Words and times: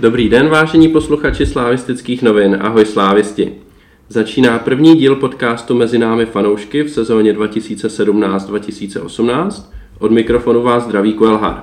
Dobrý 0.00 0.28
den, 0.28 0.48
vážení 0.48 0.88
posluchači 0.88 1.46
slávistických 1.46 2.22
novin. 2.22 2.58
Ahoj 2.60 2.86
slávisti. 2.86 3.52
Začíná 4.08 4.58
první 4.58 4.96
díl 4.96 5.16
podcastu 5.16 5.74
Mezi 5.74 5.98
námi 5.98 6.26
fanoušky 6.26 6.82
v 6.82 6.90
sezóně 6.90 7.32
2017-2018. 7.32 9.64
Od 9.98 10.12
mikrofonu 10.12 10.62
vás 10.62 10.84
zdraví 10.84 11.12
Kuelhar. 11.12 11.62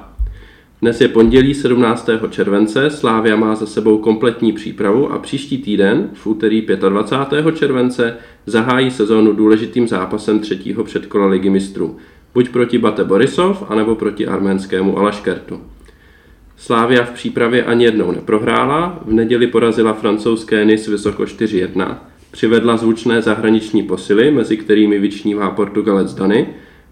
Dnes 0.81 1.01
je 1.01 1.07
pondělí 1.07 1.53
17. 1.53 2.09
července, 2.29 2.89
Slávia 2.89 3.35
má 3.35 3.55
za 3.55 3.65
sebou 3.65 3.97
kompletní 3.97 4.51
přípravu 4.51 5.11
a 5.11 5.19
příští 5.19 5.57
týden, 5.57 6.09
v 6.13 6.27
úterý 6.27 6.67
25. 6.89 7.55
července, 7.55 8.17
zahájí 8.45 8.91
sezónu 8.91 9.33
důležitým 9.33 9.87
zápasem 9.87 10.39
třetího 10.39 10.83
předkola 10.83 11.27
ligy 11.27 11.49
mistrů, 11.49 11.97
buď 12.33 12.49
proti 12.49 12.77
Bate 12.77 13.03
Borisov, 13.03 13.63
anebo 13.69 13.95
proti 13.95 14.27
arménskému 14.27 14.97
Alaškertu. 14.97 15.61
Slávia 16.57 17.03
v 17.03 17.11
přípravě 17.11 17.63
ani 17.63 17.85
jednou 17.85 18.11
neprohrála, 18.11 18.99
v 19.05 19.13
neděli 19.13 19.47
porazila 19.47 19.93
francouzské 19.93 20.65
Nice 20.65 20.91
vysoko 20.91 21.23
4-1, 21.23 21.97
přivedla 22.31 22.77
zvučné 22.77 23.21
zahraniční 23.21 23.83
posily, 23.83 24.31
mezi 24.31 24.57
kterými 24.57 24.99
vyčnívá 24.99 25.49
Portugalec 25.49 26.13
Dany, 26.13 26.47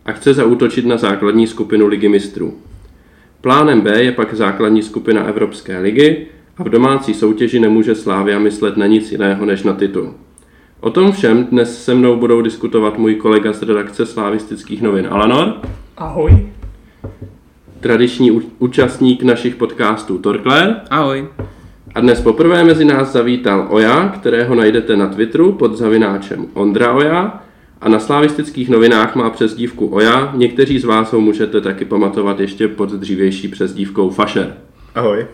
a 0.05 0.11
chce 0.11 0.33
zaútočit 0.33 0.85
na 0.85 0.97
základní 0.97 1.47
skupinu 1.47 1.87
ligy 1.87 2.09
mistrů. 2.09 2.53
Plánem 3.41 3.81
B 3.81 4.03
je 4.03 4.11
pak 4.11 4.33
základní 4.33 4.83
skupina 4.83 5.23
Evropské 5.23 5.79
ligy 5.79 6.27
a 6.57 6.63
v 6.63 6.69
domácí 6.69 7.13
soutěži 7.13 7.59
nemůže 7.59 7.95
Slávia 7.95 8.39
myslet 8.39 8.77
na 8.77 8.85
nic 8.85 9.11
jiného 9.11 9.45
než 9.45 9.63
na 9.63 9.73
titul. 9.73 10.13
O 10.79 10.89
tom 10.89 11.11
všem 11.11 11.45
dnes 11.45 11.83
se 11.83 11.93
mnou 11.93 12.15
budou 12.15 12.41
diskutovat 12.41 12.97
můj 12.97 13.15
kolega 13.15 13.53
z 13.53 13.61
redakce 13.61 14.05
slavistických 14.05 14.81
novin 14.81 15.07
Alanor. 15.09 15.53
Ahoj. 15.97 16.47
Tradiční 17.85 18.31
účastník 18.59 19.23
našich 19.23 19.55
podcastů 19.55 20.17
Torkler. 20.17 20.75
Ahoj. 20.89 21.27
A 21.95 22.01
dnes 22.01 22.21
poprvé 22.21 22.63
mezi 22.63 22.85
nás 22.85 23.11
zavítal 23.11 23.67
Oja, 23.69 24.09
kterého 24.09 24.55
najdete 24.55 24.97
na 24.97 25.07
Twitteru 25.07 25.51
pod 25.51 25.77
zavináčem 25.77 26.45
Ondra 26.53 26.93
Oja 26.93 27.43
a 27.81 27.89
na 27.89 27.99
slavistických 27.99 28.69
novinách 28.69 29.15
má 29.15 29.29
přezdívku 29.29 29.87
Oja. 29.87 30.31
Někteří 30.35 30.79
z 30.79 30.85
vás 30.85 31.13
ho 31.13 31.21
můžete 31.21 31.61
taky 31.61 31.85
pamatovat 31.85 32.39
ještě 32.39 32.67
pod 32.67 32.89
dřívější 32.89 33.47
přezdívkou 33.47 34.09
Fašer. 34.09 34.53
Ahoj. 34.95 35.25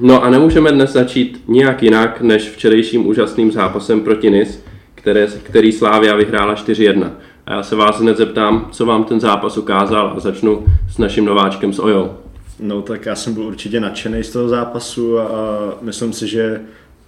No 0.00 0.24
a 0.24 0.30
nemůžeme 0.30 0.72
dnes 0.72 0.92
začít 0.92 1.42
nijak 1.48 1.82
jinak 1.82 2.20
než 2.20 2.50
včerejším 2.50 3.06
úžasným 3.06 3.52
zápasem 3.52 4.00
proti 4.00 4.30
NIS, 4.30 4.64
které, 4.94 5.26
který 5.42 5.72
Slávia 5.72 6.16
vyhrála 6.16 6.54
4-1. 6.54 7.10
A 7.48 7.52
já 7.52 7.62
se 7.62 7.76
vás 7.76 8.00
hned 8.00 8.16
zeptám, 8.16 8.68
co 8.72 8.86
vám 8.86 9.04
ten 9.04 9.20
zápas 9.20 9.58
ukázal 9.58 10.12
a 10.16 10.20
začnu 10.20 10.66
s 10.90 10.98
naším 10.98 11.24
nováčkem 11.24 11.72
s 11.72 11.78
Ojou. 11.78 12.10
No 12.60 12.82
tak 12.82 13.06
já 13.06 13.14
jsem 13.14 13.34
byl 13.34 13.42
určitě 13.42 13.80
nadšený 13.80 14.24
z 14.24 14.32
toho 14.32 14.48
zápasu 14.48 15.18
a 15.18 15.28
myslím 15.80 16.12
si, 16.12 16.28
že 16.28 16.60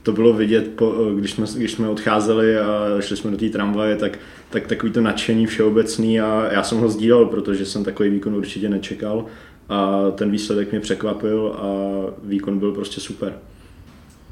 to 0.03 0.13
bylo 0.13 0.33
vidět, 0.33 0.71
po, 0.77 0.95
když, 1.19 1.31
jsme, 1.31 1.47
když 1.57 1.73
jsme 1.73 1.89
odcházeli 1.89 2.59
a 2.59 3.01
šli 3.01 3.17
jsme 3.17 3.31
do 3.31 3.37
té 3.37 3.49
tramvaje, 3.49 3.97
tak, 3.97 4.19
tak 4.51 4.67
takový 4.67 4.93
to 4.93 5.01
nadšení 5.01 5.47
všeobecný 5.47 6.21
a 6.21 6.49
já 6.53 6.63
jsem 6.63 6.79
ho 6.79 6.89
sdílel, 6.89 7.27
protože 7.27 7.67
jsem 7.67 7.85
takový 7.85 8.11
výkon 8.11 8.35
určitě 8.35 8.69
nečekal 8.69 9.25
a 9.69 10.11
ten 10.11 10.31
výsledek 10.31 10.71
mě 10.71 10.81
překvapil 10.81 11.55
a 11.59 11.67
výkon 12.25 12.59
byl 12.59 12.73
prostě 12.73 13.01
super. 13.01 13.33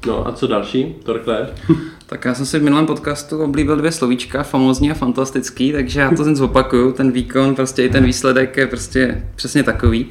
No 0.07 0.27
a 0.27 0.31
co 0.31 0.47
další, 0.47 0.95
Torkler? 1.03 1.53
Tak 2.09 2.25
já 2.25 2.33
jsem 2.33 2.45
si 2.45 2.59
v 2.59 2.63
minulém 2.63 2.85
podcastu 2.85 3.43
oblíbil 3.43 3.75
dvě 3.75 3.91
slovíčka, 3.91 4.43
famózní 4.43 4.91
a 4.91 4.93
fantastický, 4.93 5.71
takže 5.71 5.99
já 5.99 6.09
to 6.09 6.23
ten 6.23 6.35
zopakuju, 6.35 6.91
ten 6.91 7.11
výkon, 7.11 7.55
prostě 7.55 7.83
i 7.83 7.89
ten 7.89 8.05
výsledek 8.05 8.57
je 8.57 8.67
prostě 8.67 9.23
přesně 9.35 9.63
takový. 9.63 10.05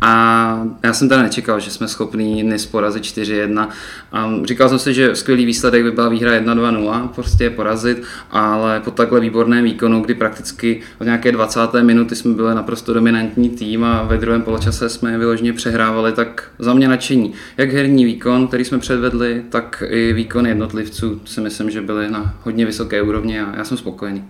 A 0.00 0.66
já 0.82 0.92
jsem 0.92 1.08
teda 1.08 1.22
nečekal, 1.22 1.60
že 1.60 1.70
jsme 1.70 1.88
schopni 1.88 2.42
NIS 2.42 2.66
porazit 2.66 3.02
4-1. 3.02 3.68
A 4.12 4.30
říkal 4.44 4.68
jsem 4.68 4.78
si, 4.78 4.94
že 4.94 5.16
skvělý 5.16 5.44
výsledek 5.44 5.82
by 5.82 5.90
byla 5.90 6.08
výhra 6.08 6.32
1-2-0, 6.32 7.08
prostě 7.08 7.50
porazit, 7.50 8.02
ale 8.30 8.80
po 8.80 8.90
takhle 8.90 9.20
výborném 9.20 9.64
výkonu, 9.64 10.00
kdy 10.00 10.14
prakticky 10.14 10.80
v 11.00 11.04
nějaké 11.04 11.32
20. 11.32 11.60
minuty 11.82 12.16
jsme 12.16 12.34
byli 12.34 12.54
naprosto 12.54 12.94
dominantní 12.94 13.50
tým 13.50 13.84
a 13.84 14.02
ve 14.02 14.18
druhém 14.18 14.42
poločase 14.42 14.88
jsme 14.88 15.12
je 15.12 15.18
vyloženě 15.18 15.52
přehrávali, 15.52 16.12
tak 16.12 16.50
za 16.58 16.74
mě 16.74 16.88
nadšení. 16.88 17.32
Jak 17.56 17.72
herní 17.72 18.04
výkon, 18.04 18.48
který 18.48 18.64
jsme 18.64 18.78
předvedli, 18.78 19.42
tak 19.48 19.82
i 19.88 20.12
výkon 20.12 20.46
jednotlivců 20.46 21.20
si 21.38 21.42
myslím, 21.42 21.70
že 21.70 21.80
byly 21.80 22.10
na 22.10 22.34
hodně 22.42 22.66
vysoké 22.66 23.02
úrovni 23.02 23.40
a 23.40 23.56
já 23.56 23.64
jsem 23.64 23.76
spokojený. 23.76 24.24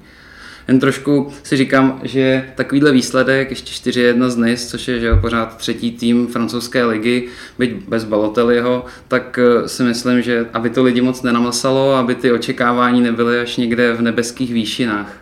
Jen 0.68 0.80
trošku 0.80 1.32
si 1.42 1.56
říkám, 1.56 2.00
že 2.02 2.52
takovýhle 2.54 2.92
výsledek, 2.92 3.50
ještě 3.50 3.90
4-1 3.90 4.28
z 4.28 4.36
NIS, 4.36 4.66
což 4.66 4.88
je 4.88 5.00
že 5.00 5.14
pořád 5.14 5.56
třetí 5.56 5.90
tým 5.90 6.26
francouzské 6.26 6.84
ligy, 6.84 7.28
byť 7.58 7.70
bez 7.88 8.04
Balotelliho, 8.04 8.84
tak 9.08 9.38
eh, 9.38 9.68
si 9.68 9.82
myslím, 9.82 10.22
že 10.22 10.46
aby 10.52 10.70
to 10.70 10.82
lidi 10.82 11.00
moc 11.00 11.22
nenamlsalo, 11.22 11.94
aby 11.94 12.14
ty 12.14 12.32
očekávání 12.32 13.00
nebyly 13.00 13.40
až 13.40 13.56
někde 13.56 13.92
v 13.92 14.02
nebeských 14.02 14.52
výšinách. 14.52 15.16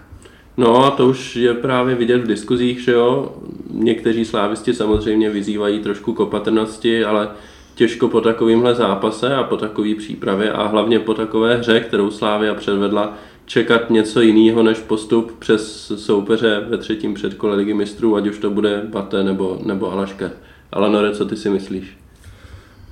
No 0.57 0.85
a 0.85 0.91
to 0.91 1.09
už 1.09 1.37
je 1.37 1.55
právě 1.55 1.95
vidět 1.95 2.19
v 2.19 2.27
diskuzích, 2.27 2.81
že 2.81 2.93
jo. 2.93 3.37
Někteří 3.71 4.25
slávisti 4.25 4.75
samozřejmě 4.75 5.31
vyzývají 5.31 5.81
trošku 5.81 6.15
k 6.15 6.21
opatrnosti, 6.21 7.05
ale 7.05 7.29
těžko 7.77 8.09
po 8.09 8.21
takovémhle 8.21 8.75
zápase 8.75 9.35
a 9.35 9.43
po 9.43 9.57
takové 9.57 9.95
přípravě 9.95 10.53
a 10.53 10.67
hlavně 10.67 10.99
po 10.99 11.15
takové 11.15 11.57
hře, 11.57 11.81
kterou 11.81 12.11
Slávia 12.11 12.55
předvedla, 12.55 13.15
čekat 13.47 13.91
něco 13.91 14.21
jiného 14.21 14.63
než 14.63 14.79
postup 14.79 15.39
přes 15.39 15.93
soupeře 15.97 16.65
ve 16.69 16.79
třetím 16.79 17.15
předkole 17.15 17.57
ligy 17.57 17.75
mistrů, 17.75 18.17
ať 18.17 18.27
už 18.27 18.39
to 18.39 18.51
bude 18.51 18.83
Bate 18.85 19.23
nebo, 19.25 19.59
nebo 19.65 19.93
Alaška. 19.93 20.31
Ale 20.73 20.91
Nore, 20.91 21.13
co 21.13 21.25
ty 21.25 21.37
si 21.37 21.51
myslíš? 21.51 21.99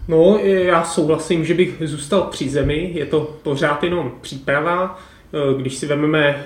No, 0.08 0.38
já 0.42 0.84
souhlasím, 0.84 1.44
že 1.44 1.54
bych 1.54 1.82
zůstal 1.84 2.22
při 2.22 2.48
zemi, 2.48 2.90
je 2.94 3.06
to 3.06 3.36
pořád 3.42 3.84
jenom 3.84 4.12
příprava. 4.20 4.98
E, 5.32 5.60
když 5.60 5.74
si 5.74 5.86
vezmeme 5.86 6.26
e, 6.26 6.42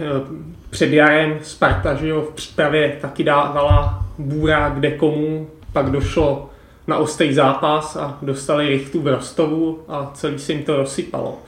před 0.70 0.93
jarem 0.93 1.38
Sparta, 1.43 1.94
že 1.94 2.09
jo, 2.09 2.22
v 2.22 2.34
přípravě 2.34 2.99
taky 3.00 3.25
dávala 3.25 4.06
bůra 4.19 4.69
kde 4.69 4.91
komu, 4.91 5.50
pak 5.72 5.91
došlo 5.91 6.50
na 6.88 6.99
ostrý 6.99 7.34
zápas 7.34 7.97
a 7.97 8.19
dostali 8.22 8.69
richtu 8.69 9.00
v 9.00 9.06
Rostovu 9.06 9.84
a 9.88 10.10
celý 10.15 10.38
se 10.38 10.53
jim 10.53 10.62
to 10.62 10.76
rozsypalo. 10.76 11.38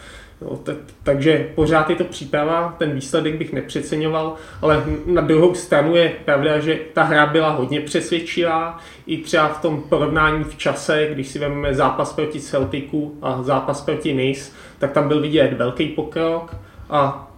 No, 0.43 0.56
tak, 0.56 0.77
takže 1.03 1.49
pořád 1.55 1.91
je 1.91 1.97
to 1.97 2.05
příprava, 2.05 2.75
ten 2.78 2.93
výsledek 2.93 3.34
bych 3.34 3.53
nepřeceňoval, 3.53 4.34
ale 4.62 4.84
na 5.06 5.23
druhou 5.23 5.55
stranu 5.55 5.97
je 5.97 6.12
pravda, 6.25 6.59
že 6.59 6.78
ta 6.93 7.03
hra 7.03 7.27
byla 7.27 7.51
hodně 7.51 7.81
přesvědčivá, 7.81 8.78
i 9.06 9.17
třeba 9.17 9.49
v 9.49 9.62
tom 9.62 9.83
porovnání 9.83 10.45
v 10.45 10.56
čase, 10.56 11.09
když 11.12 11.28
si 11.28 11.39
vezmeme 11.39 11.75
zápas 11.75 12.12
proti 12.12 12.41
Celticu 12.41 13.19
a 13.22 13.43
zápas 13.43 13.81
proti 13.81 14.15
Nice, 14.15 14.53
tak 14.78 14.93
tam 14.93 15.09
byl 15.09 15.21
vidět 15.21 15.53
velký 15.53 15.87
pokrok 15.87 16.57
a 16.91 17.31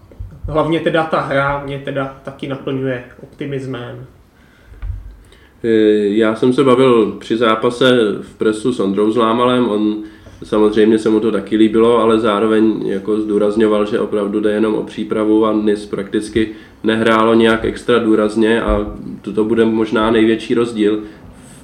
hlavně 0.49 0.81
teda 0.81 1.05
ta 1.05 1.21
hra 1.21 1.63
mě 1.65 1.79
teda 1.79 2.17
taky 2.25 2.49
naplňuje 2.49 3.05
optimismem. 3.23 4.07
Eh, 5.65 5.69
já 6.09 6.35
jsem 6.35 6.53
se 6.53 6.65
bavil 6.65 7.17
při 7.21 7.37
zápase 7.37 7.99
v 8.21 8.35
presu 8.35 8.73
s 8.73 8.81
Ondrou 8.81 9.11
Zlámalem, 9.11 9.69
on 9.69 9.97
samozřejmě 10.43 10.99
se 10.99 11.11
mu 11.11 11.21
to 11.21 11.33
taky 11.33 11.57
líbilo, 11.57 11.99
ale 11.99 12.21
zároveň 12.21 12.87
jako 12.87 13.21
zdůrazňoval, 13.21 13.87
že 13.87 14.01
opravdu 14.01 14.41
jde 14.41 14.53
jenom 14.53 14.75
o 14.75 14.83
přípravu 14.83 15.47
a 15.47 15.53
NIS 15.53 15.87
prakticky 15.87 16.49
nehrálo 16.85 17.35
nějak 17.35 17.65
extra 17.65 17.99
důrazně 17.99 18.63
a 18.63 18.97
to 19.35 19.45
bude 19.45 19.65
možná 19.65 20.11
největší 20.11 20.55
rozdíl 20.55 21.01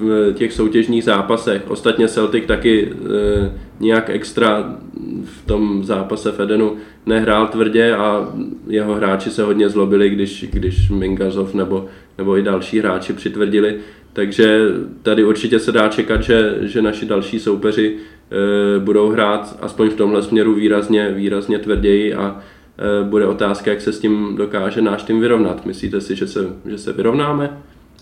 v 0.00 0.32
těch 0.32 0.52
soutěžních 0.52 1.04
zápasech. 1.04 1.62
Ostatně 1.68 2.08
Celtic 2.08 2.46
taky 2.46 2.92
e, 2.92 3.52
nějak 3.80 4.10
extra 4.10 4.76
v 5.24 5.46
tom 5.46 5.84
zápase 5.84 6.32
v 6.32 6.40
Edenu 6.40 6.76
nehrál 7.06 7.46
tvrdě 7.46 7.94
a 7.94 8.32
jeho 8.68 8.94
hráči 8.94 9.30
se 9.30 9.42
hodně 9.42 9.68
zlobili, 9.68 10.10
když, 10.10 10.46
když 10.52 10.90
Mingazov 10.90 11.54
nebo, 11.54 11.86
nebo 12.18 12.36
i 12.36 12.42
další 12.42 12.78
hráči 12.78 13.12
přitvrdili. 13.12 13.76
Takže 14.12 14.60
tady 15.02 15.24
určitě 15.24 15.58
se 15.58 15.72
dá 15.72 15.88
čekat, 15.88 16.22
že, 16.22 16.58
že 16.60 16.82
naši 16.82 17.06
další 17.06 17.40
soupeři 17.40 17.96
e, 17.96 18.80
budou 18.80 19.10
hrát 19.10 19.58
aspoň 19.60 19.90
v 19.90 19.94
tomhle 19.94 20.22
směru 20.22 20.54
výrazně, 20.54 21.12
výrazně 21.12 21.58
tvrději 21.58 22.14
a 22.14 22.36
e, 22.36 23.04
bude 23.04 23.26
otázka, 23.26 23.70
jak 23.70 23.80
se 23.80 23.92
s 23.92 24.00
tím 24.00 24.36
dokáže 24.36 24.82
náš 24.82 25.02
tým 25.02 25.20
vyrovnat. 25.20 25.66
Myslíte 25.66 26.00
si, 26.00 26.16
že 26.16 26.26
se, 26.26 26.46
že 26.66 26.78
se 26.78 26.92
vyrovnáme 26.92 27.58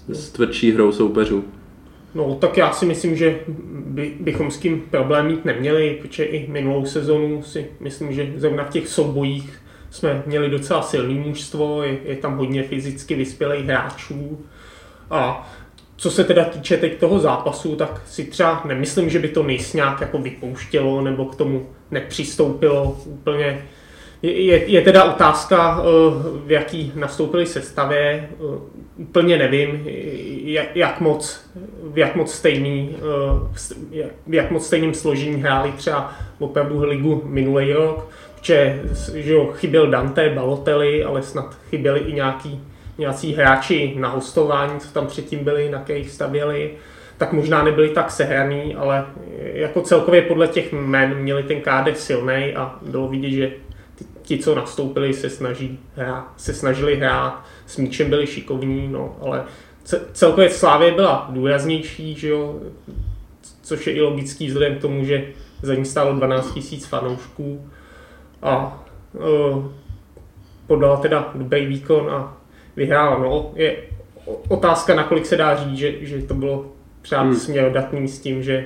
s 0.09 0.31
tvrdší 0.31 0.73
hrou 0.73 0.93
soupeřů? 0.93 1.44
No, 2.17 2.35
tak 2.35 2.57
já 2.57 2.73
si 2.73 2.87
myslím, 2.87 3.17
že 3.17 3.39
by, 3.69 4.15
bychom 4.21 4.51
s 4.51 4.59
tím 4.59 4.81
problém 4.91 5.27
mít 5.27 5.45
neměli, 5.45 5.99
protože 6.03 6.25
i 6.25 6.51
minulou 6.51 6.87
sezonu 6.87 7.43
si 7.43 7.67
myslím, 7.81 8.13
že 8.13 8.33
zrovna 8.37 8.65
v 8.65 8.71
těch 8.71 8.89
soubojích 8.89 9.63
jsme 9.91 10.23
měli 10.27 10.51
docela 10.51 10.83
silný 10.83 11.15
mužstvo, 11.15 11.83
je, 11.83 11.99
je 12.05 12.17
tam 12.17 12.37
hodně 12.37 12.63
fyzicky 12.63 13.15
vyspělých 13.15 13.65
hráčů. 13.65 14.45
A 15.11 15.51
co 15.97 16.11
se 16.11 16.25
teda 16.25 16.45
týče 16.45 16.77
teď 16.77 16.99
toho 16.99 17.19
zápasu, 17.19 17.77
tak 17.77 18.03
si 18.07 18.25
třeba 18.25 18.62
nemyslím, 18.65 19.11
že 19.11 19.19
by 19.19 19.29
to 19.29 19.43
nejs 19.43 19.73
nějak 19.73 20.01
jako 20.01 20.19
vypouštělo 20.19 21.01
nebo 21.01 21.25
k 21.25 21.37
tomu 21.37 21.67
nepřistoupilo 21.91 22.97
úplně 23.07 23.62
je, 24.23 24.71
je 24.71 24.83
teda 24.83 25.05
otázka, 25.05 25.83
v 26.47 26.51
jaký 26.51 26.93
nastoupili 26.95 27.47
sestavě. 27.47 28.29
Úplně 28.97 29.39
nevím, 29.39 29.83
jak, 30.45 30.77
jak 30.77 31.01
moc, 31.01 31.51
v 31.97 31.99
jak 31.99 32.17
moc 32.17 32.35
stejný, 32.35 32.97
v 34.27 34.35
jak 34.35 34.51
moc 34.51 34.67
stejným 34.67 34.95
složení 34.95 35.43
hráli 35.43 35.73
třeba 35.73 36.13
opravdu 36.39 36.85
ligu 36.85 37.23
minulý 37.25 37.73
rok, 37.73 38.09
že, 38.43 38.83
že 39.15 39.33
jo, 39.33 39.53
chyběl 39.53 39.87
Dante, 39.87 40.31
Balotelli, 40.31 41.05
ale 41.05 41.23
snad 41.23 41.59
chyběli 41.71 42.01
i 42.01 42.13
nějaký, 42.13 42.61
nějací 42.99 43.35
hráči 43.35 43.95
na 43.99 44.09
hostování, 44.09 44.81
co 44.81 44.93
tam 44.93 45.07
předtím 45.07 45.45
byli, 45.45 45.71
na 45.71 45.79
kterých 45.79 46.11
stavěli. 46.11 46.71
Tak 47.19 47.33
možná 47.33 47.63
nebyli 47.63 47.89
tak 47.89 48.11
sehraný, 48.11 48.75
ale 48.75 49.07
jako 49.39 49.81
celkově 49.81 50.23
podle 50.23 50.49
těch 50.49 50.73
jmen 50.73 51.15
měli 51.15 51.43
ten 51.43 51.61
kádr 51.61 51.95
silný 51.95 52.55
a 52.57 52.79
bylo 52.83 53.09
vidět, 53.09 53.31
že 53.31 53.51
ti, 54.23 54.39
co 54.39 54.55
nastoupili, 54.55 55.15
se, 55.15 55.31
snaží 55.31 55.79
hrát, 55.97 56.33
se 56.37 56.55
snažili 56.55 56.97
hrát, 56.97 57.45
s 57.67 57.77
míčem 57.77 58.11
byli 58.11 58.27
šikovní, 58.27 58.89
no, 58.89 59.17
ale 59.21 59.45
celkově 60.12 60.50
Slávě 60.50 60.94
byla 60.94 61.27
důraznější, 61.31 62.15
že 62.15 62.29
jo, 62.29 62.61
což 63.62 63.87
je 63.87 63.93
i 63.93 64.00
logický 64.00 64.47
vzhledem 64.47 64.79
k 64.79 64.81
tomu, 64.81 65.05
že 65.05 65.25
za 65.62 65.75
ní 65.75 65.85
stálo 65.85 66.17
12 66.17 66.56
000 66.56 66.87
fanoušků 66.88 67.71
a 68.43 68.85
uh, 69.12 69.65
podala 70.67 70.97
teda 70.97 71.31
dobrý 71.35 71.67
výkon 71.67 72.11
a 72.11 72.37
vyhrála. 72.77 73.19
No, 73.19 73.53
je 73.55 73.77
otázka, 74.49 74.94
nakolik 74.94 75.27
se 75.27 75.37
dá 75.37 75.56
říct, 75.56 75.79
že, 75.79 75.93
že 76.00 76.23
to 76.23 76.35
bylo 76.35 76.67
třeba 77.03 77.23
hmm. 77.23 77.35
směrodatný 77.35 78.09
s 78.09 78.21
tím, 78.21 78.43
že 78.43 78.65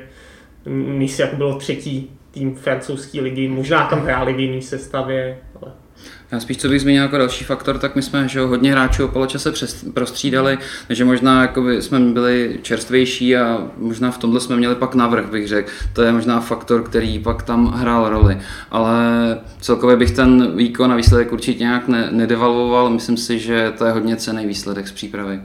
Nice 0.67 1.22
jako 1.22 1.37
bylo 1.37 1.58
třetí 1.58 2.11
tým 2.31 2.55
francouzské 2.55 3.20
ligy, 3.20 3.49
možná 3.49 3.87
tam 3.87 4.00
hráli 4.00 4.32
v 4.32 4.40
jiné 4.40 4.62
sestavě, 4.62 5.38
já 6.32 6.41
spíš, 6.41 6.56
co 6.56 6.69
bych 6.69 6.81
zmínil 6.81 7.03
jako 7.03 7.19
další 7.19 7.44
faktor, 7.44 7.79
tak 7.79 7.97
my 7.97 8.03
jsme 8.03 8.29
že 8.29 8.41
hodně 8.41 8.73
hráčů 8.73 9.05
o 9.05 9.09
poločase 9.09 9.53
prostřídali, 9.94 10.59
takže 10.87 11.05
možná 11.05 11.43
jakoby 11.43 11.82
jsme 11.82 12.00
byli 12.00 12.59
čerstvější 12.62 13.37
a 13.37 13.69
možná 13.79 14.11
v 14.11 14.19
tomhle 14.19 14.41
jsme 14.41 14.56
měli 14.56 14.75
pak 14.75 14.94
navrh, 14.94 15.31
bych 15.31 15.49
řekl. 15.49 15.71
To 15.93 16.03
je 16.03 16.12
možná 16.12 16.41
faktor, 16.41 16.82
který 16.82 17.19
pak 17.19 17.43
tam 17.43 17.67
hrál 17.67 18.09
roli. 18.09 18.38
Ale 18.71 18.94
celkově 19.61 19.97
bych 19.97 20.11
ten 20.11 20.56
výkon 20.56 20.93
a 20.93 20.97
výsledek 20.97 21.32
určitě 21.32 21.65
nějak 21.65 21.88
ne- 21.88 22.09
nedevalvoval. 22.11 22.91
Myslím 22.91 23.17
si, 23.17 23.38
že 23.38 23.73
to 23.79 23.85
je 23.85 23.93
hodně 23.93 24.17
cený 24.17 24.47
výsledek 24.47 24.88
z 24.88 24.93
přípravy. 24.93 25.41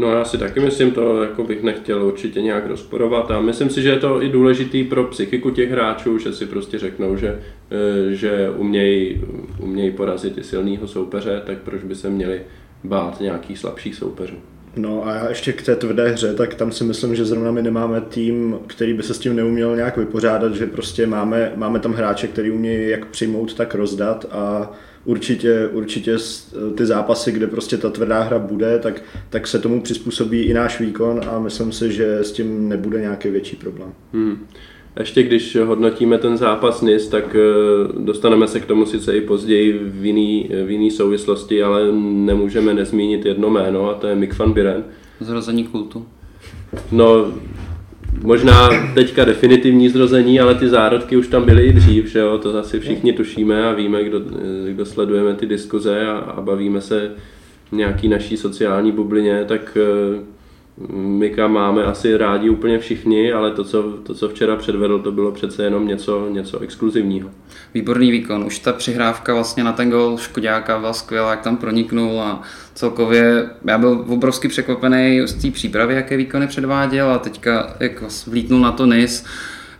No 0.00 0.12
já 0.12 0.24
si 0.24 0.38
taky 0.38 0.60
myslím, 0.60 0.90
to 0.90 1.22
jako 1.22 1.44
bych 1.44 1.62
nechtěl 1.62 2.04
určitě 2.04 2.42
nějak 2.42 2.66
rozporovat 2.66 3.30
a 3.30 3.40
myslím 3.40 3.70
si, 3.70 3.82
že 3.82 3.88
je 3.88 3.98
to 3.98 4.22
i 4.22 4.28
důležitý 4.28 4.84
pro 4.84 5.04
psychiku 5.04 5.50
těch 5.50 5.70
hráčů, 5.70 6.18
že 6.18 6.32
si 6.32 6.46
prostě 6.46 6.78
řeknou, 6.78 7.16
že, 7.16 7.40
eh, 7.70 8.14
že 8.14 8.50
umějí, 8.56 9.24
umějí 9.58 9.90
porazit 9.90 10.38
i 10.38 10.44
silného 10.44 10.86
soupeře, 10.86 11.42
tak 11.46 11.58
proč 11.58 11.82
by 11.82 11.94
se 11.94 12.10
měli 12.10 12.40
bát 12.84 13.20
nějakých 13.20 13.58
slabších 13.58 13.94
soupeřů. 13.94 14.36
No 14.76 15.06
a 15.06 15.28
ještě 15.28 15.52
k 15.52 15.62
té 15.62 15.76
tvrdé 15.76 16.08
hře, 16.08 16.34
tak 16.34 16.54
tam 16.54 16.72
si 16.72 16.84
myslím, 16.84 17.16
že 17.16 17.24
zrovna 17.24 17.50
my 17.50 17.62
nemáme 17.62 18.00
tým, 18.00 18.58
který 18.66 18.94
by 18.94 19.02
se 19.02 19.14
s 19.14 19.18
tím 19.18 19.36
neuměl 19.36 19.76
nějak 19.76 19.96
vypořádat, 19.96 20.54
že 20.54 20.66
prostě 20.66 21.06
máme, 21.06 21.52
máme 21.56 21.78
tam 21.78 21.92
hráče, 21.92 22.26
který 22.26 22.50
umějí 22.50 22.90
jak 22.90 23.06
přijmout, 23.06 23.54
tak 23.54 23.74
rozdat 23.74 24.26
a 24.30 24.72
určitě, 25.04 25.68
určitě 25.72 26.16
ty 26.76 26.86
zápasy, 26.86 27.32
kde 27.32 27.46
prostě 27.46 27.76
ta 27.76 27.90
tvrdá 27.90 28.22
hra 28.22 28.38
bude, 28.38 28.78
tak, 28.78 29.02
tak 29.30 29.46
se 29.46 29.58
tomu 29.58 29.80
přizpůsobí 29.82 30.42
i 30.42 30.54
náš 30.54 30.80
výkon 30.80 31.20
a 31.28 31.38
myslím 31.38 31.72
si, 31.72 31.92
že 31.92 32.18
s 32.18 32.32
tím 32.32 32.68
nebude 32.68 33.00
nějaký 33.00 33.30
větší 33.30 33.56
problém. 33.56 33.92
Hmm. 34.12 34.46
Ještě 34.98 35.22
když 35.22 35.56
hodnotíme 35.56 36.18
ten 36.18 36.36
zápas 36.36 36.82
NIS, 36.82 37.08
tak 37.08 37.36
eh, 37.36 37.92
dostaneme 37.98 38.48
se 38.48 38.60
k 38.60 38.66
tomu 38.66 38.86
sice 38.86 39.16
i 39.16 39.20
později 39.20 39.80
v 39.82 40.04
jiný, 40.04 40.50
v 40.64 40.70
jiný 40.70 40.90
souvislosti, 40.90 41.62
ale 41.62 41.92
nemůžeme 42.02 42.74
nezmínit 42.74 43.26
jedno 43.26 43.50
jméno 43.50 43.90
a 43.90 43.94
to 43.94 44.06
je 44.06 44.14
Mick 44.14 44.38
van 44.38 44.52
Biren. 44.52 44.84
Zrození 45.20 45.64
kultu. 45.64 46.06
No, 46.92 47.32
možná 48.22 48.68
teďka 48.94 49.24
definitivní 49.24 49.88
zrození, 49.88 50.40
ale 50.40 50.54
ty 50.54 50.68
zárodky 50.68 51.16
už 51.16 51.28
tam 51.28 51.44
byly 51.44 51.66
i 51.66 51.72
dřív, 51.72 52.06
že 52.06 52.18
jo? 52.18 52.38
to 52.38 52.52
zase 52.52 52.80
všichni 52.80 53.12
tušíme 53.12 53.64
a 53.64 53.72
víme, 53.72 54.04
kdo, 54.04 54.20
kdo 54.68 54.86
sledujeme 54.86 55.34
ty 55.34 55.46
diskuze 55.46 56.06
a, 56.06 56.12
a 56.12 56.40
bavíme 56.40 56.80
se 56.80 57.10
v 57.72 57.72
nějaký 57.72 58.08
naší 58.08 58.36
sociální 58.36 58.92
bublině, 58.92 59.44
tak 59.48 59.78
eh, 59.80 60.20
Mika 60.88 61.48
máme 61.48 61.84
asi 61.84 62.16
rádi 62.16 62.50
úplně 62.50 62.78
všichni, 62.78 63.32
ale 63.32 63.50
to 63.50 63.64
co, 63.64 63.82
to, 63.82 64.14
co 64.14 64.28
včera 64.28 64.56
předvedl, 64.56 64.98
to 64.98 65.12
bylo 65.12 65.32
přece 65.32 65.64
jenom 65.64 65.86
něco, 65.86 66.28
něco 66.30 66.58
exkluzivního. 66.58 67.30
Výborný 67.74 68.10
výkon. 68.10 68.44
Už 68.44 68.58
ta 68.58 68.72
přihrávka 68.72 69.34
vlastně 69.34 69.64
na 69.64 69.72
ten 69.72 69.90
gol 69.90 70.18
Škodáka 70.18 70.78
byla 70.78 70.92
skvělá, 70.92 71.30
jak 71.30 71.40
tam 71.40 71.56
proniknul 71.56 72.20
a 72.20 72.42
celkově 72.74 73.50
já 73.64 73.78
byl 73.78 74.04
obrovsky 74.08 74.48
překvapený 74.48 75.22
z 75.26 75.34
té 75.42 75.50
přípravy, 75.50 75.94
jaké 75.94 76.16
výkony 76.16 76.46
předváděl 76.46 77.10
a 77.10 77.18
teďka 77.18 77.76
jak 77.80 78.02
vlítnul 78.26 78.60
na 78.60 78.72
to 78.72 78.86
NIS. 78.86 79.24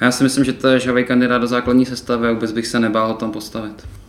Já 0.01 0.11
si 0.11 0.25
myslím, 0.25 0.45
že 0.45 0.53
to 0.53 0.69
je 0.69 0.81
žavý 0.81 1.05
kandidát 1.05 1.39
do 1.39 1.47
základní 1.47 1.87
sestavy 1.87 2.29
a 2.29 2.33
vůbec 2.33 2.53
bych 2.53 2.67
se 2.67 2.81
nebál 2.81 3.09
ho 3.09 3.15
tam 3.15 3.31
postavit. 3.31 4.00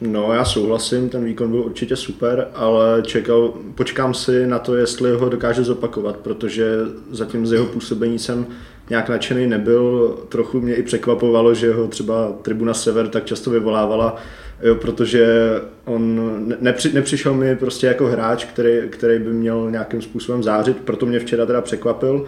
No, 0.00 0.32
já 0.32 0.44
souhlasím, 0.44 1.08
ten 1.08 1.24
výkon 1.24 1.50
byl 1.50 1.60
určitě 1.60 1.96
super, 1.96 2.48
ale 2.54 3.02
čekal, 3.02 3.54
počkám 3.74 4.14
si 4.14 4.46
na 4.46 4.58
to, 4.58 4.76
jestli 4.76 5.10
ho 5.10 5.28
dokáže 5.28 5.64
zopakovat, 5.64 6.16
protože 6.16 6.74
zatím 7.10 7.46
z 7.46 7.52
jeho 7.52 7.66
působení 7.66 8.18
jsem 8.18 8.46
nějak 8.90 9.08
nadšený 9.08 9.46
nebyl. 9.46 10.16
Trochu 10.28 10.60
mě 10.60 10.74
i 10.74 10.82
překvapovalo, 10.82 11.54
že 11.54 11.72
ho 11.72 11.88
třeba 11.88 12.32
Tribuna 12.42 12.74
Sever 12.74 13.08
tak 13.08 13.24
často 13.24 13.50
vyvolávala, 13.50 14.16
jo, 14.62 14.74
protože 14.74 15.26
on 15.84 16.20
nepři, 16.60 16.92
nepřišel 16.92 17.34
mi 17.34 17.56
prostě 17.56 17.86
jako 17.86 18.06
hráč, 18.06 18.44
který, 18.44 18.78
který 18.90 19.18
by 19.18 19.32
měl 19.32 19.70
nějakým 19.70 20.02
způsobem 20.02 20.42
zářit, 20.42 20.76
proto 20.76 21.06
mě 21.06 21.18
včera 21.18 21.46
teda 21.46 21.60
překvapil. 21.60 22.24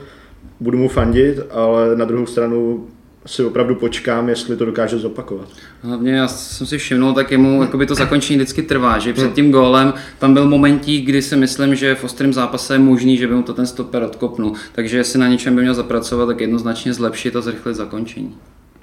Budu 0.60 0.78
mu 0.78 0.88
fandit, 0.88 1.40
ale 1.50 1.96
na 1.96 2.04
druhou 2.04 2.26
stranu 2.26 2.86
si 3.26 3.44
opravdu 3.44 3.74
počkám, 3.74 4.28
jestli 4.28 4.56
to 4.56 4.64
dokáže 4.64 4.98
zopakovat. 4.98 5.48
Hlavně 5.82 6.12
já 6.12 6.28
jsem 6.28 6.66
si 6.66 6.78
všimnul, 6.78 7.14
tak 7.14 7.30
jemu 7.30 7.62
jakoby 7.62 7.86
to 7.86 7.94
zakončení 7.94 8.36
vždycky 8.36 8.62
trvá, 8.62 8.98
že 8.98 9.12
před 9.12 9.32
tím 9.32 9.52
gólem 9.52 9.94
tam 10.19 10.34
byl 10.34 10.48
momentík, 10.48 11.04
kdy 11.04 11.22
si 11.22 11.36
myslím, 11.36 11.74
že 11.74 11.94
v 11.94 12.04
ostrém 12.04 12.32
zápase 12.32 12.74
je 12.74 12.78
možný, 12.78 13.16
že 13.16 13.26
by 13.26 13.34
mu 13.34 13.42
to 13.42 13.54
ten 13.54 13.66
stoper 13.66 14.02
odkopnul. 14.02 14.52
Takže 14.72 14.96
jestli 14.96 15.19
na 15.19 15.28
něčem 15.28 15.56
by 15.56 15.62
měl 15.62 15.74
zapracovat, 15.74 16.26
tak 16.26 16.40
jednoznačně 16.40 16.94
zlepšit 16.94 17.36
a 17.36 17.40
zrychlit 17.40 17.74
zakončení. 17.74 18.34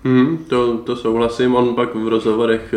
Hmm, 0.03 0.37
to, 0.47 0.77
to 0.77 0.95
souhlasím. 0.95 1.55
On 1.55 1.75
pak 1.75 1.95
v 1.95 2.07
rozhovorech 2.07 2.73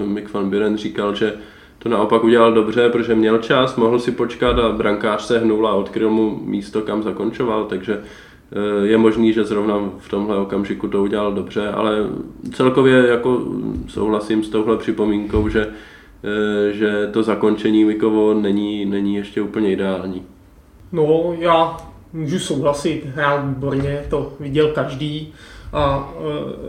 uh, 0.00 0.06
Mick 0.06 0.32
van 0.32 0.50
Biren 0.50 0.76
říkal, 0.76 1.14
že 1.14 1.32
to 1.78 1.88
naopak 1.88 2.24
udělal 2.24 2.52
dobře, 2.52 2.88
protože 2.88 3.14
měl 3.14 3.38
čas, 3.38 3.76
mohl 3.76 3.98
si 3.98 4.10
počkat 4.10 4.58
a 4.58 4.72
brankář 4.72 5.22
se 5.22 5.38
hnul 5.38 5.68
a 5.68 5.72
odkryl 5.72 6.10
mu 6.10 6.40
místo, 6.44 6.80
kam 6.80 7.02
zakončoval, 7.02 7.64
takže 7.64 7.98
Eh, 7.98 8.29
je 8.82 8.98
možný, 8.98 9.32
že 9.32 9.44
zrovna 9.44 9.90
v 9.98 10.08
tomhle 10.08 10.36
okamžiku 10.36 10.88
to 10.88 11.02
udělal 11.02 11.32
dobře, 11.32 11.68
ale 11.68 11.96
celkově 12.54 13.06
jako 13.08 13.42
souhlasím 13.88 14.44
s 14.44 14.48
touhle 14.48 14.76
připomínkou, 14.76 15.48
že, 15.48 15.68
eh, 16.24 16.72
že 16.72 17.08
to 17.12 17.22
zakončení 17.22 17.84
Mikovo 17.84 18.34
není, 18.34 18.84
není 18.84 19.14
ještě 19.14 19.42
úplně 19.42 19.72
ideální. 19.72 20.22
No, 20.92 21.34
já 21.38 21.76
můžu 22.12 22.38
souhlasit, 22.38 23.02
hrál 23.14 23.42
výborně, 23.46 24.04
to 24.10 24.32
viděl 24.40 24.68
každý 24.68 25.32
a 25.72 26.12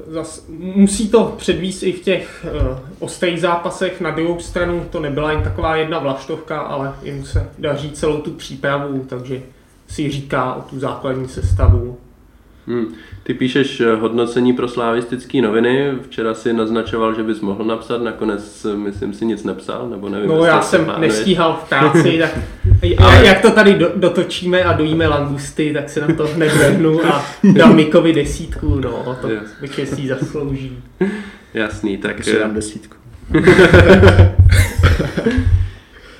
e, 0.07 0.11
zas, 0.11 0.45
musí 0.59 1.09
to 1.09 1.35
předvíst 1.37 1.83
i 1.83 1.91
v 1.91 2.01
těch 2.01 2.45
e, 2.45 2.77
ostrých 2.99 3.41
zápasech. 3.41 4.01
Na 4.01 4.11
druhou 4.11 4.39
stranu 4.39 4.85
to 4.89 4.99
nebyla 4.99 5.31
jen 5.31 5.43
taková 5.43 5.75
jedna 5.75 5.99
vlaštovka, 5.99 6.59
ale 6.59 6.93
jim 7.03 7.25
se 7.25 7.49
daří 7.59 7.91
celou 7.91 8.17
tu 8.17 8.31
přípravu, 8.31 9.05
takže 9.09 9.41
si 9.91 10.11
říká 10.11 10.53
o 10.53 10.61
tu 10.61 10.79
základní 10.79 11.27
sestavu. 11.27 11.97
Hmm. 12.67 12.85
Ty 13.23 13.33
píšeš 13.33 13.81
eh, 13.81 13.95
hodnocení 13.95 14.53
pro 14.53 14.67
slavistické 14.67 15.41
noviny, 15.41 15.91
včera 16.01 16.33
si 16.33 16.53
naznačoval, 16.53 17.15
že 17.15 17.23
bys 17.23 17.41
mohl 17.41 17.63
napsat, 17.63 18.01
nakonec 18.01 18.65
eh, 18.65 18.77
myslím 18.77 19.13
si 19.13 19.25
nic 19.25 19.43
nepsal, 19.43 19.89
nebo 19.89 20.09
nevím. 20.09 20.29
No 20.29 20.45
já 20.45 20.61
jsem 20.61 20.85
plánuješ. 20.85 21.13
nestíhal 21.13 21.59
v 21.65 21.69
práci, 21.69 22.19
tak 22.19 22.31
Ale... 22.97 23.25
jak 23.25 23.41
to 23.41 23.51
tady 23.51 23.73
do, 23.73 23.91
dotočíme 23.95 24.63
a 24.63 24.73
dojíme 24.73 25.07
langusty, 25.07 25.73
tak 25.73 25.89
se 25.89 26.01
na 26.07 26.15
to 26.15 26.27
hned 26.27 26.53
vrhnu 26.53 27.05
a 27.05 27.25
dám 27.57 27.75
Mikovi 27.75 28.13
desítku, 28.13 28.79
no, 28.79 29.17
to 29.21 29.29
bych 29.61 29.79
si 29.83 30.07
zaslouží. 30.07 30.77
Jasný, 31.53 31.97
tak... 31.97 32.23
Si 32.23 32.39
dám 32.39 32.53
desítku. 32.53 32.95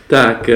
tak, 0.07 0.49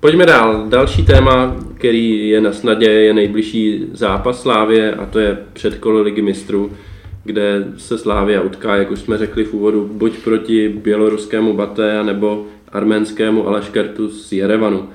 Pojďme 0.00 0.26
dál. 0.26 0.66
Další 0.68 1.04
téma, 1.04 1.56
který 1.74 2.28
je 2.28 2.40
na 2.40 2.52
snadě, 2.52 2.90
je 2.90 3.14
nejbližší 3.14 3.86
zápas 3.92 4.42
Slávě 4.42 4.94
a 4.94 5.06
to 5.06 5.18
je 5.18 5.38
předkolo 5.52 6.02
ligy 6.02 6.22
mistrů, 6.22 6.72
kde 7.24 7.64
se 7.76 7.98
Slávia 7.98 8.42
utká, 8.42 8.76
jak 8.76 8.90
už 8.90 8.98
jsme 8.98 9.18
řekli 9.18 9.44
v 9.44 9.54
úvodu, 9.54 9.90
buď 9.92 10.18
proti 10.18 10.68
běloruskému 10.68 11.56
Bate, 11.56 12.02
nebo 12.02 12.46
arménskému 12.72 13.48
Aleškertu 13.48 14.10
z 14.10 14.32
Jerevanu. 14.32 14.88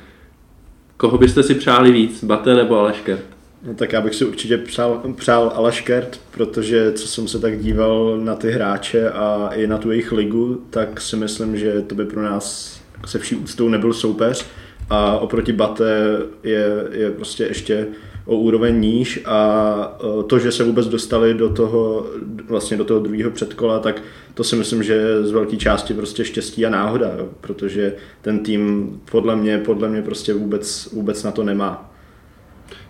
Koho 0.98 1.18
byste 1.18 1.44
si 1.44 1.56
přáli 1.56 1.92
víc, 1.92 2.24
Bate 2.24 2.54
nebo 2.54 2.80
Aleškert? 2.80 3.26
No 3.68 3.74
tak 3.74 3.94
já 3.94 4.02
bych 4.02 4.16
si 4.16 4.26
určitě 4.26 4.58
přál, 4.58 5.02
přál 5.16 5.52
Alaškert, 5.56 6.22
protože 6.32 6.92
co 6.92 7.08
jsem 7.08 7.28
se 7.28 7.40
tak 7.40 7.60
díval 7.60 8.18
na 8.18 8.36
ty 8.36 8.52
hráče 8.52 9.10
a 9.10 9.50
i 9.56 9.68
na 9.68 9.78
tu 9.78 9.92
jejich 9.92 10.12
ligu, 10.12 10.62
tak 10.70 11.02
si 11.02 11.16
myslím, 11.16 11.58
že 11.58 11.82
to 11.82 11.96
by 11.96 12.06
pro 12.06 12.22
nás 12.22 12.80
se 13.06 13.20
vší 13.20 13.36
úctou 13.36 13.70
nebyl 13.70 13.94
soupeř 13.94 14.46
a 14.90 15.18
oproti 15.18 15.54
Bate 15.54 16.20
je, 16.44 16.88
je 16.92 17.12
prostě 17.12 17.44
ještě 17.44 17.88
o 18.26 18.36
úroveň 18.36 18.82
níž. 18.82 19.22
A 19.26 19.98
e, 20.20 20.24
to, 20.24 20.40
že 20.40 20.52
se 20.52 20.64
vůbec 20.64 20.88
dostali 20.88 21.34
do 21.34 21.50
toho, 21.50 22.08
vlastně 22.48 22.78
do 22.78 22.86
toho 22.86 23.00
druhého 23.00 23.32
předkola, 23.32 23.80
tak 23.80 24.02
to 24.34 24.44
si 24.44 24.56
myslím, 24.56 24.84
že 24.84 24.94
je 24.94 25.24
z 25.24 25.32
velké 25.32 25.58
části 25.58 25.94
prostě 25.94 26.26
štěstí 26.26 26.66
a 26.66 26.70
náhoda, 26.70 27.12
jo, 27.18 27.30
protože 27.42 27.96
ten 28.22 28.40
tým 28.40 28.94
podle 29.12 29.36
mě, 29.36 29.58
podle 29.58 29.90
mě 29.90 30.02
prostě 30.02 30.34
vůbec, 30.34 30.90
vůbec 30.94 31.24
na 31.24 31.32
to 31.32 31.44
nemá. 31.44 31.92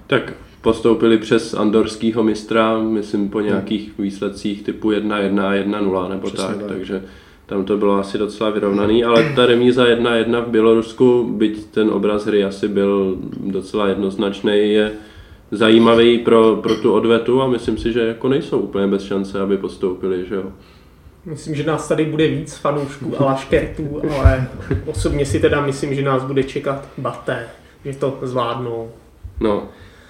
Tak 0.07 0.33
postoupili 0.61 1.17
přes 1.17 1.53
andorského 1.53 2.23
mistra, 2.23 2.79
myslím 2.79 3.29
po 3.29 3.39
nějakých 3.39 3.99
výsledcích 3.99 4.63
typu 4.63 4.91
1-1, 4.91 5.33
1-0 5.33 6.09
nebo 6.09 6.27
Přesně 6.27 6.47
tak, 6.47 6.57
tak, 6.57 6.67
takže 6.67 7.03
tam 7.45 7.65
to 7.65 7.77
bylo 7.77 7.99
asi 7.99 8.17
docela 8.17 8.49
vyrovnaný, 8.49 9.03
ale 9.03 9.33
ta 9.35 9.45
remíza 9.45 9.85
1-1 9.85 10.41
v 10.41 10.47
Bělorusku, 10.47 11.33
byť 11.37 11.65
ten 11.65 11.89
obraz 11.89 12.25
hry 12.25 12.43
asi 12.43 12.67
byl 12.67 13.17
docela 13.37 13.87
jednoznačný, 13.87 14.73
je 14.73 14.91
zajímavý 15.51 16.17
pro, 16.17 16.55
pro 16.55 16.75
tu 16.75 16.93
odvetu 16.93 17.41
a 17.41 17.47
myslím 17.47 17.77
si, 17.77 17.93
že 17.93 17.99
jako 17.99 18.29
nejsou 18.29 18.59
úplně 18.59 18.87
bez 18.87 19.03
šance, 19.03 19.39
aby 19.39 19.57
postoupili, 19.57 20.25
že 20.29 20.35
jo. 20.35 20.43
Myslím, 21.25 21.55
že 21.55 21.63
nás 21.63 21.87
tady 21.87 22.05
bude 22.05 22.27
víc 22.27 22.57
fanoušků 22.57 23.21
a 23.21 23.25
laškertů, 23.25 24.01
ale 24.19 24.47
osobně 24.85 25.25
si 25.25 25.39
teda 25.39 25.65
myslím, 25.65 25.95
že 25.95 26.01
nás 26.01 26.23
bude 26.23 26.43
čekat 26.43 26.87
baté, 26.97 27.47
že 27.85 27.93
to 27.93 28.19
zvládnou. 28.21 28.91
No, 29.39 29.63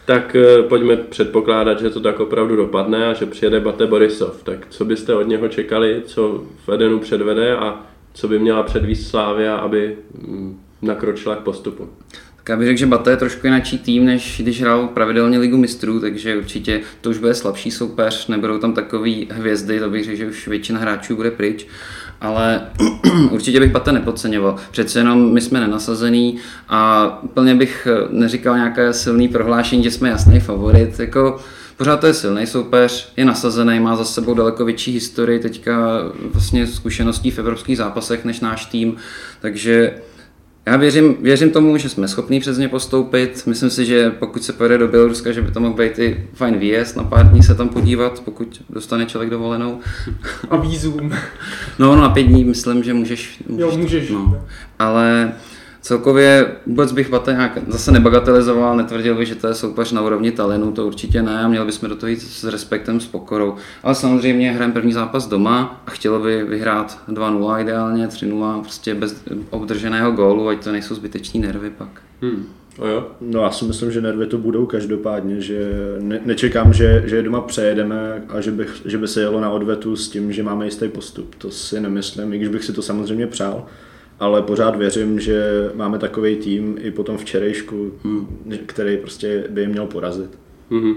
tak 0.06 0.36
eh, 0.36 0.64
pojďme 0.64 0.98
předpokládat, 0.98 1.80
že 1.80 1.90
to 1.90 2.00
tak 2.00 2.20
opravdu 2.20 2.56
dopadne 2.56 3.08
a 3.08 3.14
že 3.14 3.26
přijede 3.26 3.60
Bate 3.60 3.88
Borisov. 3.88 4.44
Tak 4.44 4.68
co 4.70 4.86
byste 4.86 5.16
od 5.16 5.28
něho 5.28 5.48
čekali, 5.48 6.02
co 6.06 6.44
v 6.66 6.70
Edenu 6.70 7.00
předvede 7.00 7.56
a 7.58 7.82
co 8.14 8.28
by 8.28 8.40
měla 8.40 8.64
předvíst 8.64 9.10
Slávia, 9.10 9.56
aby 9.56 9.98
mm, 10.28 10.60
nakročila 10.82 11.36
k 11.36 11.40
postupu? 11.40 11.90
Tak 12.38 12.50
já 12.50 12.58
bych 12.58 12.68
řekl, 12.68 12.80
že 12.80 12.86
Bata 12.86 13.12
je 13.12 13.18
trošku 13.18 13.48
jináčí 13.48 13.78
tým, 13.78 14.06
než 14.06 14.42
když 14.42 14.62
hrál 14.62 14.88
pravidelně 14.88 15.38
ligu 15.38 15.58
mistrů, 15.58 16.00
takže 16.00 16.38
určitě 16.38 16.82
to 17.02 17.10
už 17.10 17.18
bude 17.18 17.34
slabší 17.34 17.72
soupeř, 17.72 18.28
nebudou 18.28 18.58
tam 18.58 18.74
takový 18.74 19.28
hvězdy, 19.32 19.80
to 19.80 19.90
bych 19.90 20.04
řekl, 20.04 20.18
že 20.18 20.26
už 20.26 20.48
většina 20.48 20.80
hráčů 20.80 21.16
bude 21.16 21.32
pryč 21.32 21.68
ale 22.24 22.62
určitě 23.32 23.60
bych 23.60 23.72
Bata 23.72 23.92
nepodceňoval. 23.92 24.56
Přece 24.72 25.00
jenom 25.00 25.34
my 25.34 25.42
jsme 25.42 25.60
nenasazený 25.60 26.38
a 26.70 27.06
plně 27.34 27.56
bych 27.56 27.88
neříkal 28.10 28.56
nějaké 28.56 28.94
silné 28.94 29.28
prohlášení, 29.28 29.84
že 29.84 29.92
jsme 29.92 30.10
jasný 30.10 30.40
favorit. 30.40 31.00
Jako, 31.00 31.40
pořád 31.78 32.00
to 32.00 32.08
je 32.08 32.14
silný 32.14 32.48
soupeř, 32.48 33.14
je 33.18 33.26
nasazený, 33.26 33.80
má 33.80 33.96
za 33.96 34.06
sebou 34.06 34.34
daleko 34.34 34.66
větší 34.66 34.92
historii 34.92 35.40
teďka 35.40 36.00
vlastně 36.34 36.68
zkušeností 36.68 37.32
v 37.32 37.40
evropských 37.40 37.78
zápasech 37.78 38.26
než 38.26 38.40
náš 38.40 38.66
tým, 38.66 38.96
takže 39.42 39.94
já 40.66 40.78
věřím, 40.78 41.16
věřím 41.22 41.52
tomu, 41.52 41.78
že 41.78 41.90
jsme 41.90 42.08
schopni 42.08 42.40
přes 42.40 42.58
ně 42.58 42.68
postoupit. 42.68 43.44
Myslím 43.46 43.70
si, 43.70 43.86
že 43.86 44.12
pokud 44.12 44.44
se 44.44 44.54
pojede 44.54 44.78
do 44.78 44.88
Běloruska, 44.88 45.32
že 45.32 45.42
by 45.42 45.52
to 45.52 45.60
mohl 45.60 45.74
být 45.74 46.00
i 46.00 46.28
fajn 46.34 46.58
výjezd, 46.58 46.98
na 46.98 47.04
pár 47.04 47.30
dní 47.30 47.44
se 47.44 47.56
tam 47.56 47.70
podívat, 47.70 48.20
pokud 48.26 48.62
dostane 48.70 49.06
člověk 49.06 49.32
dovolenou. 49.32 49.80
A 50.50 50.56
výzum. 50.56 51.14
No, 51.80 51.96
no 51.96 52.02
na 52.02 52.10
pět 52.10 52.24
dní 52.24 52.44
myslím, 52.44 52.84
že 52.84 52.94
můžeš. 52.94 53.44
můžeš 53.48 53.62
jo, 53.62 53.78
můžeš. 53.78 54.10
No. 54.10 54.42
Ale 54.80 55.34
Celkově 55.84 56.56
vůbec 56.66 56.92
bych 56.92 57.10
Bata 57.10 57.32
nějak 57.32 57.58
zase 57.68 57.92
nebagatelizoval, 57.92 58.78
netvrdil 58.78 59.16
bych, 59.16 59.28
že 59.28 59.36
to 59.36 59.48
je 59.48 59.54
soupeř 59.54 59.92
na 59.92 60.02
úrovni 60.02 60.32
Talinu, 60.32 60.72
to 60.72 60.88
určitě 60.88 61.22
ne, 61.22 61.40
a 61.40 61.48
měli 61.48 61.66
bychom 61.66 61.90
do 61.90 61.96
toho 61.96 62.10
jít 62.10 62.22
s 62.22 62.44
respektem, 62.44 63.00
s 63.00 63.06
pokorou. 63.06 63.56
Ale 63.84 63.96
samozřejmě 63.96 64.52
hrajeme 64.52 64.74
první 64.74 64.94
zápas 64.94 65.28
doma 65.28 65.84
a 65.88 65.92
chtělo 65.92 66.20
by 66.20 66.44
vyhrát 66.44 67.00
2-0 67.08 67.62
ideálně, 67.62 68.08
3-0, 68.08 68.62
prostě 68.62 68.96
bez 68.96 69.24
obdrženého 69.50 70.12
gólu, 70.12 70.48
ať 70.48 70.64
to 70.64 70.72
nejsou 70.72 70.96
zbyteční 70.96 71.40
nervy 71.40 71.70
pak. 71.70 72.02
Hmm. 72.22 72.46
O 72.78 72.88
jo? 72.88 73.08
No 73.22 73.42
já 73.42 73.52
si 73.52 73.66
myslím, 73.66 73.92
že 73.92 74.02
nervy 74.02 74.28
to 74.28 74.38
budou 74.38 74.66
každopádně, 74.66 75.42
že 75.42 75.72
ne, 76.00 76.20
nečekám, 76.26 76.74
že, 76.74 77.04
že 77.06 77.16
je 77.16 77.24
doma 77.24 77.42
přejedeme 77.42 78.24
a 78.30 78.42
že, 78.42 78.52
bych, 78.52 78.82
že 78.86 78.98
by 78.98 79.08
se 79.08 79.22
jelo 79.22 79.42
na 79.42 79.50
odvetu 79.50 79.96
s 79.96 80.10
tím, 80.10 80.34
že 80.34 80.44
máme 80.44 80.66
jistý 80.66 80.88
postup. 80.88 81.36
To 81.36 81.52
si 81.52 81.82
nemyslím, 81.82 82.34
i 82.34 82.38
když 82.38 82.50
bych 82.50 82.64
si 82.64 82.74
to 82.74 82.82
samozřejmě 82.82 83.28
přál 83.28 83.66
ale 84.24 84.42
pořád 84.42 84.76
věřím, 84.76 85.20
že 85.20 85.44
máme 85.76 86.00
takový 86.00 86.36
tým 86.36 86.78
i 86.82 86.92
po 86.92 87.04
tom 87.04 87.18
včerejšku, 87.18 87.92
hmm. 88.04 88.28
který 88.66 88.98
prostě 88.98 89.44
by 89.50 89.62
je 89.62 89.68
měl 89.68 89.86
porazit. 89.86 90.30
Hmm. 90.72 90.96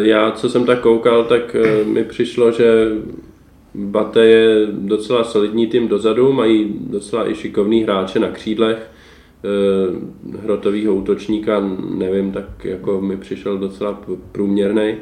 Já, 0.00 0.30
co 0.30 0.48
jsem 0.48 0.64
tak 0.64 0.80
koukal, 0.80 1.24
tak 1.24 1.56
e, 1.56 1.84
mi 1.84 2.04
přišlo, 2.04 2.52
že 2.52 2.88
Bate 3.74 4.26
je 4.26 4.66
docela 4.72 5.24
solidní 5.24 5.66
tým 5.66 5.88
dozadu, 5.88 6.32
mají 6.32 6.76
docela 6.80 7.30
i 7.30 7.34
šikovný 7.34 7.82
hráče 7.82 8.18
na 8.18 8.28
křídlech, 8.28 8.78
e, 8.78 10.38
hrotovýho 10.38 10.94
útočníka, 10.94 11.70
nevím, 11.94 12.32
tak 12.32 12.64
jako 12.64 13.00
mi 13.00 13.16
přišel 13.16 13.58
docela 13.58 14.00
průměrný. 14.32 14.94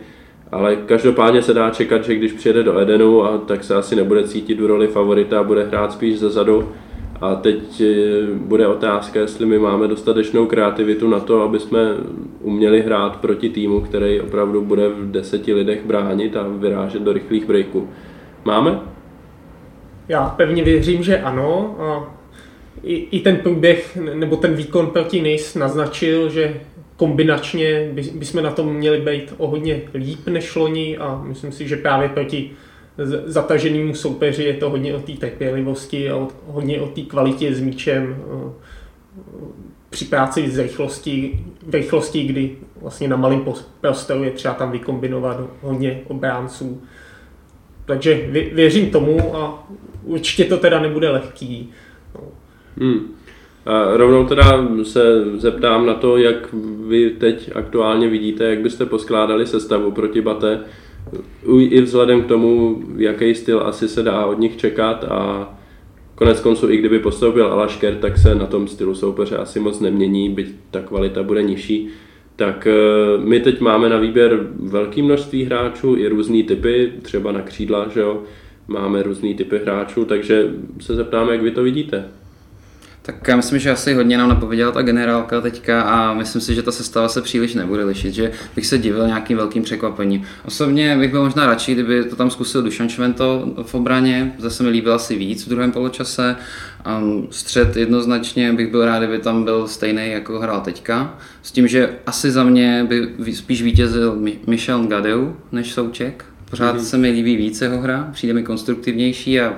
Ale 0.52 0.76
každopádně 0.76 1.42
se 1.42 1.54
dá 1.54 1.70
čekat, 1.70 2.04
že 2.04 2.14
když 2.14 2.32
přijede 2.32 2.62
do 2.62 2.78
Edenu, 2.78 3.24
a 3.24 3.38
tak 3.38 3.64
se 3.64 3.74
asi 3.74 3.96
nebude 3.96 4.28
cítit 4.28 4.60
v 4.60 4.66
roli 4.66 4.86
favorita 4.86 5.40
a 5.40 5.42
bude 5.42 5.64
hrát 5.64 5.92
spíš 5.92 6.18
zezadu, 6.18 6.68
a 7.20 7.34
teď 7.34 7.80
eh, 7.80 7.86
bude 8.34 8.66
otázka, 8.66 9.20
jestli 9.20 9.46
my 9.46 9.58
máme 9.58 9.88
dostatečnou 9.88 10.46
kreativitu 10.46 11.08
na 11.08 11.20
to, 11.20 11.42
aby 11.42 11.60
jsme 11.60 11.80
uměli 12.40 12.82
hrát 12.82 13.16
proti 13.16 13.48
týmu, 13.48 13.80
který 13.80 14.20
opravdu 14.20 14.64
bude 14.64 14.88
v 14.88 15.10
deseti 15.10 15.54
lidech 15.54 15.84
bránit 15.84 16.36
a 16.36 16.46
vyrážet 16.48 17.02
do 17.02 17.12
rychlých 17.12 17.46
breaků. 17.46 17.88
Máme? 18.44 18.80
Já 20.08 20.28
pevně 20.28 20.64
věřím, 20.64 21.02
že 21.02 21.18
ano. 21.18 21.76
A 21.80 22.16
i, 22.82 22.94
i 22.94 23.20
ten 23.20 23.36
průběh 23.36 23.98
nebo 24.14 24.36
ten 24.36 24.54
výkon 24.54 24.86
proti 24.86 25.20
NIS 25.20 25.54
naznačil, 25.54 26.30
že 26.30 26.60
kombinačně 26.96 27.90
by, 27.92 28.42
na 28.42 28.50
tom 28.50 28.74
měli 28.74 29.00
být 29.00 29.34
o 29.38 29.46
hodně 29.46 29.82
líp 29.94 30.26
než 30.26 30.56
loni 30.56 30.98
a 30.98 31.22
myslím 31.24 31.52
si, 31.52 31.68
že 31.68 31.76
právě 31.76 32.08
proti 32.08 32.50
zataženému 33.24 33.94
soupeři 33.94 34.44
je 34.44 34.54
to 34.54 34.70
hodně 34.70 34.94
o 34.94 35.00
té 35.00 35.12
trpělivosti 35.12 36.10
a 36.10 36.28
hodně 36.46 36.80
o 36.80 36.86
té 36.86 37.00
kvalitě 37.00 37.54
s 37.54 37.60
míčem 37.60 38.16
při 39.90 40.04
práci 40.04 40.50
s 40.50 40.58
rychlostí, 40.58 41.44
v 41.66 41.74
rychlosti, 41.74 42.24
kdy 42.24 42.56
vlastně 42.82 43.08
na 43.08 43.16
malém 43.16 43.44
prostoru 43.80 44.24
je 44.24 44.30
třeba 44.30 44.54
tam 44.54 44.70
vykombinovat 44.70 45.40
hodně 45.62 46.00
obránců. 46.08 46.82
Takže 47.84 48.28
věřím 48.52 48.90
tomu 48.90 49.36
a 49.36 49.68
určitě 50.04 50.44
to 50.44 50.56
teda 50.56 50.80
nebude 50.80 51.10
lehký. 51.10 51.72
No. 52.14 52.20
Hmm. 52.78 53.14
A 53.66 53.96
rovnou 53.96 54.26
teda 54.26 54.68
se 54.82 55.24
zeptám 55.38 55.86
na 55.86 55.94
to, 55.94 56.16
jak 56.16 56.54
vy 56.88 57.10
teď 57.10 57.50
aktuálně 57.54 58.08
vidíte, 58.08 58.44
jak 58.44 58.60
byste 58.60 58.86
poskládali 58.86 59.46
sestavu 59.46 59.90
proti 59.90 60.20
Bate 60.20 60.64
i 61.58 61.80
vzhledem 61.80 62.22
k 62.22 62.26
tomu, 62.26 62.82
jaký 62.96 63.34
styl 63.34 63.60
asi 63.60 63.88
se 63.88 64.02
dá 64.02 64.26
od 64.26 64.38
nich 64.38 64.56
čekat 64.56 65.04
a 65.04 65.48
konec 66.14 66.40
konců 66.40 66.70
i 66.70 66.76
kdyby 66.76 66.98
postoupil 66.98 67.46
Alašker, 67.46 67.94
tak 67.94 68.18
se 68.18 68.34
na 68.34 68.46
tom 68.46 68.68
stylu 68.68 68.94
soupeře 68.94 69.36
asi 69.36 69.60
moc 69.60 69.80
nemění, 69.80 70.30
byť 70.30 70.54
ta 70.70 70.80
kvalita 70.80 71.22
bude 71.22 71.42
nižší. 71.42 71.88
Tak 72.36 72.66
eh, 72.66 72.72
my 73.18 73.40
teď 73.40 73.60
máme 73.60 73.88
na 73.88 73.98
výběr 73.98 74.46
velké 74.56 75.02
množství 75.02 75.44
hráčů, 75.44 75.96
i 75.96 76.08
různý 76.08 76.42
typy, 76.42 76.92
třeba 77.02 77.32
na 77.32 77.42
křídla, 77.42 77.88
že 77.94 78.00
jo, 78.00 78.22
máme 78.68 79.02
různý 79.02 79.34
typy 79.34 79.58
hráčů, 79.58 80.04
takže 80.04 80.54
se 80.80 80.94
zeptáme, 80.94 81.32
jak 81.32 81.42
vy 81.42 81.50
to 81.50 81.62
vidíte. 81.62 82.04
Tak 83.06 83.28
já 83.28 83.36
myslím, 83.36 83.58
že 83.58 83.70
asi 83.70 83.94
hodně 83.94 84.18
nám 84.18 84.28
napověděla 84.28 84.72
ta 84.72 84.82
generálka 84.82 85.40
teďka 85.40 85.82
a 85.82 86.14
myslím 86.14 86.42
si, 86.42 86.54
že 86.54 86.62
ta 86.62 86.72
sestava 86.72 87.08
se 87.08 87.22
příliš 87.22 87.54
nebude 87.54 87.84
lišit, 87.84 88.14
že 88.14 88.32
bych 88.56 88.66
se 88.66 88.78
divil 88.78 89.06
nějakým 89.06 89.36
velkým 89.36 89.62
překvapením. 89.62 90.22
Osobně 90.44 90.96
bych 90.96 91.10
byl 91.10 91.24
možná 91.24 91.46
radši, 91.46 91.74
kdyby 91.74 92.04
to 92.04 92.16
tam 92.16 92.30
zkusil 92.30 92.62
Dušan 92.62 92.88
Švento 92.88 93.54
v 93.62 93.74
obraně, 93.74 94.34
zase 94.38 94.62
mi 94.62 94.68
líbil 94.68 94.94
asi 94.94 95.16
víc 95.16 95.46
v 95.46 95.48
druhém 95.48 95.72
poločase. 95.72 96.36
Um, 97.00 97.28
střed 97.30 97.76
jednoznačně 97.76 98.52
bych 98.52 98.70
byl 98.70 98.84
rád, 98.84 98.98
kdyby 98.98 99.18
tam 99.18 99.44
byl 99.44 99.68
stejný, 99.68 100.10
jako 100.10 100.38
hrál 100.38 100.60
teďka. 100.60 101.18
S 101.42 101.52
tím, 101.52 101.68
že 101.68 101.90
asi 102.06 102.30
za 102.30 102.44
mě 102.44 102.86
by 102.88 103.34
spíš 103.34 103.62
vítězil 103.62 104.18
Michel 104.46 104.86
Gadeu 104.86 105.36
než 105.52 105.72
Souček. 105.72 106.24
Pořád 106.50 106.76
mm-hmm. 106.76 106.84
se 106.84 106.98
mi 106.98 107.10
líbí 107.10 107.36
více 107.36 107.64
jeho 107.64 107.78
hra, 107.78 108.08
přijde 108.12 108.34
mi 108.34 108.42
konstruktivnější 108.42 109.40
a 109.40 109.54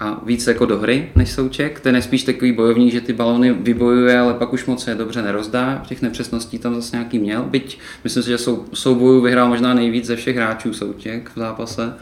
a 0.00 0.20
víc 0.26 0.46
jako 0.46 0.66
do 0.66 0.78
hry 0.78 1.08
než 1.16 1.30
Souček. 1.30 1.80
Ten 1.80 1.96
je 1.96 2.02
spíš 2.02 2.24
takový 2.24 2.52
bojovník, 2.52 2.92
že 2.92 3.00
ty 3.00 3.12
balony 3.12 3.52
vybojuje, 3.52 4.18
ale 4.18 4.34
pak 4.34 4.52
už 4.52 4.66
moc 4.66 4.86
je 4.86 4.94
dobře 4.94 5.22
nerozdá. 5.22 5.82
Těch 5.88 6.02
nepřesností 6.02 6.58
tam 6.58 6.74
zase 6.74 6.96
nějaký 6.96 7.18
měl. 7.18 7.42
Byť 7.42 7.78
myslím 8.04 8.22
si, 8.22 8.28
že 8.28 8.38
sou, 8.38 8.64
soubojů 8.72 9.20
vyhrál 9.20 9.48
možná 9.48 9.74
nejvíc 9.74 10.04
ze 10.04 10.16
všech 10.16 10.36
hráčů 10.36 10.72
Souček 10.72 11.30
v 11.34 11.38
zápase. 11.38 11.94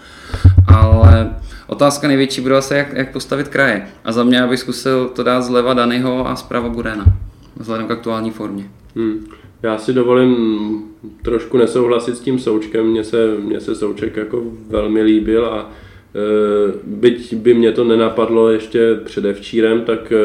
Ale 0.67 1.35
otázka 1.67 2.09
největší 2.09 2.41
bude 2.41 2.57
asi, 2.57 2.75
jak, 2.75 2.93
jak 2.93 3.13
postavit 3.13 3.49
kraje. 3.49 3.87
A 4.05 4.13
za 4.13 4.25
mě 4.25 4.47
bych 4.47 4.61
zkusil 4.61 5.09
to 5.09 5.23
dát 5.23 5.43
zleva 5.43 5.75
Danyho 5.75 6.29
a 6.29 6.37
zprava 6.37 6.69
Burena. 6.69 7.05
Vzhledem 7.57 7.87
k 7.87 7.91
aktuální 7.91 8.31
formě. 8.31 8.71
Hmm. 8.97 9.27
Já 9.63 9.79
si 9.79 9.93
dovolím 9.93 10.37
trošku 11.23 11.57
nesouhlasit 11.57 12.17
s 12.17 12.21
tím 12.21 12.39
Součkem, 12.39 12.87
mně 12.87 13.05
se, 13.05 13.35
mně 13.45 13.61
se 13.61 13.75
Souček 13.75 14.17
jako 14.17 14.43
velmi 14.69 15.03
líbil 15.03 15.47
a 15.47 15.71
byť 16.85 17.35
by 17.35 17.55
mě 17.55 17.73
to 17.73 17.85
nenapadlo 17.85 18.49
ještě 18.49 19.01
předevčírem, 19.05 19.81
tak 19.81 20.13
e, 20.13 20.17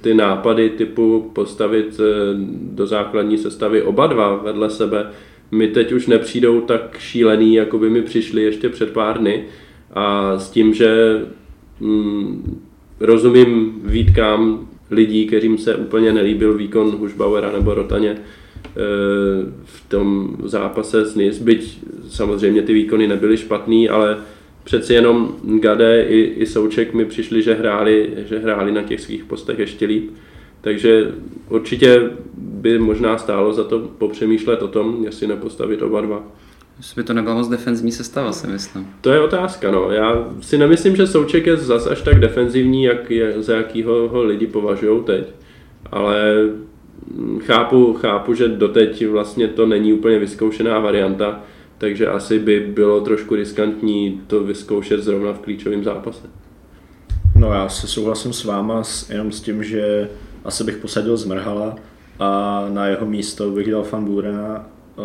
ty 0.00 0.14
nápady 0.14 0.70
typu 0.70 1.30
postavit 1.32 2.00
e, 2.00 2.04
do 2.52 2.86
základní 2.86 3.38
sestavy 3.38 3.82
oba 3.82 4.06
dva 4.06 4.36
vedle 4.36 4.70
sebe 4.70 5.06
mi 5.50 5.68
teď 5.68 5.92
už 5.92 6.06
nepřijdou 6.06 6.60
tak 6.60 6.96
šílený, 6.98 7.54
jako 7.54 7.78
by 7.78 7.90
mi 7.90 8.02
přišli 8.02 8.42
ještě 8.42 8.68
před 8.68 8.90
pár 8.90 9.18
dny. 9.18 9.44
A 9.94 10.38
s 10.38 10.50
tím, 10.50 10.74
že 10.74 11.20
mm, 11.80 12.60
rozumím 13.00 13.80
výtkám 13.84 14.68
lidí, 14.90 15.26
kterým 15.26 15.58
se 15.58 15.74
úplně 15.74 16.12
nelíbil 16.12 16.54
výkon 16.54 16.90
Hušbauera 16.90 17.52
nebo 17.52 17.74
Rotaně, 17.74 18.16
v 19.64 19.88
tom 19.88 20.36
zápase 20.44 21.04
s 21.04 21.14
NIS, 21.14 21.38
byť 21.38 21.78
samozřejmě 22.08 22.62
ty 22.62 22.74
výkony 22.74 23.08
nebyly 23.08 23.36
špatný, 23.36 23.88
ale 23.88 24.18
přeci 24.64 24.94
jenom 24.94 25.34
Gade 25.60 26.04
i, 26.04 26.20
i 26.20 26.46
Souček 26.46 26.94
mi 26.94 27.04
přišli, 27.04 27.42
že 27.42 27.54
hráli, 27.54 28.10
že 28.28 28.38
hráli 28.38 28.72
na 28.72 28.82
těch 28.82 29.00
svých 29.00 29.24
postech 29.24 29.58
ještě 29.58 29.86
líp. 29.86 30.10
Takže 30.60 31.12
určitě 31.48 32.10
by 32.36 32.78
možná 32.78 33.18
stálo 33.18 33.52
za 33.52 33.64
to 33.64 33.78
popřemýšlet 33.78 34.62
o 34.62 34.68
tom, 34.68 35.04
jestli 35.04 35.26
nepostavit 35.26 35.82
oba 35.82 36.00
dva. 36.00 36.22
Jestli 36.78 37.02
by 37.02 37.06
to 37.06 37.12
nebyla 37.12 37.34
moc 37.34 37.48
defenzivní 37.48 37.92
sestava, 37.92 38.32
si 38.32 38.46
myslím. 38.46 38.86
To 39.00 39.10
je 39.10 39.20
otázka, 39.20 39.70
no. 39.70 39.90
Já 39.90 40.28
si 40.40 40.58
nemyslím, 40.58 40.96
že 40.96 41.06
Souček 41.06 41.46
je 41.46 41.56
zas 41.56 41.86
až 41.86 42.02
tak 42.02 42.20
defenzivní, 42.20 42.84
jak 42.84 43.10
je, 43.10 43.34
za 43.42 43.56
jakýho 43.56 44.08
ho 44.08 44.22
lidi 44.22 44.46
považují 44.46 45.04
teď. 45.04 45.24
Ale 45.92 46.48
chápu, 47.40 47.94
chápu, 47.94 48.34
že 48.34 48.48
doteď 48.48 49.06
vlastně 49.06 49.48
to 49.48 49.66
není 49.66 49.92
úplně 49.92 50.18
vyzkoušená 50.18 50.78
varianta, 50.78 51.42
takže 51.80 52.06
asi 52.06 52.38
by 52.38 52.60
bylo 52.60 53.00
trošku 53.00 53.34
riskantní 53.34 54.20
to 54.26 54.44
vyzkoušet 54.44 55.02
zrovna 55.02 55.32
v 55.32 55.38
klíčovém 55.38 55.84
zápase. 55.84 56.22
No 57.36 57.52
já 57.52 57.68
se 57.68 57.86
souhlasím 57.86 58.32
s 58.32 58.44
váma 58.44 58.84
s, 58.84 59.10
jenom 59.10 59.32
s 59.32 59.40
tím, 59.40 59.64
že 59.64 60.08
asi 60.44 60.64
bych 60.64 60.76
posadil 60.76 61.16
Zmrhala 61.16 61.76
a 62.18 62.66
na 62.68 62.86
jeho 62.86 63.06
místo 63.06 63.50
bych 63.50 63.70
dal 63.70 63.82
Fan 63.82 64.04
Burena, 64.04 64.66
uh, 64.96 65.04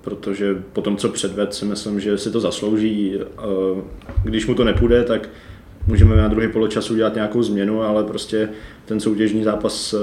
protože 0.00 0.62
po 0.72 0.82
tom, 0.82 0.96
co 0.96 1.08
předved, 1.08 1.54
si 1.54 1.64
myslím, 1.64 2.00
že 2.00 2.18
si 2.18 2.30
to 2.30 2.40
zaslouží. 2.40 3.16
Uh, 3.16 3.80
když 4.24 4.46
mu 4.46 4.54
to 4.54 4.64
nepůjde, 4.64 5.04
tak 5.04 5.28
můžeme 5.86 6.16
na 6.16 6.28
druhý 6.28 6.48
poločas 6.48 6.90
udělat 6.90 7.14
nějakou 7.14 7.42
změnu, 7.42 7.82
ale 7.82 8.04
prostě 8.04 8.48
ten 8.84 9.00
soutěžní 9.00 9.44
zápas 9.44 9.94
uh, 9.94 10.00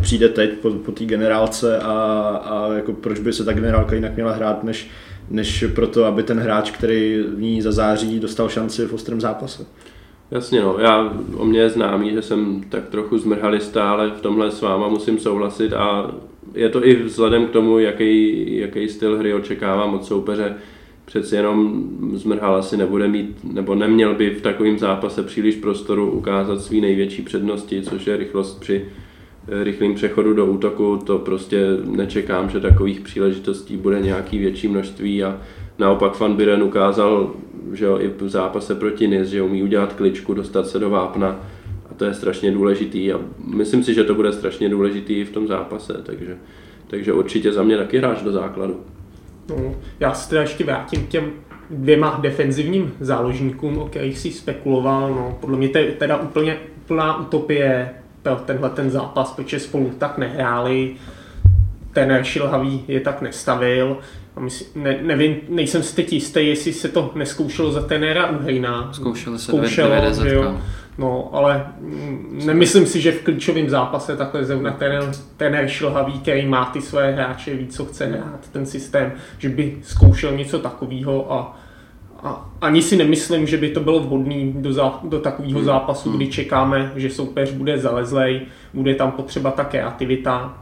přijde 0.00 0.28
teď 0.28 0.50
po, 0.52 0.70
po 0.70 0.92
té 0.92 1.04
generálce 1.04 1.78
a, 1.78 1.92
a 2.44 2.72
jako 2.74 2.92
proč 2.92 3.20
by 3.20 3.32
se 3.32 3.44
ta 3.44 3.52
generálka 3.52 3.94
jinak 3.94 4.14
měla 4.14 4.32
hrát, 4.32 4.64
než, 4.64 4.90
než 5.30 5.64
proto, 5.74 6.04
aby 6.04 6.22
ten 6.22 6.38
hráč, 6.38 6.70
který 6.70 7.24
v 7.34 7.40
ní 7.40 7.62
zazáří, 7.62 8.20
dostal 8.20 8.48
šanci 8.48 8.86
v 8.86 8.92
ostrém 8.92 9.20
zápase. 9.20 9.66
Jasně 10.30 10.60
no, 10.60 10.76
já 10.78 11.12
o 11.36 11.44
mě 11.44 11.60
je 11.60 11.70
známý, 11.70 12.12
že 12.12 12.22
jsem 12.22 12.64
tak 12.68 12.88
trochu 12.88 13.18
zmrhalista, 13.18 13.90
ale 13.90 14.10
v 14.10 14.20
tomhle 14.20 14.50
s 14.50 14.60
váma 14.60 14.88
musím 14.88 15.18
souhlasit 15.18 15.72
a 15.72 16.10
je 16.54 16.68
to 16.68 16.86
i 16.86 17.02
vzhledem 17.02 17.46
k 17.46 17.50
tomu, 17.50 17.78
jaký, 17.78 18.46
jaký 18.56 18.88
styl 18.88 19.18
hry 19.18 19.34
očekávám 19.34 19.94
od 19.94 20.04
soupeře. 20.04 20.54
Přeci 21.04 21.36
jenom 21.36 21.88
zmrhal 22.12 22.56
asi 22.56 22.76
nebude 22.76 23.08
mít, 23.08 23.36
nebo 23.52 23.74
neměl 23.74 24.14
by 24.14 24.30
v 24.30 24.42
takovém 24.42 24.78
zápase 24.78 25.22
příliš 25.22 25.56
prostoru 25.56 26.10
ukázat 26.10 26.60
své 26.60 26.76
největší 26.76 27.22
přednosti, 27.22 27.82
což 27.82 28.06
je 28.06 28.16
rychlost 28.16 28.60
při 28.60 28.86
rychlým 29.48 29.94
přechodu 29.94 30.34
do 30.34 30.46
útoku, 30.46 30.96
to 30.96 31.18
prostě 31.18 31.66
nečekám, 31.84 32.50
že 32.50 32.60
takových 32.60 33.00
příležitostí 33.00 33.76
bude 33.76 34.00
nějaký 34.00 34.38
větší 34.38 34.68
množství 34.68 35.24
a 35.24 35.38
naopak 35.78 36.20
Van 36.20 36.36
Biren 36.36 36.62
ukázal, 36.62 37.30
že 37.72 37.84
jo, 37.84 37.98
i 38.00 38.08
v 38.08 38.28
zápase 38.28 38.74
proti 38.74 39.08
Nis, 39.08 39.28
že 39.28 39.42
umí 39.42 39.62
udělat 39.62 39.92
kličku, 39.92 40.34
dostat 40.34 40.66
se 40.66 40.78
do 40.78 40.90
vápna 40.90 41.40
a 41.90 41.94
to 41.94 42.04
je 42.04 42.14
strašně 42.14 42.52
důležitý 42.52 43.12
a 43.12 43.20
myslím 43.54 43.84
si, 43.84 43.94
že 43.94 44.04
to 44.04 44.14
bude 44.14 44.32
strašně 44.32 44.68
důležitý 44.68 45.14
i 45.14 45.24
v 45.24 45.32
tom 45.32 45.46
zápase, 45.46 46.00
takže, 46.02 46.36
takže 46.86 47.12
určitě 47.12 47.52
za 47.52 47.62
mě 47.62 47.76
taky 47.76 47.98
hráč 47.98 48.22
do 48.22 48.32
základu. 48.32 48.80
No, 49.48 49.74
já 50.00 50.14
se 50.14 50.30
teda 50.30 50.40
ještě 50.40 50.64
vrátím 50.64 51.06
k 51.06 51.08
těm 51.08 51.30
dvěma 51.70 52.18
defenzivním 52.22 52.92
záložníkům, 53.00 53.78
o 53.78 53.86
kterých 53.86 54.18
si 54.18 54.30
spekuloval. 54.30 55.10
No, 55.10 55.38
podle 55.40 55.58
mě 55.58 55.68
to 55.68 55.78
je 55.78 55.92
teda 55.92 56.16
úplně 56.16 56.58
úplná 56.84 57.20
utopie 57.20 57.90
pro 58.24 58.36
tenhle 58.36 58.70
ten 58.70 58.90
zápas, 58.90 59.32
protože 59.32 59.60
spolu 59.60 59.92
tak 59.98 60.18
nehráli, 60.18 60.96
ten 61.92 62.18
šilhavý 62.22 62.84
je 62.88 63.00
tak 63.00 63.22
nestavil. 63.22 63.98
A 64.36 64.40
myslím, 64.40 64.82
ne, 64.82 64.98
nevím, 65.02 65.36
nejsem 65.48 65.82
si 65.82 65.96
teď 65.96 66.12
jistý, 66.12 66.48
jestli 66.48 66.72
se 66.72 66.88
to 66.88 67.12
neskoušelo 67.14 67.72
za 67.72 67.82
tenéra 67.82 68.30
Uhejna. 68.30 68.92
Zkoušelo 68.92 69.38
se 69.38 69.52
Zkoušelo, 69.52 69.94
jo. 70.24 70.60
No, 70.98 71.30
ale 71.32 71.66
nemyslím 72.44 72.86
si, 72.86 73.00
že 73.00 73.12
v 73.12 73.22
klíčovém 73.22 73.70
zápase 73.70 74.16
takhle 74.16 74.44
zrovna 74.44 74.70
ten, 74.70 75.12
ten 75.36 75.68
šilhavý, 75.68 76.20
který 76.20 76.46
má 76.46 76.64
ty 76.64 76.80
své 76.80 77.12
hráče, 77.12 77.54
ví, 77.54 77.66
co 77.66 77.84
chce 77.84 78.06
hrát, 78.06 78.40
ten 78.52 78.66
systém, 78.66 79.12
že 79.38 79.48
by 79.48 79.76
zkoušel 79.82 80.36
něco 80.36 80.58
takového 80.58 81.32
a 81.32 81.58
a 82.22 82.50
ani 82.60 82.82
si 82.82 82.96
nemyslím, 82.96 83.46
že 83.46 83.56
by 83.56 83.70
to 83.70 83.80
bylo 83.80 84.00
vhodné 84.00 84.52
do, 84.52 84.72
zá, 84.72 85.00
do 85.02 85.20
takového 85.20 85.58
hmm. 85.58 85.66
zápasu, 85.66 86.10
kdy 86.10 86.24
hmm. 86.24 86.32
čekáme, 86.32 86.92
že 86.96 87.10
soupeř 87.10 87.52
bude 87.52 87.78
zalezlej, 87.78 88.40
bude 88.74 88.94
tam 88.94 89.12
potřeba 89.12 89.50
ta 89.50 89.64
kreativita. 89.64 90.58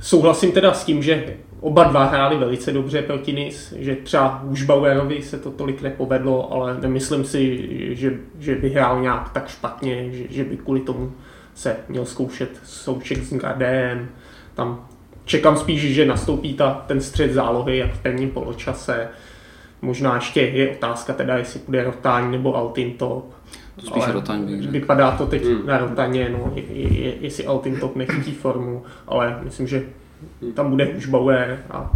Souhlasím 0.00 0.52
teda 0.52 0.72
s 0.72 0.84
tím, 0.84 1.02
že 1.02 1.36
oba 1.60 1.84
dva 1.84 2.04
hráli 2.04 2.36
velice 2.36 2.72
dobře 2.72 3.02
proti 3.02 3.32
NIS, 3.32 3.74
že 3.76 3.96
třeba 3.96 4.42
už 4.42 4.62
Bauerovi 4.62 5.22
se 5.22 5.38
to 5.38 5.50
tolik 5.50 5.82
nepovedlo, 5.82 6.52
ale 6.52 6.80
nemyslím 6.80 7.24
si, 7.24 7.68
že, 7.96 8.12
že 8.38 8.54
by 8.54 8.70
hrál 8.70 9.00
nějak 9.00 9.30
tak 9.32 9.48
špatně, 9.48 10.12
že, 10.12 10.24
že 10.30 10.44
by 10.44 10.56
kvůli 10.56 10.80
tomu 10.80 11.12
se 11.54 11.76
měl 11.88 12.04
zkoušet 12.04 12.60
souček 12.64 13.18
s 13.18 13.34
Gardem. 13.34 14.08
Tam 14.54 14.88
čekám 15.24 15.56
spíš, 15.56 15.94
že 15.94 16.06
nastoupí 16.06 16.54
ta, 16.54 16.84
ten 16.86 17.00
střed 17.00 17.32
zálohy 17.32 17.78
jak 17.78 17.92
v 17.92 18.02
prvním 18.02 18.30
poločase, 18.30 19.08
Možná 19.82 20.14
ještě 20.14 20.40
je 20.40 20.70
otázka 20.70 21.12
teda, 21.12 21.36
jestli 21.36 21.60
bude 21.66 21.84
Rotáň 21.84 22.30
nebo 22.30 22.56
Altintop. 22.56 23.34
To 23.80 23.86
spíš 23.86 24.08
Rotáň 24.08 24.46
bych 24.46 24.60
řekl. 24.62 24.72
Vypadá 24.72 25.10
to 25.10 25.26
teď 25.26 25.44
hmm. 25.44 25.66
na 25.66 25.78
Rotaně, 25.78 26.28
no, 26.28 26.52
je, 26.54 26.88
je, 26.88 27.14
jestli 27.20 27.46
Altintop 27.46 27.96
nechytí 27.96 28.32
formu, 28.32 28.82
ale 29.06 29.40
myslím, 29.42 29.66
že 29.66 29.82
tam 30.54 30.70
bude 30.70 30.86
už 30.88 31.06
Bauer 31.06 31.58
a 31.70 31.90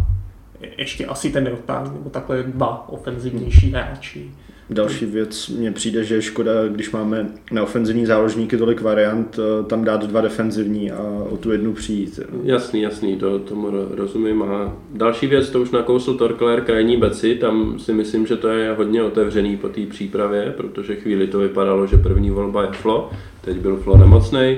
ještě 0.77 1.05
asi 1.05 1.29
ten 1.29 1.47
Rotáň, 1.47 1.83
nebo 1.83 2.09
takhle 2.09 2.43
dva 2.43 2.89
ofenzivnější 2.89 3.71
hráči. 3.71 4.31
Další 4.69 5.05
věc, 5.05 5.49
mně 5.49 5.71
přijde, 5.71 6.03
že 6.03 6.15
je 6.15 6.21
škoda, 6.21 6.51
když 6.67 6.91
máme 6.91 7.29
na 7.51 7.63
ofenzivní 7.63 8.05
záložníky 8.05 8.57
tolik 8.57 8.81
variant, 8.81 9.39
eh, 9.39 9.63
tam 9.63 9.83
dát 9.83 10.05
dva 10.05 10.21
defenzivní 10.21 10.91
a 10.91 11.03
o 11.29 11.37
tu 11.37 11.51
jednu 11.51 11.73
přijít. 11.73 12.19
Jasný, 12.43 12.81
jasný, 12.81 13.15
to, 13.15 13.39
tomu 13.39 13.67
rozumím. 13.89 14.43
A 14.43 14.77
další 14.93 15.27
věc, 15.27 15.49
to 15.49 15.61
už 15.61 15.71
nakousl 15.71 16.13
Torkler 16.13 16.61
krajní 16.61 16.97
beci, 16.97 17.35
tam 17.35 17.79
si 17.79 17.93
myslím, 17.93 18.27
že 18.27 18.37
to 18.37 18.47
je 18.47 18.73
hodně 18.73 19.03
otevřený 19.03 19.57
po 19.57 19.69
té 19.69 19.81
přípravě, 19.85 20.53
protože 20.57 20.95
chvíli 20.95 21.27
to 21.27 21.39
vypadalo, 21.39 21.87
že 21.87 21.97
první 21.97 22.29
volba 22.29 22.61
je 22.61 22.71
Flo, 22.71 23.11
teď 23.41 23.57
byl 23.57 23.77
Flo 23.77 23.97
nemocný. 23.97 24.57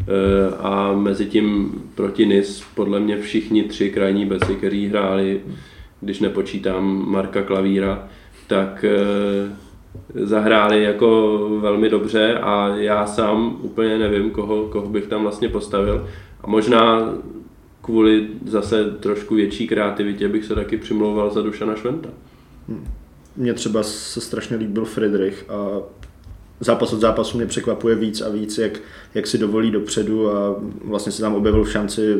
Eh, 0.00 0.54
a 0.60 0.92
mezi 0.92 1.26
tím 1.26 1.72
proti 1.94 2.26
NIS 2.26 2.64
podle 2.74 3.00
mě 3.00 3.18
všichni 3.20 3.62
tři 3.62 3.90
krajní 3.90 4.26
beci, 4.26 4.54
kteří 4.54 4.88
hráli, 4.88 5.40
když 6.00 6.20
nepočítám 6.20 7.04
Marka 7.08 7.42
Klavíra, 7.42 8.08
tak 8.46 8.84
eh, 8.84 9.52
zahráli 10.14 10.82
jako 10.82 11.38
velmi 11.60 11.88
dobře 11.88 12.38
a 12.38 12.68
já 12.68 13.06
sám 13.06 13.58
úplně 13.62 13.98
nevím, 13.98 14.30
koho, 14.30 14.64
koho 14.64 14.88
bych 14.88 15.06
tam 15.06 15.22
vlastně 15.22 15.48
postavil. 15.48 16.08
A 16.40 16.46
možná 16.46 17.14
kvůli 17.82 18.28
zase 18.46 18.90
trošku 18.90 19.34
větší 19.34 19.68
kreativitě 19.68 20.28
bych 20.28 20.44
se 20.44 20.54
taky 20.54 20.76
přimlouval 20.76 21.30
za 21.30 21.42
Dušana 21.42 21.74
Šventa. 21.74 22.08
Hmm. 22.68 22.84
Mně 23.36 23.54
třeba 23.54 23.82
se 23.82 24.20
strašně 24.20 24.56
líbil 24.56 24.84
Friedrich 24.84 25.44
a 25.50 25.82
zápas 26.64 26.92
od 26.92 27.00
zápasu 27.00 27.36
mě 27.36 27.46
překvapuje 27.46 27.94
víc 27.94 28.20
a 28.20 28.28
víc, 28.28 28.58
jak, 28.58 28.80
jak 29.14 29.26
si 29.26 29.38
dovolí 29.38 29.70
dopředu 29.70 30.30
a 30.30 30.56
vlastně 30.84 31.12
se 31.12 31.22
tam 31.22 31.34
objevil 31.34 31.64
v 31.64 31.72
šanci 31.72 32.16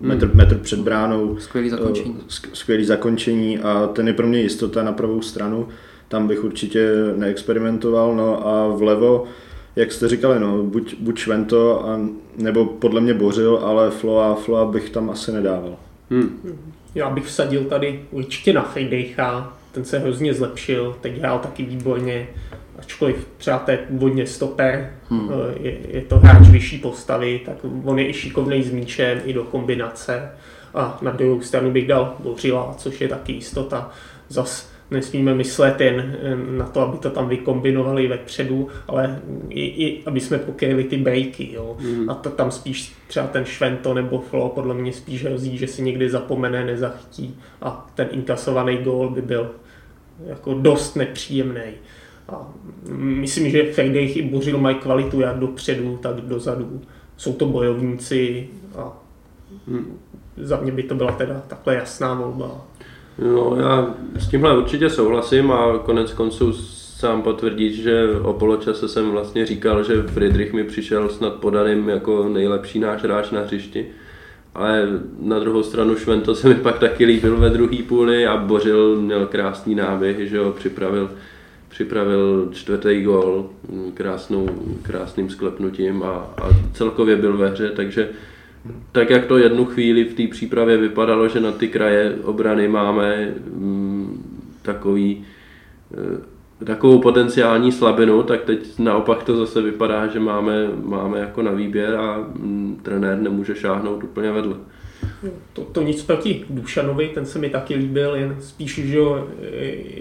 metr, 0.00 0.26
hmm. 0.26 0.36
metr 0.36 0.58
před 0.58 0.80
bránou. 0.80 1.36
Skvělý 1.38 1.70
zakončení. 1.70 2.16
Eh, 2.20 2.50
skvělý 2.52 2.84
zakončení 2.84 3.58
a 3.58 3.86
ten 3.86 4.08
je 4.08 4.14
pro 4.14 4.26
mě 4.26 4.40
jistota 4.40 4.82
na 4.82 4.92
pravou 4.92 5.22
stranu. 5.22 5.68
Tam 6.08 6.28
bych 6.28 6.44
určitě 6.44 6.92
neexperimentoval. 7.16 8.16
No 8.16 8.48
a 8.48 8.68
vlevo, 8.68 9.24
jak 9.76 9.92
jste 9.92 10.08
říkali, 10.08 10.40
no, 10.40 10.62
buď, 10.62 10.94
buď 11.00 11.18
Švento, 11.18 11.88
a, 11.88 12.00
nebo 12.36 12.64
podle 12.64 13.00
mě 13.00 13.14
Bořil, 13.14 13.60
ale 13.62 13.90
Floa, 13.90 14.34
Floa 14.34 14.64
bych 14.64 14.90
tam 14.90 15.10
asi 15.10 15.32
nedával. 15.32 15.76
Hmm. 16.10 16.40
Já 16.94 17.10
bych 17.10 17.26
vsadil 17.26 17.64
tady 17.64 18.02
určitě 18.10 18.52
na 18.52 18.62
Freidejcha, 18.62 19.56
ten 19.72 19.84
se 19.84 19.98
hrozně 19.98 20.34
zlepšil, 20.34 20.96
teď 21.00 21.18
hrál 21.18 21.38
taky 21.38 21.64
výborně 21.64 22.28
ačkoliv 22.78 23.28
třeba 23.36 23.58
to 23.58 23.70
je 23.70 23.76
původně 23.76 24.26
stoper, 24.26 24.92
hmm. 25.10 25.30
Eh, 25.32 25.58
je, 25.60 25.76
je 25.88 26.00
to 26.00 26.18
hráč 26.18 26.48
vyšší 26.48 26.78
postavy, 26.78 27.40
tak 27.46 27.56
on 27.84 27.98
je 27.98 28.08
i 28.08 28.12
šikovný 28.12 28.62
s 28.62 28.72
míčem, 28.72 29.20
i 29.24 29.32
do 29.32 29.44
kombinace. 29.44 30.30
A 30.74 30.98
na 31.02 31.10
druhou 31.10 31.40
stranu 31.40 31.70
bych 31.70 31.88
dal 31.88 32.16
Bořila, 32.18 32.74
což 32.78 33.00
je 33.00 33.08
taky 33.08 33.32
jistota. 33.32 33.90
Zas 34.28 34.76
nesmíme 34.90 35.34
myslet 35.34 35.80
jen 35.80 36.16
na 36.50 36.66
to, 36.66 36.80
aby 36.80 36.98
to 36.98 37.10
tam 37.10 37.28
vykombinovali 37.28 38.08
vepředu, 38.08 38.68
ale 38.88 39.20
i, 39.48 39.60
i 39.60 40.02
aby 40.06 40.20
jsme 40.20 40.38
pokryli 40.38 40.84
ty 40.84 40.96
breaky. 40.96 41.52
Jo. 41.52 41.76
Mm. 41.80 42.10
A 42.10 42.14
to 42.14 42.30
tam 42.30 42.50
spíš 42.50 42.92
třeba 43.06 43.26
ten 43.26 43.44
Švento 43.44 43.94
nebo 43.94 44.18
Flo 44.18 44.48
podle 44.48 44.74
mě 44.74 44.92
spíš 44.92 45.24
hrozí, 45.24 45.58
že 45.58 45.66
si 45.66 45.82
někdy 45.82 46.10
zapomene, 46.10 46.64
nezachytí 46.64 47.38
a 47.62 47.90
ten 47.94 48.08
inkasovaný 48.10 48.76
gól 48.76 49.10
by 49.10 49.22
byl 49.22 49.50
jako 50.26 50.54
dost 50.54 50.96
nepříjemný. 50.96 51.72
A 52.28 52.52
myslím, 52.96 53.50
že 53.50 53.72
Ferdejch 53.72 54.16
i 54.16 54.22
Bořil 54.22 54.58
mají 54.58 54.76
kvalitu 54.76 55.20
jak 55.20 55.38
dopředu, 55.38 55.98
tak 56.02 56.14
dozadu. 56.14 56.80
Jsou 57.16 57.32
to 57.32 57.46
bojovníci 57.46 58.48
a 58.76 59.02
hmm. 59.68 59.98
za 60.36 60.60
mě 60.60 60.72
by 60.72 60.82
to 60.82 60.94
byla 60.94 61.12
teda 61.12 61.42
takhle 61.48 61.74
jasná 61.74 62.14
volba. 62.14 62.50
No, 63.18 63.56
já 63.56 63.94
s 64.18 64.28
tímhle 64.28 64.58
určitě 64.58 64.90
souhlasím 64.90 65.52
a 65.52 65.78
konec 65.78 66.12
konců 66.12 66.52
sám 66.98 67.22
potvrdit, 67.22 67.72
že 67.72 68.10
o 68.22 68.32
poločase 68.32 68.88
jsem 68.88 69.10
vlastně 69.10 69.46
říkal, 69.46 69.84
že 69.84 70.02
Friedrich 70.02 70.52
mi 70.52 70.64
přišel 70.64 71.08
snad 71.08 71.34
podaným 71.34 71.88
jako 71.88 72.28
nejlepší 72.28 72.78
náš 72.78 73.02
hráč 73.02 73.30
na 73.30 73.40
hřišti. 73.40 73.86
Ale 74.54 74.88
na 75.20 75.38
druhou 75.38 75.62
stranu 75.62 75.96
Švento 75.96 76.34
se 76.34 76.48
mi 76.48 76.54
pak 76.54 76.78
taky 76.78 77.04
líbil 77.04 77.36
ve 77.36 77.50
druhé 77.50 77.76
půli 77.88 78.26
a 78.26 78.36
Bořil 78.36 78.96
měl 79.00 79.26
krásný 79.26 79.74
náběh, 79.74 80.28
že 80.28 80.38
ho 80.38 80.52
připravil, 80.52 81.10
připravil 81.76 82.48
čtvrtý 82.52 83.02
gol 83.02 83.50
krásnou, 83.94 84.48
krásným 84.82 85.30
sklepnutím 85.30 86.02
a, 86.02 86.08
a 86.42 86.48
celkově 86.72 87.16
byl 87.16 87.36
ve 87.36 87.48
hře, 87.48 87.70
takže 87.70 88.08
tak 88.92 89.10
jak 89.10 89.24
to 89.24 89.38
jednu 89.38 89.64
chvíli 89.64 90.04
v 90.04 90.14
té 90.14 90.26
přípravě 90.26 90.76
vypadalo, 90.76 91.28
že 91.28 91.40
na 91.40 91.52
ty 91.52 91.68
kraje 91.68 92.16
obrany 92.22 92.68
máme 92.68 93.34
mm, 93.54 94.22
takový, 94.62 95.24
e, 96.62 96.64
takovou 96.64 96.98
potenciální 96.98 97.72
slabinu, 97.72 98.22
tak 98.22 98.44
teď 98.44 98.78
naopak 98.78 99.22
to 99.22 99.36
zase 99.36 99.62
vypadá, 99.62 100.06
že 100.06 100.20
máme, 100.20 100.68
máme 100.82 101.18
jako 101.18 101.42
na 101.42 101.50
výběr 101.50 101.94
a 101.94 102.18
mm, 102.18 102.80
trenér 102.82 103.18
nemůže 103.18 103.54
šáhnout 103.54 104.04
úplně 104.04 104.32
vedle. 104.32 104.56
To, 105.52 105.62
to 105.62 105.82
nic 105.82 106.02
proti 106.02 106.44
Dušanovi, 106.50 107.08
ten 107.08 107.26
se 107.26 107.38
mi 107.38 107.50
taky 107.50 107.74
líbil, 107.74 108.14
jen 108.14 108.36
spíš, 108.40 108.74
že 108.74 108.98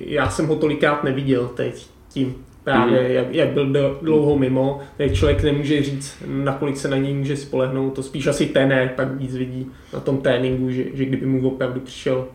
já 0.06 0.30
jsem 0.30 0.48
ho 0.48 0.56
tolikrát 0.56 1.04
neviděl 1.04 1.48
teď 1.48 1.88
tím 2.10 2.36
právě, 2.65 3.02
mm. 3.02 3.15
jak, 3.15 3.36
jak 3.36 3.50
byl 3.50 3.98
dlouho 4.02 4.38
mimo, 4.38 4.80
tak 4.98 5.13
člověk 5.13 5.44
nemůže 5.44 5.84
říct, 5.84 6.24
nakolik 6.28 6.78
se 6.78 6.88
na 6.88 6.98
něj 6.98 7.13
může 7.13 7.38
spolehnout, 7.38 7.94
to 7.94 8.04
spíš 8.04 8.28
asi 8.28 8.46
tenér 8.46 8.89
pak 8.96 9.12
víc 9.12 9.36
vidí 9.36 9.68
na 9.94 10.00
tom 10.00 10.18
tréninku, 10.18 10.72
že, 10.72 10.84
že 10.94 11.06
kdyby 11.06 11.26
mu 11.26 11.48
opravdu 11.48 11.80
přišel 11.80 12.28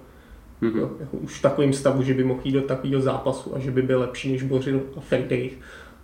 mm. 0.60 0.78
jo, 0.78 0.90
jako 1.00 1.16
už 1.16 1.38
v 1.38 1.42
takovém 1.42 1.72
stavu, 1.72 2.02
že 2.02 2.14
by 2.14 2.24
mohl 2.24 2.40
jít 2.44 2.52
do 2.52 2.62
takového 2.62 3.02
zápasu 3.02 3.56
a 3.56 3.58
že 3.58 3.70
by 3.70 3.82
byl 3.82 4.00
lepší 4.00 4.32
než 4.32 4.42
Bořil 4.42 4.80
a 4.96 5.00
Ferdejch. 5.00 5.52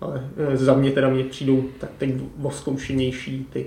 Ale 0.00 0.30
e, 0.36 0.56
za 0.56 0.74
mě 0.74 0.90
teda 0.90 1.08
mě 1.08 1.24
přijdou 1.24 1.64
tak 1.80 1.90
teď 1.98 2.10
voskoušenější 2.36 3.46
ty 3.52 3.66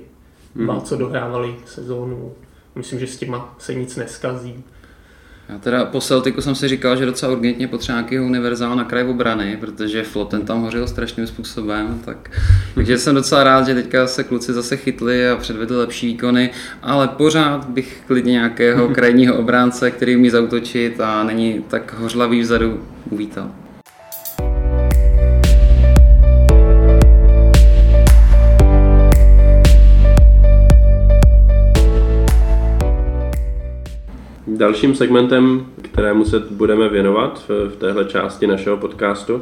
dva, 0.55 0.73
mm. 0.73 0.81
co 0.81 0.97
dohrávali 0.97 1.55
sezónu. 1.65 2.31
Myslím, 2.79 2.99
že 2.99 3.07
s 3.07 3.17
těma 3.17 3.55
se 3.59 3.73
nic 3.73 3.95
neskazí. 3.95 4.63
Já 5.49 5.57
teda 5.57 5.85
po 5.85 6.01
Celticu 6.01 6.41
jsem 6.41 6.55
si 6.55 6.67
říkal, 6.67 6.95
že 6.97 7.05
docela 7.05 7.31
urgentně 7.31 7.67
potřeba 7.67 7.97
nějakého 7.97 8.25
univerzál 8.25 8.75
na 8.75 8.83
kraj 8.83 9.03
obrany, 9.03 9.57
protože 9.59 10.03
Floten 10.03 10.45
tam 10.45 10.61
hořil 10.61 10.87
strašným 10.87 11.27
způsobem, 11.27 12.01
tak, 12.05 12.31
takže 12.75 12.97
jsem 12.97 13.15
docela 13.15 13.43
rád, 13.43 13.67
že 13.67 13.75
teďka 13.75 14.07
se 14.07 14.23
kluci 14.23 14.53
zase 14.53 14.77
chytli 14.77 15.29
a 15.29 15.35
předvedli 15.35 15.77
lepší 15.77 16.07
výkony, 16.07 16.49
ale 16.81 17.07
pořád 17.07 17.69
bych 17.69 18.03
klidně 18.07 18.31
nějakého 18.31 18.89
krajního 18.95 19.35
obránce, 19.35 19.91
který 19.91 20.15
umí 20.15 20.29
zautočit 20.29 21.01
a 21.01 21.23
není 21.23 21.63
tak 21.67 21.99
hořlavý 21.99 22.41
vzadu, 22.41 22.83
uvítal. 23.09 23.51
Dalším 34.59 34.95
segmentem, 34.95 35.65
kterému 35.81 36.25
se 36.25 36.39
budeme 36.39 36.89
věnovat 36.89 37.45
v, 37.47 37.75
téhle 37.77 38.05
části 38.05 38.47
našeho 38.47 38.77
podcastu, 38.77 39.41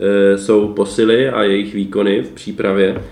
eh, 0.00 0.38
jsou 0.38 0.68
posily 0.68 1.28
a 1.28 1.42
jejich 1.42 1.74
výkony 1.74 2.22
v 2.22 2.30
přípravě. 2.30 3.02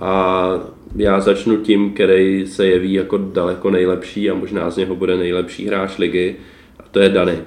A 0.00 0.52
já 0.96 1.20
začnu 1.20 1.56
tím, 1.56 1.92
který 1.92 2.46
se 2.46 2.66
jeví 2.66 2.92
jako 2.92 3.18
daleko 3.18 3.70
nejlepší 3.70 4.30
a 4.30 4.34
možná 4.34 4.70
z 4.70 4.76
něho 4.76 4.94
bude 4.94 5.16
nejlepší 5.16 5.66
hráč 5.66 5.98
ligy, 5.98 6.36
a 6.80 6.82
to 6.90 7.00
je 7.00 7.08
Dany. 7.08 7.38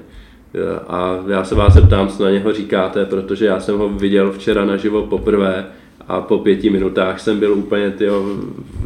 A 0.88 1.24
já 1.28 1.44
se 1.44 1.56
vás 1.56 1.74
zeptám, 1.74 2.08
co 2.08 2.24
na 2.24 2.30
něho 2.30 2.54
říkáte, 2.54 3.06
protože 3.06 3.46
já 3.46 3.60
jsem 3.60 3.78
ho 3.78 3.90
viděl 3.90 4.32
včera 4.32 4.66
naživo 4.66 5.08
poprvé 5.08 5.66
a 6.08 6.22
po 6.22 6.38
pěti 6.38 6.70
minutách 6.70 7.20
jsem 7.20 7.40
byl 7.40 7.54
úplně 7.54 7.92
tyjo, 7.92 8.26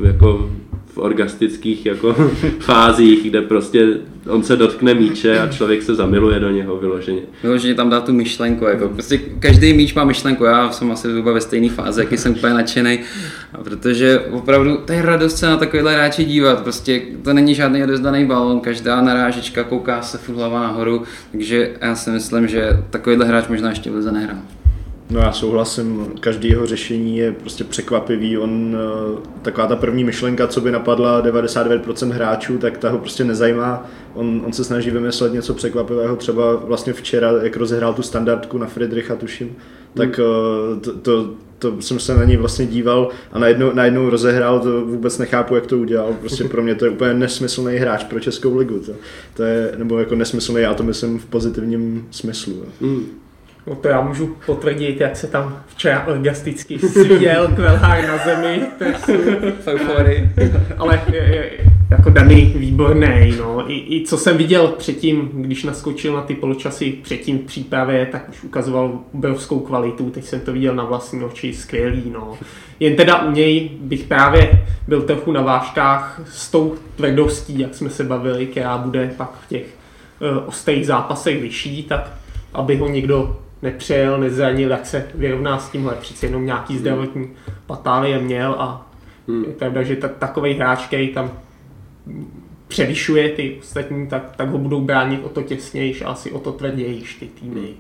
jako 0.04 0.50
v 0.96 0.98
orgastických 0.98 1.86
jako 1.86 2.14
fázích, 2.60 3.30
kde 3.30 3.42
prostě 3.42 3.88
on 4.28 4.44
se 4.44 4.56
dotkne 4.56 4.94
míče 4.94 5.40
a 5.40 5.48
člověk 5.48 5.84
se 5.84 5.96
zamiluje 5.96 6.40
do 6.40 6.50
něho 6.50 6.78
vyloženě. 6.78 7.22
Vyloženě 7.44 7.76
tam 7.76 7.90
dá 7.90 8.02
tu 8.02 8.14
myšlenku, 8.14 8.66
jako 8.66 8.90
prostě 8.90 9.18
každý 9.18 9.74
míč 9.74 9.94
má 9.94 10.04
myšlenku, 10.04 10.44
já 10.44 10.72
jsem 10.72 10.92
asi 10.92 11.08
zhruba 11.08 11.32
ve 11.32 11.42
stejné 11.42 11.70
fázi, 11.70 12.02
jaký 12.02 12.18
jsem 12.18 12.32
úplně 12.32 12.54
nadšený, 12.54 13.00
protože 13.64 14.20
opravdu 14.20 14.78
to 14.78 14.94
je 14.94 15.02
radost 15.02 15.38
se 15.38 15.46
na 15.46 15.58
takovýhle 15.58 15.94
hráči 15.94 16.26
dívat, 16.26 16.64
prostě 16.64 17.02
to 17.24 17.34
není 17.34 17.56
žádný 17.56 17.84
odezdaný 17.84 18.26
balon, 18.26 18.60
každá 18.60 19.02
narážička 19.02 19.64
kouká 19.64 20.02
se 20.02 20.18
furt 20.18 20.36
hlava 20.36 20.62
nahoru, 20.62 21.04
takže 21.32 21.72
já 21.82 21.96
si 21.96 22.10
myslím, 22.10 22.48
že 22.48 22.70
takovýhle 22.90 23.26
hráč 23.26 23.48
možná 23.48 23.70
ještě 23.70 23.90
vůbec 23.90 24.06
nehrál. 24.06 24.38
No 25.10 25.20
já 25.20 25.32
souhlasím, 25.32 26.14
každý 26.20 26.50
jeho 26.50 26.66
řešení 26.66 27.18
je 27.18 27.32
prostě 27.32 27.64
překvapivý, 27.64 28.38
on, 28.38 28.78
eh, 28.78 29.22
taková 29.42 29.68
ta 29.68 29.76
první 29.76 30.04
myšlenka, 30.04 30.48
co 30.48 30.62
by 30.62 30.72
napadla 30.72 31.22
99% 31.22 32.12
hráčů, 32.12 32.58
tak 32.58 32.78
ta 32.78 32.90
ho 32.90 32.98
prostě 32.98 33.24
nezajímá, 33.24 33.90
on, 34.14 34.42
on 34.46 34.54
se 34.54 34.64
snaží 34.64 34.92
vymyslet 34.92 35.34
něco 35.34 35.54
překvapivého, 35.54 36.16
třeba 36.16 36.56
vlastně 36.56 36.94
včera, 36.94 37.32
jak 37.44 37.58
rozehrál 37.58 37.94
tu 37.94 38.02
standardku 38.02 38.58
na 38.58 38.68
Friedricha, 38.68 39.16
tuším, 39.16 39.56
tak 39.94 40.20
hmm. 40.20 40.80
to, 40.80 40.94
to, 40.94 41.30
to 41.60 41.82
jsem 41.82 42.00
se 42.00 42.16
na 42.16 42.24
něj 42.24 42.38
vlastně 42.38 42.66
díval 42.66 43.10
a 43.32 43.40
najednou, 43.40 43.72
najednou 43.74 44.10
rozehrál, 44.10 44.60
to 44.60 44.86
vůbec 44.86 45.18
nechápu, 45.18 45.56
jak 45.56 45.68
to 45.68 45.78
udělal. 45.78 46.14
Prostě 46.20 46.44
pro 46.44 46.64
mě 46.64 46.76
to 46.76 46.86
je 46.86 46.92
úplně 46.92 47.14
nesmyslný 47.14 47.76
hráč 47.76 48.04
pro 48.04 48.20
Českou 48.20 48.58
ligu. 48.58 48.80
To, 48.80 48.92
to 49.34 49.44
je, 49.44 49.74
nebo 49.78 50.00
jako 50.00 50.16
nesmyslný, 50.16 50.62
já 50.62 50.74
to 50.74 50.84
myslím 50.84 51.20
v 51.20 51.26
pozitivním 51.26 52.08
smyslu. 52.12 52.64
Mm. 52.82 53.06
No 53.68 53.76
to 53.76 53.88
já 53.88 54.02
můžu 54.02 54.36
potvrdit, 54.46 55.02
jak 55.02 55.18
se 55.18 55.28
tam 55.28 55.64
včera 55.68 56.08
orgasticky 56.08 56.80
svíjel 56.80 57.48
kvelhár 57.48 58.08
na 58.08 58.18
zemi. 58.18 58.62
Ale 60.78 61.02
je, 61.12 61.18
je, 61.18 61.52
jako 61.90 62.10
daný 62.10 62.54
výborný. 62.56 63.36
No. 63.38 63.72
I, 63.72 63.98
I, 63.98 64.06
co 64.06 64.18
jsem 64.18 64.38
viděl 64.38 64.68
předtím, 64.68 65.30
když 65.34 65.64
naskočil 65.64 66.14
na 66.14 66.22
ty 66.22 66.36
poločasy 66.36 66.92
předtím 66.92 67.40
v 67.40 67.42
přípravě, 67.42 68.06
tak 68.06 68.30
už 68.30 68.44
ukazoval 68.44 69.00
obrovskou 69.14 69.60
kvalitu. 69.60 70.10
Teď 70.10 70.26
jsem 70.26 70.40
to 70.40 70.54
viděl 70.54 70.76
na 70.76 70.86
vlastní 70.86 71.24
oči, 71.24 71.54
skvělý. 71.54 72.04
No. 72.14 72.38
Jen 72.80 72.96
teda 72.96 73.22
u 73.24 73.32
něj 73.32 73.70
bych 73.82 74.04
právě 74.04 74.52
byl 74.88 75.02
trochu 75.02 75.32
na 75.32 75.42
vážkách 75.42 76.22
s 76.26 76.52
tou 76.52 76.76
tvrdostí, 76.96 77.60
jak 77.60 77.76
jsme 77.76 77.90
se 77.90 78.04
bavili, 78.04 78.46
která 78.46 78.78
bude 78.78 79.14
pak 79.18 79.32
v 79.46 79.50
těch 79.50 79.66
uh, 79.66 80.48
ostrých 80.48 80.88
zápasech 80.88 81.42
vyšší, 81.42 81.84
tak 81.84 82.12
aby 82.54 82.78
ho 82.78 82.88
někdo 82.88 83.38
nepřejel, 83.62 84.20
nezranil, 84.20 84.70
jak 84.70 84.86
se 84.86 85.08
vyrovná 85.16 85.60
s 85.60 85.70
tímhle. 85.70 85.96
Přece 85.96 86.26
jenom 86.26 86.46
nějaký 86.46 86.74
hmm. 86.74 86.80
zdravotní 86.80 87.32
patálie 87.66 88.20
měl 88.20 88.56
a 88.60 88.92
hmm. 89.28 89.44
je 89.44 89.54
pravda, 89.54 89.84
že 89.84 89.96
ta, 89.96 90.08
takový 90.08 90.54
hráč, 90.54 90.86
který 90.86 91.08
tam 91.08 91.32
převyšuje 92.68 93.30
ty 93.30 93.58
ostatní, 93.60 94.08
tak, 94.08 94.36
tak 94.36 94.50
ho 94.50 94.58
budou 94.58 94.82
bránit 94.82 95.22
o 95.24 95.30
to 95.30 95.42
těsnější 95.42 96.04
a 96.04 96.10
asi 96.10 96.32
o 96.32 96.40
to 96.40 96.52
tvrdější 96.52 97.20
ty 97.20 97.40
týmy. 97.40 97.62
Hmm. 97.62 97.76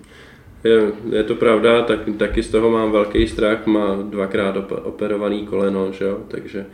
Je, 0.64 0.92
je 1.18 1.24
to 1.24 1.36
pravda, 1.36 1.82
tak, 1.82 2.00
taky 2.18 2.44
z 2.44 2.50
toho 2.50 2.70
mám 2.70 2.92
velký 2.92 3.28
strach, 3.28 3.66
má 3.66 3.96
dvakrát 3.96 4.56
operovaný 4.84 5.48
koleno, 5.48 5.92
že 5.92 6.06
jo? 6.06 6.18
takže 6.28 6.66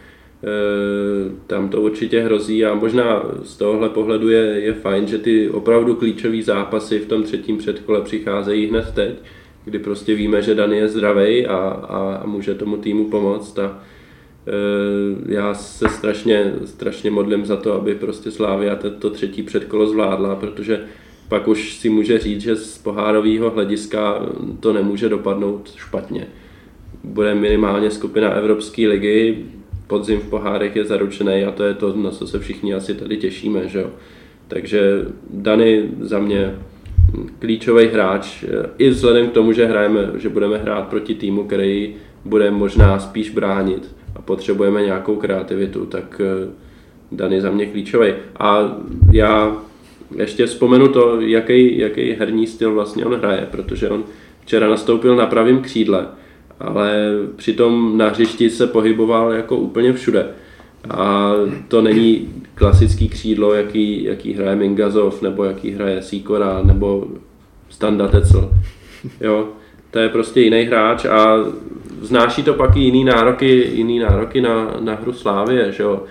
tam 1.47 1.69
to 1.69 1.82
určitě 1.82 2.21
hrozí 2.21 2.65
a 2.65 2.73
možná 2.73 3.23
z 3.43 3.58
tohohle 3.58 3.89
pohledu 3.89 4.30
je, 4.30 4.41
je 4.41 4.73
fajn, 4.73 5.08
že 5.08 5.17
ty 5.17 5.49
opravdu 5.49 5.95
klíčové 5.95 6.41
zápasy 6.41 6.99
v 6.99 7.08
tom 7.08 7.23
třetím 7.23 7.58
předkole 7.58 8.01
přicházejí 8.01 8.67
hned 8.67 8.91
teď, 8.93 9.15
kdy 9.65 9.80
prostě 9.80 10.15
víme, 10.15 10.41
že 10.41 10.56
Dan 10.56 10.73
je 10.73 10.88
zdravý 10.88 11.47
a, 11.47 11.58
a, 11.58 12.15
a 12.23 12.27
může 12.27 12.56
tomu 12.56 12.77
týmu 12.77 13.10
pomoct 13.10 13.60
a 13.60 13.80
e, 14.47 15.34
já 15.34 15.54
se 15.54 15.89
strašně, 15.89 16.54
strašně 16.65 17.12
modlím 17.12 17.45
za 17.45 17.56
to, 17.56 17.73
aby 17.73 17.95
prostě 17.95 18.32
Slávia 18.32 18.75
to, 18.75 18.91
to 18.91 19.10
třetí 19.10 19.43
předkolo 19.43 19.88
zvládla, 19.88 20.36
protože 20.36 20.86
pak 21.30 21.47
už 21.47 21.73
si 21.73 21.89
může 21.89 22.19
říct, 22.19 22.41
že 22.41 22.56
z 22.56 22.77
pohárového 22.77 23.49
hlediska 23.49 24.25
to 24.60 24.73
nemůže 24.73 25.10
dopadnout 25.10 25.71
špatně. 25.75 26.27
Bude 27.04 27.36
minimálně 27.36 27.91
skupina 27.91 28.30
Evropské 28.30 28.88
ligy, 28.88 29.45
podzim 29.91 30.19
v 30.19 30.30
pohárech 30.30 30.75
je 30.75 30.86
zaručený 30.86 31.43
a 31.43 31.51
to 31.51 31.63
je 31.63 31.73
to, 31.73 31.93
na 31.95 32.12
co 32.12 32.27
se 32.27 32.39
všichni 32.39 32.73
asi 32.73 32.95
tady 32.95 33.17
těšíme. 33.17 33.67
Že 33.67 33.80
jo? 33.80 33.89
Takže 34.47 35.06
Dany 35.30 35.89
za 35.99 36.19
mě 36.19 36.56
klíčový 37.39 37.88
hráč, 37.88 38.45
i 38.77 38.89
vzhledem 38.89 39.27
k 39.27 39.32
tomu, 39.34 39.51
že 39.51 39.65
hrajeme, 39.65 40.12
že 40.15 40.30
budeme 40.30 40.58
hrát 40.58 40.88
proti 40.88 41.15
týmu, 41.15 41.43
který 41.43 41.95
bude 42.25 42.51
možná 42.51 42.99
spíš 42.99 43.30
bránit 43.30 43.95
a 44.15 44.21
potřebujeme 44.21 44.82
nějakou 44.82 45.15
kreativitu, 45.15 45.86
tak 45.86 46.21
eh, 46.23 46.49
Dany 47.12 47.41
za 47.41 47.51
mě 47.51 47.65
klíčový. 47.65 48.13
A 48.39 48.77
já 49.12 49.56
ještě 50.15 50.45
vzpomenu 50.45 50.88
to, 50.88 51.21
jaký, 51.21 51.77
jaký 51.77 52.12
herní 52.12 52.47
styl 52.47 52.73
vlastně 52.73 53.06
on 53.06 53.15
hraje, 53.15 53.47
protože 53.51 53.89
on 53.89 54.04
včera 54.41 54.69
nastoupil 54.69 55.15
na 55.15 55.25
pravém 55.25 55.62
křídle, 55.62 56.08
ale 56.62 57.12
přitom 57.36 57.97
na 57.97 58.10
hřišti 58.10 58.50
se 58.50 58.67
pohyboval 58.67 59.32
jako 59.32 59.58
úplně 59.58 59.93
všude. 59.93 60.26
A 60.89 61.32
to 61.67 61.82
není 61.82 62.30
klasický 62.56 63.10
křídlo, 63.10 63.54
jaký, 63.54 64.04
jaký 64.04 64.34
hraje 64.34 64.56
Mingazov, 64.56 65.21
nebo 65.21 65.43
jaký 65.43 65.71
hraje 65.71 66.02
Sikora, 66.02 66.62
nebo 66.63 67.08
Standa 67.69 68.08
Tecl. 68.08 68.52
Jo, 69.21 69.47
to 69.91 70.00
je 70.00 70.10
prostě 70.10 70.41
jiný 70.41 70.62
hráč 70.63 71.06
a 71.06 71.38
znáší 72.02 72.43
to 72.43 72.54
pak 72.54 72.76
i 72.76 72.80
jiný 72.80 73.04
nároky, 73.04 73.69
jiný 73.74 74.00
nároky 74.00 74.41
na, 74.41 74.78
na 74.80 74.95
hru 74.95 75.13
Slávě, 75.13 75.71
že 75.71 75.84
jo. 75.84 76.04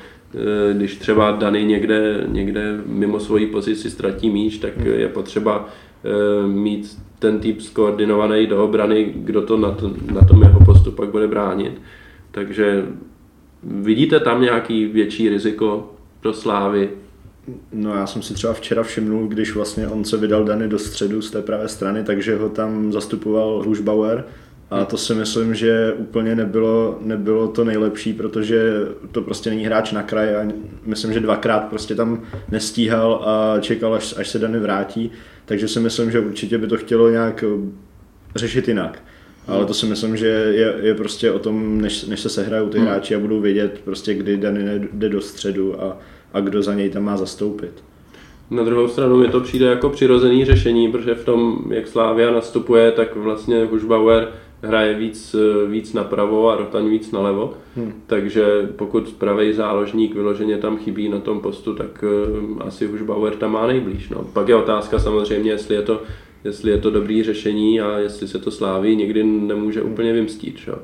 E, 0.70 0.74
když 0.74 0.96
třeba 0.96 1.30
Dany 1.30 1.64
někde, 1.64 2.24
někde 2.28 2.80
mimo 2.86 3.20
svoji 3.20 3.46
pozici 3.46 3.90
ztratí 3.90 4.30
míč, 4.30 4.58
tak 4.58 4.72
je 4.84 5.08
potřeba 5.08 5.68
e, 6.04 6.46
mít 6.46 6.98
ten 7.20 7.38
typ 7.38 7.60
skoordinovaný 7.60 8.46
do 8.46 8.64
obrany, 8.64 9.12
kdo 9.16 9.42
to 9.42 9.56
na, 9.56 9.70
to, 9.70 9.92
na 10.12 10.20
tom 10.20 10.42
jeho 10.42 10.64
postup 10.64 10.96
pak 10.96 11.08
bude 11.08 11.28
bránit. 11.28 11.80
Takže 12.30 12.84
vidíte 13.62 14.20
tam 14.20 14.42
nějaký 14.42 14.86
větší 14.86 15.28
riziko 15.28 15.94
pro 16.20 16.32
Slávy? 16.32 16.90
No 17.72 17.94
já 17.94 18.06
jsem 18.06 18.22
si 18.22 18.34
třeba 18.34 18.52
včera 18.52 18.82
všimnul, 18.82 19.26
když 19.26 19.54
vlastně 19.54 19.88
on 19.88 20.04
se 20.04 20.16
vydal 20.16 20.44
Dany 20.44 20.68
do 20.68 20.78
středu 20.78 21.22
z 21.22 21.30
té 21.30 21.42
pravé 21.42 21.68
strany, 21.68 22.04
takže 22.04 22.36
ho 22.36 22.48
tam 22.48 22.92
zastupoval 22.92 23.62
Rušbauer 23.62 24.24
a 24.70 24.84
to 24.84 24.96
si 24.96 25.14
myslím, 25.14 25.54
že 25.54 25.92
úplně 25.92 26.34
nebylo, 26.34 26.98
nebylo 27.00 27.48
to 27.48 27.64
nejlepší, 27.64 28.12
protože 28.12 28.72
to 29.12 29.22
prostě 29.22 29.50
není 29.50 29.64
hráč 29.64 29.92
na 29.92 30.02
kraj 30.02 30.36
a 30.36 30.48
myslím, 30.86 31.12
že 31.12 31.20
dvakrát 31.20 31.68
prostě 31.68 31.94
tam 31.94 32.22
nestíhal 32.50 33.22
a 33.24 33.60
čekal, 33.60 33.94
až, 33.94 34.14
až 34.18 34.28
se 34.28 34.38
Dany 34.38 34.58
vrátí, 34.58 35.10
takže 35.50 35.68
si 35.68 35.80
myslím, 35.80 36.10
že 36.10 36.20
určitě 36.20 36.58
by 36.58 36.66
to 36.66 36.76
chtělo 36.76 37.10
nějak 37.10 37.44
řešit 38.36 38.68
jinak. 38.68 39.02
Ale 39.46 39.64
to 39.64 39.74
si 39.74 39.86
myslím, 39.86 40.16
že 40.16 40.26
je, 40.26 40.74
je 40.80 40.94
prostě 40.94 41.32
o 41.32 41.38
tom, 41.38 41.80
než, 41.80 42.04
než 42.04 42.20
se 42.20 42.28
sehrajou 42.28 42.68
ty 42.68 42.78
hmm. 42.78 42.86
hráči 42.86 43.14
a 43.14 43.18
budou 43.18 43.40
vědět 43.40 43.80
prostě, 43.84 44.14
kdy 44.14 44.36
Dany 44.36 44.88
jde 44.92 45.08
do 45.08 45.20
středu 45.20 45.82
a, 45.82 45.98
a 46.32 46.40
kdo 46.40 46.62
za 46.62 46.74
něj 46.74 46.90
tam 46.90 47.04
má 47.04 47.16
zastoupit. 47.16 47.84
Na 48.50 48.62
druhou 48.62 48.88
stranu 48.88 49.16
mi 49.16 49.28
to 49.28 49.40
přijde 49.40 49.66
jako 49.66 49.90
přirozený 49.90 50.44
řešení, 50.44 50.92
protože 50.92 51.14
v 51.14 51.24
tom, 51.24 51.64
jak 51.70 51.88
Slávia 51.88 52.30
nastupuje, 52.30 52.92
tak 52.92 53.16
vlastně 53.16 53.64
Hušbauer 53.64 54.28
hraje 54.62 54.94
víc, 54.94 55.36
víc 55.68 55.92
napravo 55.92 56.50
a 56.50 56.56
Rotaň 56.56 56.88
víc 56.88 57.12
nalevo. 57.12 57.54
Hmm. 57.76 57.92
Takže 58.06 58.68
pokud 58.76 59.12
pravý 59.18 59.52
záložník 59.52 60.14
vyloženě 60.14 60.58
tam 60.58 60.78
chybí 60.78 61.08
na 61.08 61.18
tom 61.18 61.40
postu, 61.40 61.74
tak 61.74 62.04
uh, 62.04 62.62
asi 62.66 62.86
Hušbauer 62.86 63.36
tam 63.36 63.52
má 63.52 63.66
nejblíž. 63.66 64.08
No. 64.08 64.24
Pak 64.32 64.48
je 64.48 64.56
otázka 64.56 64.98
samozřejmě, 64.98 65.50
jestli 65.50 65.74
je 65.74 65.82
to 65.82 66.02
jestli 66.44 66.70
je 66.70 66.78
to 66.78 66.90
dobrý 66.90 67.22
řešení 67.22 67.80
a 67.80 67.98
jestli 67.98 68.28
se 68.28 68.38
to 68.38 68.50
sláví, 68.50 68.96
někdy 68.96 69.24
nemůže 69.24 69.82
úplně 69.82 70.12
vymstít. 70.12 70.56
Čo? 70.56 70.78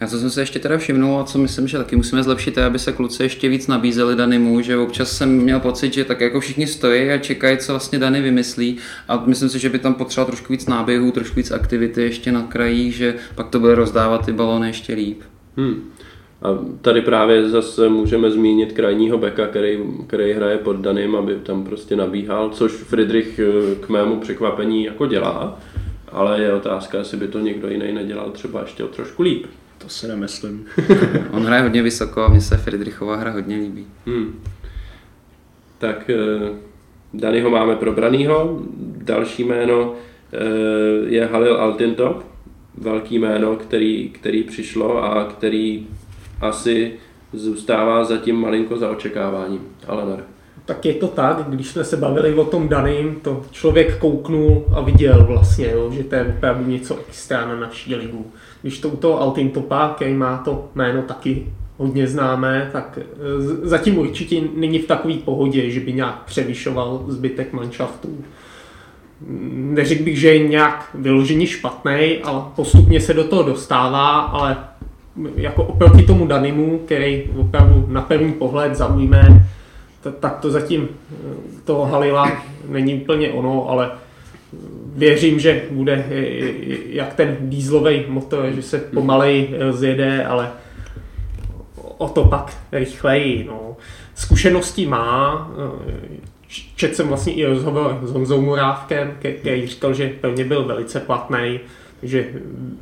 Já 0.00 0.06
co 0.06 0.18
jsem 0.18 0.30
se 0.30 0.42
ještě 0.42 0.58
teda 0.58 0.78
všimnul 0.78 1.20
a 1.20 1.24
co 1.24 1.38
myslím, 1.38 1.68
že 1.68 1.78
taky 1.78 1.96
musíme 1.96 2.22
zlepšit, 2.22 2.56
je, 2.56 2.64
aby 2.64 2.78
se 2.78 2.92
kluci 2.92 3.22
ještě 3.22 3.48
víc 3.48 3.66
nabízeli 3.66 4.16
Danimu, 4.16 4.60
že 4.60 4.76
občas 4.76 5.16
jsem 5.16 5.36
měl 5.36 5.60
pocit, 5.60 5.94
že 5.94 6.04
tak 6.04 6.20
jako 6.20 6.40
všichni 6.40 6.66
stojí 6.66 7.10
a 7.10 7.18
čekají, 7.18 7.58
co 7.58 7.72
vlastně 7.72 7.98
Dany 7.98 8.20
vymyslí 8.20 8.76
a 9.08 9.22
myslím 9.26 9.48
si, 9.48 9.58
že 9.58 9.68
by 9.68 9.78
tam 9.78 9.94
potřeboval 9.94 10.26
trošku 10.26 10.52
víc 10.52 10.66
náběhů, 10.66 11.10
trošku 11.10 11.36
víc 11.36 11.50
aktivity 11.50 12.02
ještě 12.02 12.32
na 12.32 12.42
krajích, 12.42 12.94
že 12.94 13.14
pak 13.34 13.48
to 13.48 13.60
bude 13.60 13.74
rozdávat 13.74 14.26
ty 14.26 14.32
balony 14.32 14.66
ještě 14.66 14.94
líp. 14.94 15.20
Hmm. 15.56 15.90
A 16.42 16.48
tady 16.82 17.00
právě 17.00 17.48
zase 17.48 17.88
můžeme 17.88 18.30
zmínit 18.30 18.72
krajního 18.72 19.18
beka, 19.18 19.46
který, 19.46 19.78
který 20.06 20.32
hraje 20.32 20.58
pod 20.58 20.76
Danym, 20.76 21.16
aby 21.16 21.34
tam 21.34 21.64
prostě 21.64 21.96
nabíhal, 21.96 22.50
což 22.50 22.72
Friedrich 22.72 23.38
eh, 23.38 23.74
k 23.74 23.88
mému 23.88 24.20
překvapení 24.20 24.84
jako 24.84 25.06
dělá, 25.06 25.58
ale 26.12 26.40
je 26.40 26.52
otázka, 26.52 26.98
jestli 26.98 27.16
by 27.16 27.28
to 27.28 27.38
někdo 27.38 27.68
jiný 27.68 27.92
nedělal 27.92 28.30
třeba 28.30 28.60
ještě 28.60 28.84
o 28.84 28.88
trošku 28.88 29.22
líp. 29.22 29.46
To 29.82 29.88
si 29.88 30.08
nemyslím. 30.08 30.66
On 31.30 31.42
hraje 31.42 31.62
hodně 31.62 31.82
vysoko 31.82 32.22
a 32.22 32.28
mně 32.28 32.40
se 32.40 32.56
Friedrichová 32.56 33.16
hra 33.16 33.30
hodně 33.30 33.56
líbí. 33.56 33.86
Hmm. 34.06 34.40
Tak 35.78 36.10
eh, 36.10 36.50
Danyho 37.14 37.50
máme 37.50 37.76
probranýho. 37.76 38.60
Další 38.80 39.44
jméno 39.44 39.94
eh, 40.32 40.38
je 41.06 41.26
Halil 41.26 41.56
Altintop, 41.56 42.24
velký 42.78 43.18
jméno, 43.18 43.56
který, 43.56 44.10
který 44.10 44.42
přišlo 44.42 45.04
a 45.04 45.24
který 45.24 45.86
asi 46.40 46.92
zůstává 47.32 48.04
zatím 48.04 48.36
malinko 48.36 48.76
za 48.76 48.90
očekáváním. 48.90 49.60
Ale 49.86 50.06
ne. 50.16 50.22
Tak 50.70 50.84
je 50.84 50.94
to 50.94 51.08
tak, 51.08 51.44
když 51.48 51.68
jsme 51.68 51.84
se 51.84 51.96
bavili 51.96 52.34
o 52.34 52.44
tom 52.44 52.68
daným, 52.68 53.14
to 53.22 53.42
člověk 53.50 53.98
kouknul 53.98 54.64
a 54.72 54.80
viděl 54.80 55.24
vlastně, 55.24 55.70
jo, 55.70 55.90
že 55.92 56.04
to 56.04 56.14
je 56.14 56.24
opravdu 56.24 56.70
něco 56.70 56.98
extra 57.08 57.48
na 57.48 57.56
naší 57.56 57.94
ligu. 57.94 58.26
Když 58.62 58.78
to 58.78 58.88
u 58.88 58.96
toho 58.96 59.20
Altin 59.20 59.50
Topa, 59.50 59.92
který 59.96 60.14
má 60.14 60.38
to 60.38 60.68
jméno 60.74 61.02
taky 61.02 61.46
hodně 61.76 62.06
známé, 62.06 62.70
tak 62.72 62.98
e, 62.98 63.02
zatím 63.68 63.98
určitě 63.98 64.40
není 64.56 64.78
v 64.78 64.86
takové 64.86 65.14
pohodě, 65.14 65.70
že 65.70 65.80
by 65.80 65.92
nějak 65.92 66.22
převyšoval 66.24 67.04
zbytek 67.08 67.52
manšaftů. 67.52 68.24
Neřekl 69.52 70.04
bych, 70.04 70.20
že 70.20 70.28
je 70.28 70.48
nějak 70.48 70.90
vyloženě 70.94 71.46
špatný, 71.46 72.18
ale 72.22 72.42
postupně 72.56 73.00
se 73.00 73.14
do 73.14 73.24
toho 73.24 73.42
dostává, 73.42 74.18
ale 74.20 74.56
jako 75.36 75.64
oproti 75.64 76.02
tomu 76.02 76.26
Danimu, 76.26 76.78
který 76.78 77.30
opravdu 77.36 77.86
na 77.88 78.02
první 78.02 78.32
pohled 78.32 78.74
zaujme, 78.74 79.46
tak 80.20 80.38
to 80.38 80.50
zatím 80.50 80.88
eh, 80.88 81.16
toho 81.64 81.86
Halila 81.86 82.42
není 82.68 82.94
úplně 82.94 83.30
ono, 83.30 83.68
ale 83.68 83.90
věřím, 84.94 85.40
že 85.40 85.62
bude 85.70 86.04
jak 86.86 87.14
ten 87.14 87.36
dýzlový 87.40 88.04
motor, 88.08 88.50
že 88.50 88.62
se 88.62 88.78
pomalej 88.78 89.48
zjede, 89.70 90.24
ale 90.24 90.50
o 92.00 92.08
to 92.08 92.24
pak 92.24 92.56
rychleji. 92.72 93.44
No. 93.44 93.76
Zkušenosti 94.14 94.86
má, 94.86 95.50
eh, 95.52 96.18
četl 96.76 96.94
jsem 96.94 97.08
vlastně 97.08 97.32
i 97.32 97.44
rozhovor 97.44 97.98
s 98.02 98.12
Honzou 98.12 98.40
Murávkem, 98.40 99.16
který 99.40 99.66
říkal, 99.66 99.94
že 99.94 100.12
mě 100.34 100.44
byl 100.44 100.64
velice 100.64 101.00
platný, 101.00 101.60
takže 102.00 102.28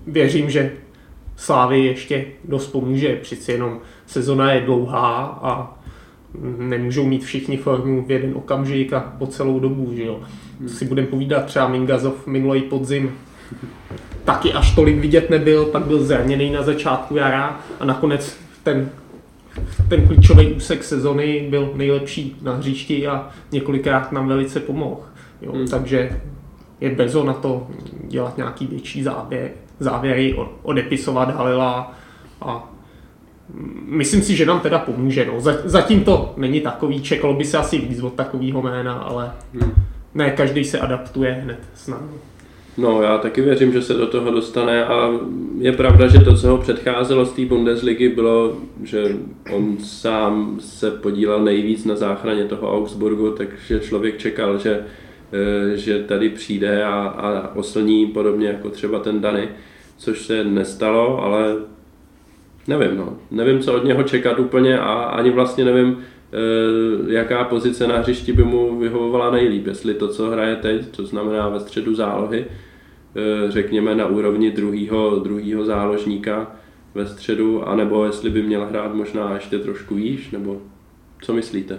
věřím, 0.07 0.51
že 0.51 0.73
Slávy 1.37 1.85
ještě 1.85 2.25
dost 2.45 2.67
pomůže, 2.67 3.17
přeci 3.17 3.53
jenom 3.53 3.81
sezona 4.07 4.53
je 4.53 4.61
dlouhá 4.61 5.39
a 5.43 5.78
nemůžou 6.59 7.07
mít 7.07 7.25
všichni 7.25 7.57
formu 7.57 8.05
v 8.05 8.11
jeden 8.11 8.33
okamžik 8.35 8.93
a 8.93 9.01
po 9.19 9.27
celou 9.27 9.61
dobu, 9.61 9.95
že 9.95 10.05
jo. 10.05 10.21
Hmm. 10.61 10.69
Si 10.69 10.85
budeme 10.85 11.09
povídat 11.09 11.45
třeba 11.45 11.69
Mingazov 11.69 12.27
minulý 12.27 12.63
podzim 12.63 13.13
taky 14.25 14.53
až 14.53 14.75
tolik 14.75 14.99
vidět 14.99 15.31
nebyl, 15.31 15.65
pak 15.65 15.87
byl 15.87 16.05
zraněný 16.05 16.51
na 16.51 16.63
začátku 16.63 17.17
jara 17.17 17.61
a 17.81 17.85
nakonec 17.85 18.39
ten, 18.63 18.91
ten 19.89 20.07
klíčový 20.07 20.53
úsek 20.53 20.85
sezony 20.85 21.47
byl 21.51 21.71
nejlepší 21.75 22.37
na 22.43 22.55
hřišti 22.55 23.07
a 23.07 23.31
několikrát 23.53 24.13
nám 24.13 24.29
velice 24.29 24.61
pomohl. 24.61 25.01
Jo. 25.43 25.53
Hmm. 25.53 25.69
Takže 25.69 26.21
je 26.81 26.91
bezo 26.91 27.25
na 27.25 27.33
to 27.33 27.67
dělat 28.09 28.37
nějaký 28.37 28.67
větší 28.67 29.03
záběr, 29.03 29.51
závěry, 29.81 30.37
odepisovat 30.63 31.35
Halila 31.35 31.95
a 32.41 32.71
myslím 33.87 34.23
si, 34.23 34.37
že 34.37 34.47
nám 34.47 34.61
teda 34.61 34.79
pomůže. 34.79 35.27
No. 35.27 35.41
Zatím 35.65 36.05
to 36.05 36.35
není 36.37 36.61
takový, 36.61 37.03
čekalo 37.03 37.35
by 37.35 37.45
se 37.45 37.59
asi 37.59 37.79
víc 37.79 38.03
od 38.03 38.15
takového 38.15 38.63
jména, 38.63 38.93
ale 38.93 39.33
hmm. 39.53 39.73
ne 40.15 40.31
každý 40.31 40.65
se 40.65 40.79
adaptuje 40.79 41.33
hned 41.33 41.59
s 41.75 41.89
námi. 41.89 42.13
No, 42.77 43.03
já 43.03 43.19
taky 43.19 43.41
věřím, 43.41 43.73
že 43.73 43.83
se 43.83 43.95
do 43.95 44.07
toho 44.07 44.31
dostane 44.31 44.85
a 44.85 45.11
je 45.59 45.73
pravda, 45.73 46.07
že 46.07 46.19
to, 46.19 46.37
co 46.37 46.49
ho 46.49 46.59
předcházelo 46.59 47.27
z 47.27 47.33
té 47.33 47.45
Bundesligy, 47.45 48.09
bylo, 48.09 48.57
že 48.85 49.17
on 49.53 49.77
sám 49.79 50.57
se 50.61 50.91
podílel 50.91 51.45
nejvíc 51.45 51.85
na 51.85 51.97
záchraně 51.97 52.45
toho 52.45 52.77
Augsburgu, 52.77 53.31
takže 53.31 53.81
člověk 53.81 54.19
čekal, 54.19 54.59
že 54.59 54.85
Eh, 55.33 55.77
že 55.77 55.99
tady 55.99 56.29
přijde 56.29 56.85
a, 56.85 56.95
a 56.95 57.55
oslní 57.55 58.07
podobně 58.07 58.49
jako 58.49 58.71
třeba 58.71 58.99
ten 58.99 59.21
Dany, 59.21 59.49
což 59.97 60.27
se 60.27 60.45
nestalo, 60.45 61.23
ale 61.23 61.57
nevím, 62.69 62.97
no. 62.97 63.17
nevím, 63.31 63.61
co 63.61 63.75
od 63.75 63.85
něho 63.85 64.03
čekat 64.03 64.39
úplně 64.39 64.79
a 64.79 64.93
ani 64.93 65.31
vlastně 65.31 65.65
nevím, 65.65 65.99
eh, 65.99 67.13
jaká 67.13 67.45
pozice 67.45 67.87
na 67.87 67.99
hřišti 67.99 68.33
by 68.33 68.45
mu 68.45 68.79
vyhovovala 68.79 69.31
nejlíp, 69.31 69.67
jestli 69.67 69.95
to, 69.95 70.09
co 70.09 70.31
hraje 70.31 70.57
teď, 70.57 70.87
to 70.97 71.07
znamená 71.07 71.49
ve 71.49 71.61
středu 71.61 71.95
zálohy, 71.95 72.45
eh, 72.47 73.51
řekněme 73.51 73.95
na 73.95 74.07
úrovni 74.07 74.51
druhého 74.51 75.19
druhýho 75.19 75.65
záložníka, 75.65 76.53
ve 76.95 77.07
středu, 77.07 77.69
anebo 77.69 78.05
jestli 78.05 78.31
by 78.31 78.43
měl 78.43 78.67
hrát 78.67 78.95
možná 78.95 79.35
ještě 79.35 79.59
trošku 79.59 79.95
výš, 79.95 80.31
nebo 80.31 80.61
co 81.23 81.33
myslíte? 81.33 81.79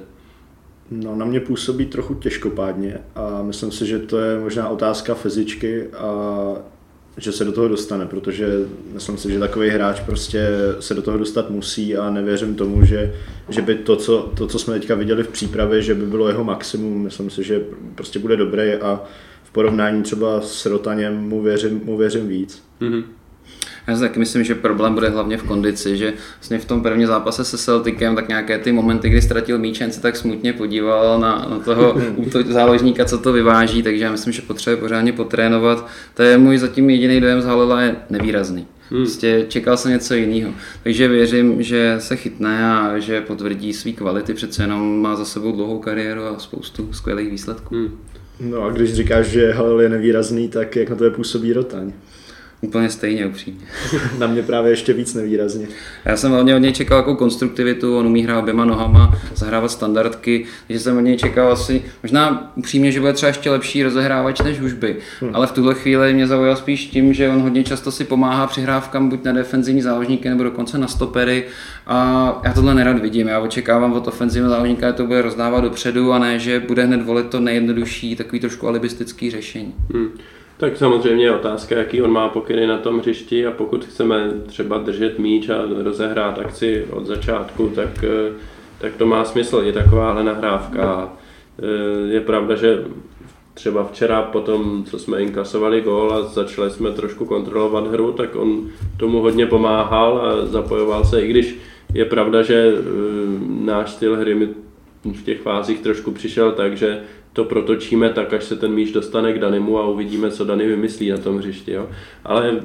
No, 0.92 1.16
na 1.16 1.26
mě 1.26 1.40
působí 1.40 1.86
trochu 1.86 2.14
těžkopádně 2.14 2.98
a 3.16 3.42
myslím 3.42 3.72
si, 3.72 3.86
že 3.86 4.00
to 4.00 4.18
je 4.18 4.40
možná 4.40 4.70
otázka 4.70 5.14
fyzičky 5.14 5.88
a 5.88 6.56
že 7.18 7.32
se 7.32 7.46
do 7.46 7.52
toho 7.52 7.68
dostane, 7.68 8.06
protože 8.06 8.48
myslím 8.94 9.18
si, 9.18 9.32
že 9.32 9.40
takový 9.40 9.70
hráč 9.70 10.00
prostě 10.00 10.48
se 10.80 10.94
do 10.94 11.02
toho 11.02 11.18
dostat 11.18 11.50
musí 11.50 11.98
a 11.98 12.10
nevěřím 12.10 12.56
tomu, 12.56 12.86
že, 12.86 13.14
že 13.50 13.62
by 13.62 13.76
to 13.76 13.96
co, 13.96 14.32
to, 14.38 14.48
co 14.48 14.60
jsme 14.60 14.80
teďka 14.80 14.96
viděli 14.96 15.24
v 15.24 15.28
přípravě, 15.28 15.82
že 15.82 15.96
by 15.96 16.06
bylo 16.06 16.28
jeho 16.28 16.44
maximum. 16.44 17.04
Myslím 17.04 17.30
si, 17.30 17.44
že 17.44 17.62
prostě 17.96 18.20
bude 18.20 18.38
dobrý 18.38 18.74
a 18.74 19.04
v 19.44 19.52
porovnání 19.52 20.04
třeba 20.04 20.42
s 20.42 20.66
Rotaněm 20.66 21.18
mu 21.18 21.42
věřím, 21.42 21.82
mu 21.84 21.98
věřím 21.98 22.28
víc. 22.28 22.64
Mm-hmm. 22.82 23.04
Já 23.90 23.96
si 23.96 24.02
taky 24.02 24.20
myslím, 24.20 24.44
že 24.44 24.56
problém 24.56 24.94
bude 24.94 25.10
hlavně 25.10 25.38
v 25.38 25.44
kondici, 25.44 25.98
že 25.98 26.14
vlastně 26.40 26.60
v 26.60 26.66
tom 26.66 26.82
prvním 26.82 27.08
zápase 27.08 27.46
se 27.46 27.58
Celticem 27.58 28.16
tak 28.16 28.28
nějaké 28.28 28.58
ty 28.58 28.72
momenty, 28.72 29.10
kdy 29.10 29.22
ztratil 29.22 29.60
míč, 29.60 29.82
se 29.90 30.02
tak 30.02 30.16
smutně 30.16 30.54
podíval 30.54 31.20
na, 31.20 31.48
na 31.50 31.60
toho 31.60 32.02
záložníka, 32.50 33.06
co 33.06 33.18
to 33.18 33.34
vyváží, 33.34 33.84
takže 33.84 34.04
já 34.04 34.12
myslím, 34.12 34.34
že 34.34 34.42
potřebuje 34.42 34.82
pořádně 34.82 35.14
potrénovat. 35.14 35.88
To 36.14 36.24
je 36.24 36.38
můj 36.38 36.58
zatím 36.58 36.90
jediný 36.90 37.22
dojem 37.22 37.42
z 37.42 37.46
Halila 37.46 37.82
je 37.82 37.96
nevýrazný. 38.10 38.68
Hmm. 38.90 39.02
Prostě 39.02 39.46
čekal 39.48 39.78
jsem 39.78 39.92
něco 39.92 40.14
jiného. 40.14 40.54
Takže 40.84 41.08
věřím, 41.08 41.64
že 41.64 41.96
se 42.00 42.16
chytne 42.16 42.72
a 42.74 43.00
že 43.00 43.22
potvrdí 43.22 43.74
své 43.74 43.92
kvality. 43.92 44.34
Přece 44.34 44.64
jenom 44.64 45.02
má 45.02 45.16
za 45.16 45.26
sebou 45.26 45.52
dlouhou 45.52 45.80
kariéru 45.80 46.24
a 46.24 46.40
spoustu 46.40 46.94
skvělých 46.94 47.32
výsledků. 47.32 47.76
Hmm. 47.76 47.98
No 48.40 48.64
a 48.64 48.70
když 48.70 48.94
říkáš, 48.94 49.26
že 49.26 49.52
Halil 49.52 49.82
je 49.82 49.90
nevýrazný, 49.90 50.50
tak 50.50 50.76
jak 50.76 50.90
na 50.90 50.96
to 50.96 51.04
je 51.04 51.12
působí 51.12 51.54
Rotaň? 51.54 51.92
Úplně 52.62 52.90
stejně 52.90 53.26
upřímně. 53.26 53.66
Na 54.20 54.28
mě 54.28 54.44
právě 54.44 54.72
ještě 54.72 54.94
víc 54.94 55.14
nevýrazně. 55.14 55.68
Já 56.06 56.18
jsem 56.18 56.32
hodně 56.32 56.56
od 56.56 56.60
něj 56.60 56.74
čekal 56.74 56.98
jako 56.98 57.16
konstruktivitu, 57.16 57.98
on 57.98 58.08
umí 58.08 58.24
hrát 58.24 58.40
oběma 58.40 58.66
nohama, 58.66 59.20
zahrávat 59.36 59.72
standardky, 59.72 60.46
takže 60.68 60.80
jsem 60.80 60.98
od 60.98 61.02
něj 61.02 61.18
čekal 61.18 61.52
asi, 61.52 61.82
možná 62.04 62.52
upřímně, 62.56 62.92
že 62.92 63.00
bude 63.00 63.14
třeba 63.14 63.28
ještě 63.28 63.50
lepší 63.50 63.84
rozehrávač 63.84 64.42
než 64.42 64.60
už 64.60 64.74
by. 64.74 64.96
Hmm. 65.22 65.36
Ale 65.36 65.48
v 65.48 65.52
tuhle 65.52 65.76
chvíli 65.76 66.14
mě 66.14 66.28
zaujal 66.28 66.56
spíš 66.56 66.86
tím, 66.86 67.14
že 67.14 67.30
on 67.30 67.42
hodně 67.42 67.64
často 67.64 67.92
si 67.92 68.04
pomáhá 68.04 68.48
přihrávkám 68.48 69.10
buď 69.10 69.24
na 69.24 69.32
defenzivní 69.32 69.82
záložníky 69.82 70.30
nebo 70.30 70.44
dokonce 70.44 70.78
na 70.78 70.88
stopery. 70.88 71.46
A 71.88 72.42
já 72.44 72.54
tohle 72.54 72.76
nerad 72.76 73.00
vidím. 73.00 73.28
Já 73.28 73.40
očekávám 73.40 73.94
od 73.94 74.08
ofenzivního 74.08 74.50
záložníka, 74.50 74.88
že 74.88 74.94
to 74.94 75.06
bude 75.06 75.22
rozdávat 75.22 75.64
dopředu 75.64 76.14
a 76.14 76.20
ne, 76.20 76.40
že 76.40 76.60
bude 76.60 76.86
hned 76.86 77.02
volit 77.02 77.28
to 77.28 77.40
nejjednodušší, 77.40 78.16
takový 78.16 78.40
trošku 78.40 78.68
alibistický 78.68 79.32
řešení. 79.32 79.74
Hmm. 79.94 80.10
Tak 80.60 80.78
samozřejmě 80.78 81.26
je 81.26 81.36
otázka, 81.36 81.78
jaký 81.78 82.02
on 82.02 82.12
má 82.12 82.30
pokyny 82.30 82.68
na 82.68 82.78
tom 82.78 83.00
hřišti 83.00 83.46
a 83.46 83.52
pokud 83.52 83.86
chceme 83.86 84.32
třeba 84.46 84.78
držet 84.78 85.20
míč 85.20 85.50
a 85.50 85.56
rozehrát 85.84 86.40
akci 86.40 86.86
od 86.92 87.06
začátku, 87.06 87.70
tak, 87.76 88.04
eh, 88.04 88.34
tak 88.80 88.96
to 88.96 89.06
má 89.06 89.26
smysl, 89.26 89.62
je 89.66 89.74
takováhle 89.74 90.24
nahrávka. 90.24 91.14
Eh, 91.60 92.14
je 92.14 92.22
pravda, 92.22 92.56
že 92.56 92.84
třeba 93.54 93.84
včera 93.84 94.22
po 94.22 94.40
tom, 94.40 94.84
co 94.84 95.00
jsme 95.00 95.22
inkasovali 95.22 95.82
gól 95.82 96.14
a 96.14 96.22
začali 96.22 96.72
jsme 96.72 96.92
trošku 96.92 97.26
kontrolovat 97.26 97.88
hru, 97.88 98.12
tak 98.12 98.36
on 98.36 98.70
tomu 98.98 99.22
hodně 99.22 99.46
pomáhal 99.46 100.22
a 100.22 100.46
zapojoval 100.46 101.06
se, 101.06 101.22
i 101.22 101.28
když 101.28 101.58
je 101.94 102.06
pravda, 102.06 102.42
že 102.42 102.74
eh, 102.74 102.82
náš 103.66 103.92
styl 103.92 104.16
hry 104.16 104.36
mi 104.36 104.50
v 105.06 105.24
těch 105.24 105.42
fázích 105.42 105.80
trošku 105.80 106.12
přišel 106.12 106.52
tak, 106.52 106.78
že 106.78 107.02
to 107.34 107.44
protočíme 107.44 108.10
tak, 108.10 108.34
až 108.34 108.44
se 108.44 108.56
ten 108.56 108.72
míč 108.72 108.92
dostane 108.92 109.34
k 109.34 109.40
Danimu 109.40 109.80
a 109.80 109.88
uvidíme, 109.88 110.32
co 110.32 110.46
Dany 110.46 110.68
vymyslí 110.68 111.10
na 111.10 111.18
tom 111.18 111.38
hřišti. 111.38 111.72
Jo. 111.72 111.90
Ale 112.24 112.60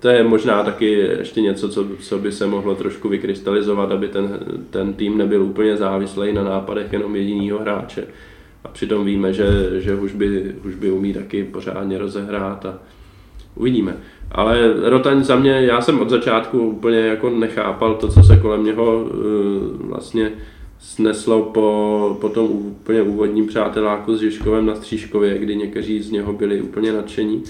to 0.00 0.08
je 0.08 0.24
možná 0.24 0.62
taky 0.62 0.90
ještě 0.90 1.40
něco, 1.40 1.68
co, 1.68 1.86
co 2.00 2.18
by 2.18 2.32
se 2.32 2.46
mohlo 2.46 2.74
trošku 2.74 3.08
vykrystalizovat, 3.08 3.92
aby 3.92 4.08
ten, 4.08 4.38
ten 4.70 4.92
tým 4.92 5.18
nebyl 5.18 5.42
úplně 5.42 5.76
závislý 5.76 6.32
na 6.32 6.44
nápadech 6.44 6.92
jenom 6.92 7.16
jediného 7.16 7.58
hráče. 7.58 8.04
A 8.64 8.68
přitom 8.68 9.04
víme, 9.04 9.32
že, 9.32 9.46
že 9.80 9.94
už, 9.94 10.12
by, 10.12 10.54
už 10.64 10.74
by 10.74 10.90
umí 10.90 11.14
taky 11.14 11.44
pořádně 11.44 11.98
rozehrát 11.98 12.66
a 12.66 12.78
uvidíme. 13.54 13.96
Ale 14.32 14.74
Rotaň 14.90 15.24
za 15.24 15.36
mě, 15.36 15.50
já 15.50 15.80
jsem 15.80 16.00
od 16.00 16.10
začátku 16.10 16.60
úplně 16.60 16.98
jako 16.98 17.30
nechápal 17.30 17.94
to, 17.94 18.08
co 18.08 18.22
se 18.22 18.36
kolem 18.36 18.64
něho 18.64 19.02
uh, 19.02 19.10
vlastně 19.88 20.32
sneslo 20.78 21.42
po, 21.42 22.18
po 22.20 22.28
tom 22.28 22.50
úplně 22.50 23.02
úvodním 23.02 23.46
přáteláku 23.46 24.16
s 24.16 24.20
Žižkovem 24.20 24.66
na 24.66 24.74
Střížkově, 24.74 25.38
kdy 25.38 25.56
někteří 25.56 26.02
z 26.02 26.10
něho 26.10 26.32
byli 26.32 26.62
úplně 26.62 26.92
nadšení. 26.92 27.42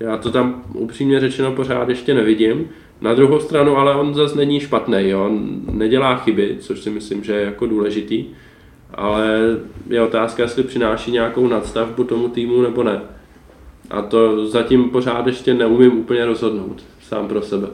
Já 0.00 0.16
to 0.16 0.30
tam 0.30 0.62
upřímně 0.74 1.20
řečeno 1.20 1.52
pořád 1.52 1.88
ještě 1.88 2.14
nevidím. 2.14 2.68
Na 3.00 3.14
druhou 3.14 3.40
stranu 3.40 3.76
ale 3.76 3.94
on 3.94 4.14
zase 4.14 4.36
není 4.36 4.60
špatný, 4.60 5.08
jo? 5.08 5.24
on 5.24 5.60
nedělá 5.70 6.16
chyby, 6.16 6.56
což 6.60 6.80
si 6.80 6.90
myslím, 6.90 7.24
že 7.24 7.32
je 7.32 7.44
jako 7.44 7.66
důležitý, 7.66 8.24
ale 8.94 9.38
je 9.88 10.02
otázka, 10.02 10.42
jestli 10.42 10.62
přináší 10.62 11.10
nějakou 11.10 11.48
nadstavbu 11.48 12.04
tomu 12.04 12.28
týmu 12.28 12.62
nebo 12.62 12.82
ne. 12.82 13.00
A 13.90 14.02
to 14.02 14.46
zatím 14.46 14.90
pořád 14.90 15.26
ještě 15.26 15.54
neumím 15.54 15.98
úplně 15.98 16.26
rozhodnout 16.26 16.84
sám 17.02 17.28
pro 17.28 17.42
sebe. 17.42 17.68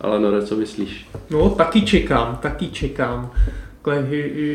Ale 0.00 0.20
no, 0.20 0.42
co 0.42 0.56
myslíš? 0.56 1.06
No, 1.30 1.50
taky 1.50 1.82
čekám, 1.82 2.38
taky 2.42 2.68
čekám 2.68 3.30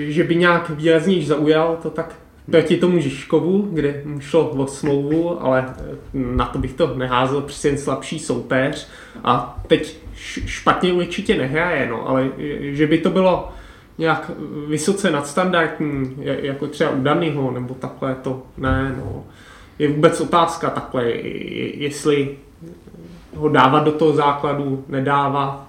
že 0.07 0.23
by 0.23 0.35
nějak 0.35 0.69
výrazněji 0.69 1.25
zaujal, 1.25 1.77
to 1.81 1.89
tak 1.89 2.15
proti 2.51 2.77
tomu 2.77 2.99
Žižkovu, 2.99 3.67
kde 3.71 4.03
šlo 4.19 4.49
o 4.49 4.67
smlouvu, 4.67 5.43
ale 5.43 5.75
eh, 5.77 5.97
na 6.13 6.45
to 6.45 6.59
bych 6.59 6.73
to 6.73 6.95
neházel, 6.95 7.41
přesně 7.41 7.69
jen 7.69 7.77
slabší 7.77 8.19
soupeř 8.19 8.87
a 9.23 9.59
teď 9.67 9.97
špatně 10.45 10.93
určitě 10.93 11.37
nehraje, 11.37 11.89
no, 11.89 12.09
ale 12.09 12.29
eh, 12.37 12.73
že 12.73 12.87
by 12.87 12.97
to 12.97 13.09
bylo 13.09 13.51
nějak 13.97 14.31
vysoce 14.67 15.11
nadstandardní, 15.11 16.15
jako 16.21 16.67
třeba 16.67 16.89
u 16.89 17.01
Danyho, 17.01 17.51
nebo 17.51 17.73
takhle, 17.73 18.15
to 18.15 18.43
ne, 18.57 18.95
no. 18.97 19.23
Je 19.79 19.87
vůbec 19.87 20.21
otázka 20.21 20.69
takhle, 20.69 21.05
jestli 21.73 22.37
ho 23.35 23.49
dávat 23.49 23.79
do 23.83 23.91
toho 23.91 24.13
základu, 24.13 24.85
nedávat. 24.87 25.67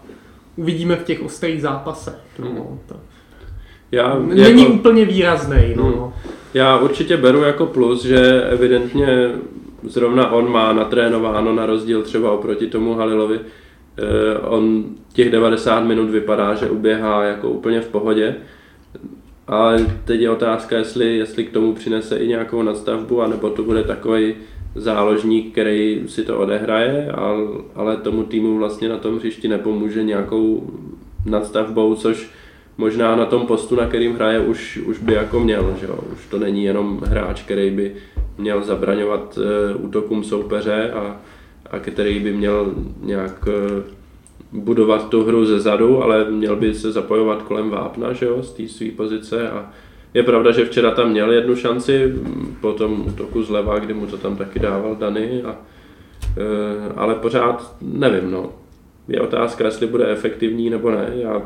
Uvidíme 0.57 0.97
v 0.97 1.05
těch 1.05 1.23
ostrých 1.23 1.63
zápasech. 1.63 2.15
No, 2.39 2.79
to. 2.87 2.97
Já, 3.93 4.19
Není 4.19 4.63
jako, 4.63 4.75
úplně 4.75 5.05
výrazný. 5.05 5.75
No. 5.77 5.85
Hmm. 5.85 6.13
Já 6.55 6.79
určitě 6.79 7.17
beru 7.17 7.43
jako 7.43 7.67
plus, 7.67 8.05
že 8.05 8.43
evidentně 8.43 9.31
zrovna 9.83 10.31
on 10.31 10.53
má 10.53 10.73
natrénováno 10.73 11.55
na 11.55 11.67
rozdíl 11.67 12.03
třeba 12.03 12.33
oproti 12.33 12.67
tomu 12.67 12.95
Halilovi. 12.95 13.41
Eh, 13.99 14.39
on 14.39 14.85
těch 15.13 15.31
90 15.31 15.81
minut 15.81 16.11
vypadá, 16.11 16.55
že 16.55 16.71
uběhá 16.71 17.25
jako 17.25 17.51
úplně 17.51 17.81
v 17.81 17.89
pohodě. 17.89 18.37
Ale 19.47 19.87
teď 20.05 20.21
je 20.21 20.31
otázka, 20.31 20.77
jestli, 20.77 21.17
jestli 21.17 21.45
k 21.45 21.53
tomu 21.53 21.75
přinese 21.75 22.17
i 22.17 22.29
nějakou 22.29 22.63
nadstavbu, 22.63 23.23
anebo 23.23 23.51
to 23.51 23.63
bude 23.63 23.83
takový 23.83 24.35
záložník, 24.75 25.53
který 25.53 26.03
si 26.07 26.23
to 26.25 26.39
odehraje, 26.39 27.13
ale 27.75 27.97
tomu 27.97 28.23
týmu 28.23 28.59
vlastně 28.59 28.89
na 28.89 28.97
tom 28.97 29.19
hřišti 29.19 29.49
nepomůže 29.49 30.03
nějakou 30.03 30.71
nadstavbou, 31.27 31.95
což 31.95 32.31
možná 32.79 33.17
na 33.17 33.27
tom 33.27 33.47
postu, 33.47 33.77
na 33.77 33.87
kterým 33.87 34.15
hraje, 34.15 34.41
už, 34.41 34.77
už 34.77 34.99
by 34.99 35.15
jako 35.15 35.41
měl. 35.41 35.75
Že 35.81 35.87
jo? 35.87 35.99
Už 36.13 36.27
to 36.27 36.39
není 36.39 36.65
jenom 36.65 37.01
hráč, 37.05 37.43
který 37.43 37.71
by 37.71 37.95
měl 38.39 38.65
zabraňovat 38.65 39.39
uh, 39.39 39.85
útokům 39.85 40.25
soupeře 40.25 40.91
a, 40.91 41.17
a 41.71 41.79
který 41.79 42.21
by 42.21 42.33
měl 42.33 42.75
nějak 43.03 43.49
uh, 43.49 44.63
budovat 44.63 45.09
tu 45.09 45.25
hru 45.25 45.45
ze 45.45 45.61
zadu, 45.61 46.03
ale 46.03 46.31
měl 46.31 46.57
by 46.57 46.75
se 46.75 46.93
zapojovat 46.93 47.43
kolem 47.43 47.71
vápna 47.71 48.13
že 48.13 48.27
jo? 48.27 48.43
z 48.43 48.53
té 48.53 48.69
své 48.69 48.91
pozice 48.91 49.51
a 49.51 49.71
je 50.15 50.23
pravda, 50.23 50.51
že 50.51 50.65
včera 50.65 50.91
tam 50.91 51.11
měl 51.11 51.33
jednu 51.33 51.57
šanci 51.57 52.15
po 52.61 52.73
tom 52.73 53.05
útoku 53.07 53.43
zleva, 53.43 53.79
kdy 53.79 53.95
mu 53.95 54.07
to 54.07 54.17
tam 54.17 54.37
taky 54.37 54.59
dával 54.59 54.97
Dany, 54.97 55.43
a, 55.43 55.51
uh, 55.51 56.93
ale 56.97 57.15
pořád 57.15 57.77
nevím, 57.83 58.31
no. 58.31 58.53
Je 59.09 59.21
otázka, 59.21 59.65
jestli 59.65 59.87
bude 59.87 60.13
efektivní 60.13 60.71
nebo 60.71 60.91
ne. 60.91 61.13
Já 61.15 61.43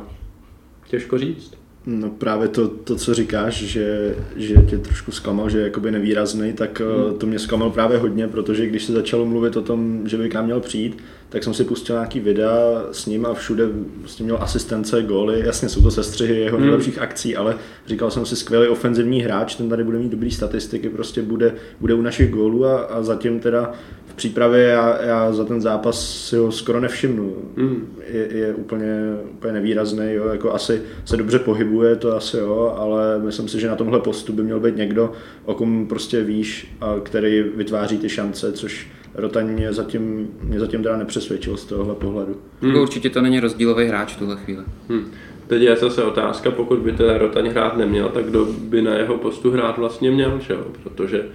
Těžko 0.92 1.18
říct. 1.18 1.54
No 1.86 2.10
právě 2.10 2.48
to, 2.48 2.68
to 2.68 2.96
co 2.96 3.14
říkáš, 3.14 3.62
že, 3.62 4.16
že 4.36 4.54
tě 4.54 4.78
trošku 4.78 5.12
zklamal, 5.12 5.50
že 5.50 5.58
je 5.58 5.64
jakoby 5.64 5.90
nevýrazný, 5.90 6.52
tak 6.52 6.80
hmm. 6.80 7.18
to 7.18 7.26
mě 7.26 7.38
zklamal 7.38 7.70
právě 7.70 7.98
hodně, 7.98 8.28
protože 8.28 8.66
když 8.66 8.84
se 8.84 8.92
začalo 8.92 9.26
mluvit 9.26 9.56
o 9.56 9.62
tom, 9.62 10.08
že 10.08 10.16
by 10.16 10.28
k 10.28 10.34
nám 10.34 10.44
měl 10.44 10.60
přijít, 10.60 11.02
tak 11.32 11.44
jsem 11.44 11.54
si 11.54 11.64
pustil 11.64 11.96
nějaký 11.96 12.20
videa 12.20 12.84
s 12.92 13.06
ním 13.06 13.26
a 13.26 13.34
všude 13.34 13.64
vlastně 14.00 14.24
měl 14.24 14.38
asistence, 14.40 15.02
góly, 15.02 15.42
jasně 15.44 15.68
jsou 15.68 15.82
to 15.82 15.90
sestřihy 15.90 16.40
jeho 16.40 16.56
hmm. 16.56 16.66
nejlepších 16.66 16.98
akcí, 16.98 17.36
ale 17.36 17.56
říkal 17.86 18.10
jsem 18.10 18.26
si 18.26 18.36
skvělý 18.36 18.68
ofenzivní 18.68 19.22
hráč, 19.22 19.54
ten 19.54 19.68
tady 19.68 19.84
bude 19.84 19.98
mít 19.98 20.12
dobrý 20.12 20.30
statistiky, 20.30 20.88
prostě 20.88 21.22
bude, 21.22 21.54
bude 21.80 21.94
u 21.94 22.02
našich 22.02 22.30
gólů 22.30 22.66
a, 22.66 22.80
a 22.80 23.02
zatím 23.02 23.40
teda 23.40 23.72
v 24.06 24.14
přípravě 24.14 24.62
já, 24.62 25.02
já 25.02 25.32
za 25.32 25.44
ten 25.44 25.60
zápas 25.60 26.26
si 26.28 26.36
ho 26.36 26.52
skoro 26.52 26.80
nevšimnu. 26.80 27.34
Mm. 27.56 27.86
Je, 28.08 28.36
je 28.36 28.54
úplně, 28.54 29.16
úplně 29.32 29.52
nevýrazný, 29.52 30.12
jo, 30.12 30.28
jako 30.28 30.52
asi 30.54 30.82
se 31.04 31.16
dobře 31.16 31.38
pohybuje, 31.38 31.96
to 31.96 32.16
asi 32.16 32.36
jo, 32.36 32.74
ale 32.78 33.18
myslím 33.18 33.48
si, 33.48 33.60
že 33.60 33.68
na 33.68 33.76
tomhle 33.76 34.00
postu 34.00 34.32
by 34.32 34.42
měl 34.42 34.60
být 34.60 34.76
někdo, 34.76 35.12
o 35.44 35.54
kom 35.54 35.86
prostě 35.86 36.22
víš, 36.22 36.76
a 36.80 36.94
který 37.02 37.42
vytváří 37.56 37.98
ty 37.98 38.08
šance, 38.08 38.52
což 38.52 38.88
Rotaň 39.14 39.48
mě 39.48 39.72
zatím, 39.72 40.28
mě 40.42 40.60
zatím 40.60 40.82
teda 40.82 40.96
nepřesvědčil 40.96 41.56
z 41.56 41.64
tohohle 41.64 41.94
pohledu. 41.94 42.36
Hmm. 42.60 42.76
Určitě 42.76 43.10
to 43.10 43.20
není 43.20 43.40
rozdílový 43.40 43.86
hráč 43.86 44.14
v 44.14 44.18
tuhle 44.18 44.36
chvíli. 44.36 44.62
Hmm. 44.88 45.04
Teď 45.46 45.62
je 45.62 45.76
zase 45.76 46.04
otázka, 46.04 46.50
pokud 46.50 46.78
by 46.78 46.92
ten 46.92 47.16
Rotaň 47.16 47.48
hrát 47.48 47.76
neměl, 47.76 48.08
tak 48.08 48.24
kdo 48.24 48.44
by 48.44 48.82
na 48.82 48.94
jeho 48.94 49.18
postu 49.18 49.50
hrát 49.50 49.78
vlastně 49.78 50.10
měl, 50.10 50.40
že 50.40 50.52
jo? 50.52 50.66
protože 50.82 51.18
e, 51.18 51.26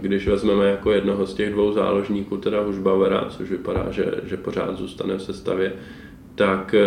když 0.00 0.28
vezmeme 0.28 0.70
jako 0.70 0.92
jednoho 0.92 1.26
z 1.26 1.34
těch 1.34 1.52
dvou 1.52 1.72
záložníků, 1.72 2.36
teda 2.36 2.60
už 2.60 2.78
Bauera, 2.78 3.26
což 3.28 3.50
vypadá, 3.50 3.86
že, 3.90 4.04
že 4.24 4.36
pořád 4.36 4.78
zůstane 4.78 5.16
v 5.16 5.22
sestavě, 5.22 5.72
tak 6.34 6.74
e, 6.74 6.84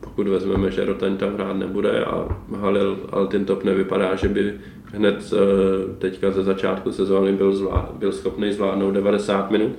pokud 0.00 0.28
vezmeme, 0.28 0.70
že 0.70 0.84
Rotaň 0.84 1.16
tam 1.16 1.34
hrát 1.34 1.56
nebude 1.56 2.04
a 2.04 2.38
Halil 2.56 2.98
Altintop 3.12 3.64
nevypadá, 3.64 4.16
že 4.16 4.28
by 4.28 4.54
hned 4.92 5.32
e, 5.32 5.36
teďka 5.98 6.30
ze 6.30 6.42
začátku 6.42 6.92
sezóny 6.92 7.32
byl, 7.32 7.52
zvlád, 7.52 7.92
byl 7.94 8.12
schopný 8.12 8.52
zvládnout 8.52 8.90
90 8.90 9.50
minut, 9.50 9.72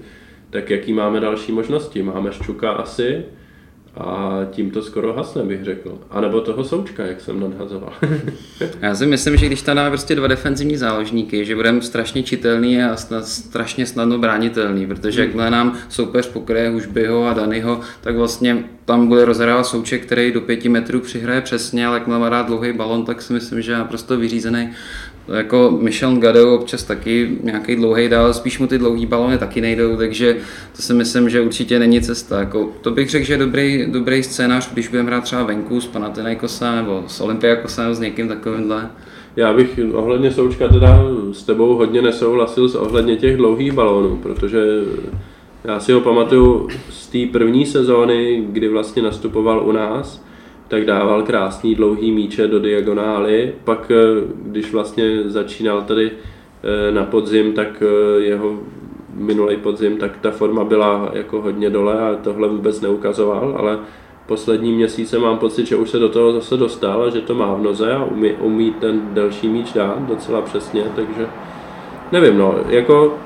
tak 0.49 0.69
jaký 0.69 0.93
máme 0.93 1.19
další 1.19 1.51
možnosti? 1.51 2.03
Máme 2.03 2.31
Ščuka 2.31 2.71
asi, 2.71 3.25
a 3.97 4.39
tím 4.51 4.71
to 4.71 4.81
skoro 4.81 5.13
hasne, 5.13 5.43
bych 5.43 5.63
řekl. 5.63 5.99
A 6.09 6.21
nebo 6.21 6.41
toho 6.41 6.63
Součka, 6.63 7.05
jak 7.05 7.21
jsem 7.21 7.39
nadhazoval. 7.39 7.93
Já 8.81 8.95
si 8.95 9.05
myslím, 9.05 9.37
že 9.37 9.45
když 9.45 9.61
tam 9.61 9.75
dáme 9.75 9.89
prostě 9.89 10.15
dva 10.15 10.27
defenzivní 10.27 10.77
záložníky, 10.77 11.45
že 11.45 11.55
budeme 11.55 11.81
strašně 11.81 12.23
čitelný 12.23 12.83
a 12.83 12.95
snad, 12.95 13.27
strašně 13.27 13.85
snadno 13.85 14.17
bránitelný, 14.17 14.87
protože 14.87 15.21
hmm. 15.21 15.27
jakmile 15.27 15.51
nám 15.51 15.77
soupeř 15.89 16.27
pokryje 16.27 16.69
Hušbyho 16.69 17.27
a 17.27 17.33
Danyho, 17.33 17.81
tak 18.01 18.15
vlastně 18.15 18.63
tam 18.85 19.07
bude 19.07 19.25
rozhrávat 19.25 19.65
Souček, 19.65 20.05
který 20.05 20.31
do 20.31 20.41
pěti 20.41 20.69
metrů 20.69 20.99
přihraje 20.99 21.41
přesně, 21.41 21.87
ale 21.87 21.97
jakmile 21.97 22.19
má 22.19 22.29
rád 22.29 22.47
dlouhý 22.47 22.73
balon, 22.73 23.05
tak 23.05 23.21
si 23.21 23.33
myslím, 23.33 23.61
že 23.61 23.71
je 23.71 23.77
naprosto 23.77 24.17
vyřízený 24.17 24.69
jako 25.33 25.77
Michel 25.81 26.15
Gadeu 26.15 26.55
občas 26.55 26.83
taky 26.83 27.37
nějaký 27.43 27.75
dlouhý 27.75 28.09
dál, 28.09 28.33
spíš 28.33 28.59
mu 28.59 28.67
ty 28.67 28.77
dlouhý 28.77 29.05
balony 29.05 29.37
taky 29.37 29.61
nejdou, 29.61 29.97
takže 29.97 30.37
to 30.75 30.81
si 30.81 30.93
myslím, 30.93 31.29
že 31.29 31.41
určitě 31.41 31.79
není 31.79 32.01
cesta. 32.01 32.39
Jako, 32.39 32.69
to 32.81 32.91
bych 32.91 33.09
řekl, 33.09 33.25
že 33.25 33.33
je 33.33 33.37
dobrý, 33.37 33.85
dobrý 33.91 34.23
scénář, 34.23 34.73
když 34.73 34.87
budeme 34.87 35.09
hrát 35.09 35.23
třeba 35.23 35.43
venku 35.43 35.81
s 35.81 35.87
Panathinaikosem 35.87 36.75
nebo 36.75 37.03
s 37.07 37.21
Olympiakosem, 37.21 37.93
s 37.93 37.99
někým 37.99 38.27
takovýmhle. 38.27 38.89
Já 39.35 39.53
bych 39.53 39.79
ohledně 39.93 40.31
Součka 40.31 40.67
teda 40.67 41.03
s 41.31 41.43
tebou 41.43 41.75
hodně 41.75 42.01
nesouhlasil 42.01 42.69
s 42.69 42.75
ohledně 42.75 43.15
těch 43.15 43.37
dlouhých 43.37 43.71
balónů, 43.71 44.17
protože 44.23 44.59
já 45.63 45.79
si 45.79 45.91
ho 45.91 46.01
pamatuju 46.01 46.67
z 46.89 47.07
té 47.07 47.17
první 47.31 47.65
sezóny, 47.65 48.43
kdy 48.49 48.67
vlastně 48.67 49.01
nastupoval 49.01 49.67
u 49.67 49.71
nás, 49.71 50.26
tak 50.67 50.85
dával 50.85 51.23
krásný 51.23 51.75
dlouhý 51.75 52.11
míče 52.11 52.47
do 52.47 52.59
diagonály. 52.59 53.53
Pak, 53.63 53.91
eh, 53.91 54.27
když 54.35 54.73
vlastně 54.73 55.23
začínal 55.25 55.81
tady 55.81 56.11
eh, 56.11 56.91
na 56.91 57.03
podzim, 57.03 57.53
tak 57.53 57.83
eh, 57.85 58.21
jeho 58.21 58.59
minulý 59.13 59.57
podzim, 59.57 59.97
tak 59.97 60.17
ta 60.17 60.31
forma 60.31 60.63
byla 60.63 61.09
jako 61.13 61.41
hodně 61.41 61.69
dole 61.69 61.99
a 61.99 62.15
tohle 62.15 62.47
vůbec 62.47 62.81
neukazoval, 62.81 63.55
ale 63.57 63.79
poslední 64.25 64.73
měsíce 64.73 65.19
mám 65.19 65.37
pocit, 65.37 65.67
že 65.67 65.75
už 65.75 65.89
se 65.89 65.99
do 65.99 66.09
toho 66.09 66.31
zase 66.31 66.57
dostal 66.57 67.03
a 67.03 67.09
že 67.09 67.21
to 67.21 67.35
má 67.35 67.53
v 67.53 67.63
noze 67.63 67.93
a 67.93 68.03
umí, 68.03 68.31
umí 68.31 68.71
ten 68.71 69.01
delší 69.13 69.47
míč 69.47 69.73
dát 69.73 70.07
docela 70.07 70.41
přesně, 70.41 70.83
takže 70.95 71.27
nevím, 72.11 72.37
no, 72.37 72.55
jako 72.69 73.17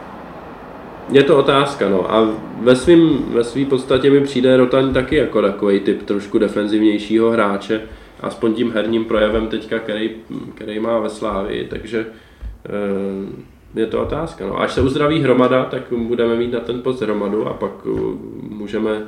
je 1.12 1.24
to 1.24 1.38
otázka, 1.38 1.89
no. 1.89 2.14
A 2.14 2.30
ve 2.62 2.76
svým, 2.76 3.26
ve 3.34 3.43
svý 3.43 3.66
podstatě 3.66 4.09
mi 4.09 4.22
přijde 4.22 4.57
Rotaň 4.57 4.93
taky 4.93 5.16
jako 5.16 5.41
takový 5.41 5.80
typ 5.80 6.03
trošku 6.03 6.39
defenzivnějšího 6.39 7.32
hráče, 7.32 7.82
aspoň 8.20 8.53
tím 8.53 8.72
herním 8.72 9.05
projevem 9.05 9.47
teďka, 9.47 9.80
který, 9.80 10.12
který 10.55 10.80
má 10.80 10.99
ve 10.99 11.09
Slávii, 11.09 11.68
takže 11.68 11.99
e, 11.99 13.51
je 13.76 13.86
to 13.86 14.01
otázka. 14.01 14.47
No. 14.47 14.62
Až 14.62 14.72
se 14.72 14.82
uzdraví 14.82 15.20
hromada, 15.20 15.66
tak 15.66 15.93
budeme 15.93 16.36
mít 16.36 16.51
na 16.51 16.59
ten 16.59 16.82
post 16.82 17.01
hromadu 17.01 17.47
a 17.47 17.53
pak 17.53 17.86
uh, 17.86 18.16
můžeme, 18.49 19.01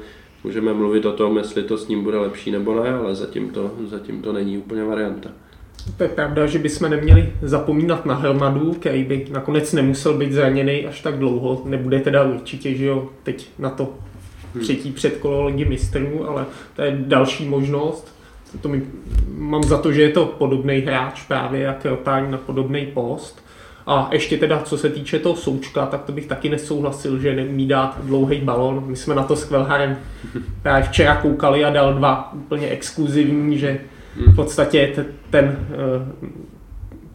můžeme 0.43 0.74
mluvit 0.74 1.06
o 1.06 1.12
tom, 1.12 1.38
jestli 1.38 1.64
to 1.64 1.78
s 1.78 1.88
ním 1.88 2.04
bude 2.04 2.18
lepší 2.18 2.51
nebo 2.51 2.84
ne, 2.84 2.93
ale 2.93 3.16
zatím 3.16 3.49
to, 3.49 3.72
zatím 3.86 4.22
to 4.22 4.34
není 4.34 4.58
úplně 4.58 4.84
varianta. 4.84 5.30
To 5.97 6.03
je 6.03 6.09
pravda, 6.09 6.45
že 6.45 6.59
bychom 6.59 6.89
neměli 6.89 7.34
zapomínat 7.41 8.05
na 8.05 8.15
Hromadu, 8.15 8.73
který 8.73 9.03
by 9.03 9.27
nakonec 9.31 9.73
nemusel 9.73 10.17
být 10.17 10.34
zraněný 10.34 10.86
až 10.86 11.01
tak 11.01 11.17
dlouho. 11.17 11.61
Nebude 11.65 11.99
teda 11.99 12.23
určitě, 12.23 12.75
že 12.75 12.86
jo, 12.86 13.09
teď 13.23 13.49
na 13.59 13.69
to 13.69 13.89
hmm. 14.53 14.63
třetí 14.63 14.91
předkolo 14.91 15.45
ligy 15.45 15.65
mistrů, 15.65 16.29
ale 16.29 16.45
to 16.75 16.81
je 16.81 16.97
další 16.99 17.45
možnost. 17.45 18.15
To 18.61 18.69
mi, 18.69 18.81
mám 19.38 19.63
za 19.63 19.77
to, 19.77 19.91
že 19.91 20.01
je 20.01 20.09
to 20.09 20.25
podobný 20.25 20.77
hráč 20.77 21.21
právě 21.27 21.61
jak 21.61 21.86
Rotání 21.86 22.31
na 22.31 22.38
podobný 22.38 22.86
post. 22.86 23.43
A 23.88 24.09
ještě 24.11 24.38
teda, 24.38 24.59
co 24.59 24.77
se 24.77 24.89
týče 24.89 25.19
toho 25.19 25.36
součka, 25.36 25.86
tak 25.86 26.03
to 26.03 26.11
bych 26.11 26.27
taky 26.27 26.49
nesouhlasil, 26.49 27.19
že 27.19 27.36
neumí 27.36 27.67
dát 27.67 27.97
dlouhý 28.03 28.41
balon. 28.41 28.84
My 28.88 28.95
jsme 28.95 29.15
na 29.15 29.23
to 29.23 29.36
s 29.36 29.45
Kvelharem 29.45 29.97
právě 30.61 30.84
včera 30.84 31.15
koukali 31.15 31.65
a 31.65 31.69
dal 31.69 31.93
dva 31.93 32.34
úplně 32.34 32.67
exkluzivní, 32.67 33.57
že 33.57 33.79
v 34.16 34.36
podstatě 34.36 35.05
ten 35.30 35.68
eh, 35.70 36.30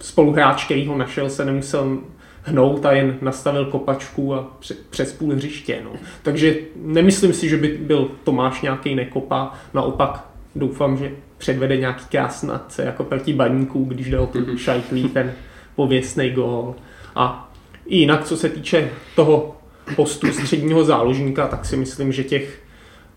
spoluhráč, 0.01 0.65
který 0.65 0.87
ho 0.87 0.99
našel, 0.99 1.31
se 1.31 1.45
nemusel 1.45 1.99
hnout 2.43 2.87
a 2.87 2.93
jen 2.93 3.17
nastavil 3.21 3.65
kopačku 3.65 4.35
a 4.35 4.57
přes 4.91 5.13
půl 5.13 5.35
hřiště. 5.35 5.81
No. 5.85 5.91
Takže 6.23 6.57
nemyslím 6.77 7.33
si, 7.33 7.49
že 7.49 7.57
by 7.57 7.69
byl 7.69 8.11
Tomáš 8.25 8.63
nějaký 8.63 8.95
nekopa, 8.95 9.53
naopak 9.75 10.25
doufám, 10.55 10.97
že 10.97 11.11
předvede 11.39 11.77
nějaký 11.77 12.05
krásnace 12.11 12.85
jako 12.85 13.05
proti 13.05 13.33
baníků, 13.33 13.85
když 13.85 14.11
jde 14.11 14.19
o 14.19 14.27
ten 14.27 14.43
mhm. 14.43 14.59
šajtlí, 14.59 15.09
ten 15.09 15.33
pověstný 15.77 16.31
gól. 16.31 16.75
A 17.15 17.53
jinak, 17.87 18.25
co 18.25 18.37
se 18.37 18.49
týče 18.49 18.91
toho 19.17 19.57
postu 19.97 20.33
středního 20.33 20.85
záložníka, 20.85 21.47
tak 21.47 21.65
si 21.65 21.77
myslím, 21.77 22.13
že 22.13 22.25
těch 22.25 22.63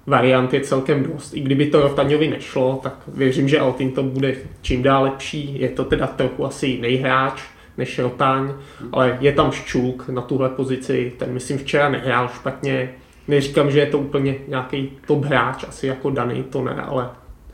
variant 0.08 0.54
je 0.54 0.62
celkem 0.62 1.04
dost. 1.04 1.34
I 1.34 1.40
kdyby 1.40 1.66
to 1.66 1.82
Rotaňovi 1.82 2.28
nešlo, 2.28 2.80
tak 2.84 2.96
věřím, 3.08 3.48
že 3.48 3.60
Altin 3.60 3.92
to 3.92 4.04
bude 4.04 4.36
čím 4.62 4.84
dál 4.84 5.04
lepší. 5.04 5.62
Je 5.62 5.70
to 5.70 5.84
teda 5.84 6.08
trochu 6.08 6.46
asi 6.46 6.68
jiný 6.68 6.96
hráč 6.96 7.42
než 7.78 8.00
Rotaň, 8.00 8.54
ale 8.92 9.18
je 9.22 9.32
tam 9.32 9.52
Ščuk 9.52 10.10
na 10.10 10.22
tuhle 10.22 10.50
pozici, 10.50 11.14
ten 11.18 11.34
myslím 11.34 11.58
včera 11.58 11.90
nehrál 11.90 12.28
špatně. 12.28 12.90
Neříkám, 13.28 13.72
že 13.72 13.80
je 13.80 13.86
to 13.86 14.00
úplně 14.00 14.36
nějaký 14.48 14.92
top 15.08 15.26
hráč, 15.26 15.64
asi 15.68 15.88
jako 15.88 16.10
daný, 16.10 16.44
to 16.44 16.64
ne, 16.64 16.74
ale 16.74 17.10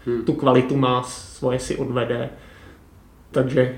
hmm. 0.06 0.24
tu 0.24 0.34
kvalitu 0.34 0.78
má, 0.78 1.04
svoje 1.04 1.60
si 1.60 1.76
odvede. 1.76 2.30
Takže 3.32 3.76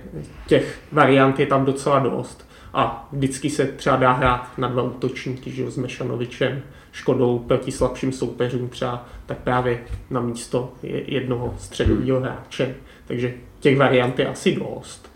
těch 0.48 0.80
variant 0.92 1.40
je 1.40 1.46
tam 1.46 1.66
docela 1.66 2.00
dost. 2.00 2.50
A 2.74 3.08
vždycky 3.12 3.50
se 3.50 3.66
třeba 3.66 3.96
dá 3.96 4.12
hrát 4.12 4.58
na 4.58 4.68
dva 4.68 4.84
útočníky, 4.84 5.52
že 5.52 5.72
s 5.72 5.78
Mešanovičem 5.78 6.62
škodou 6.92 7.40
proti 7.40 7.72
slabším 7.72 8.12
soupeřům 8.12 8.70
třeba, 8.70 9.10
tak 9.26 9.38
právě 9.38 9.80
na 10.10 10.22
místo 10.22 10.74
jednoho 10.84 11.56
středového 11.58 12.20
hráče. 12.20 12.76
Takže 13.08 13.34
těch 13.60 13.78
variant 13.78 14.20
je 14.20 14.28
asi 14.28 14.56
dost. 14.56 15.12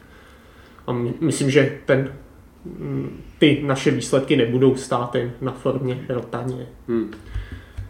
A 0.88 0.92
myslím, 1.22 1.50
že 1.50 1.80
ten, 1.86 2.14
mm, 2.66 3.22
ty 3.40 3.62
naše 3.66 3.92
výsledky 3.92 4.36
nebudou 4.36 4.76
stát 4.76 5.16
jen 5.16 5.32
na 5.42 5.52
formě 5.52 6.06
rotaně. 6.10 6.68
Hmm. 6.88 7.12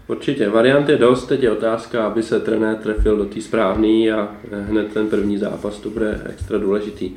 Určitě, 0.07 0.49
variant 0.49 0.89
je 0.89 0.97
dost, 0.97 1.25
teď 1.25 1.43
je 1.43 1.51
otázka, 1.51 2.05
aby 2.05 2.23
se 2.23 2.39
trenér 2.39 2.75
trefil 2.75 3.17
do 3.17 3.25
té 3.25 3.41
správný 3.41 4.11
a 4.11 4.31
hned 4.51 4.93
ten 4.93 5.09
první 5.09 5.37
zápas 5.37 5.79
to 5.79 5.89
bude 5.89 6.21
extra 6.29 6.57
důležitý. 6.57 7.11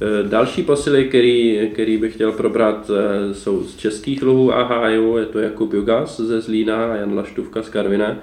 Eh, 0.00 0.28
další 0.28 0.62
posily, 0.62 1.04
který, 1.04 1.60
který 1.72 1.96
bych 1.96 2.14
chtěl 2.14 2.32
probrat, 2.32 2.90
eh, 2.90 3.34
jsou 3.34 3.64
z 3.64 3.76
českých 3.76 4.22
luhů 4.22 4.54
a 4.54 4.62
hájů, 4.62 5.16
je 5.16 5.26
to 5.26 5.38
Jakub 5.38 5.72
Jugas 5.72 6.20
ze 6.20 6.40
Zlína 6.40 6.84
a 6.84 6.96
Jan 6.96 7.16
Laštůvka 7.16 7.62
z 7.62 7.68
Karviné. 7.68 8.18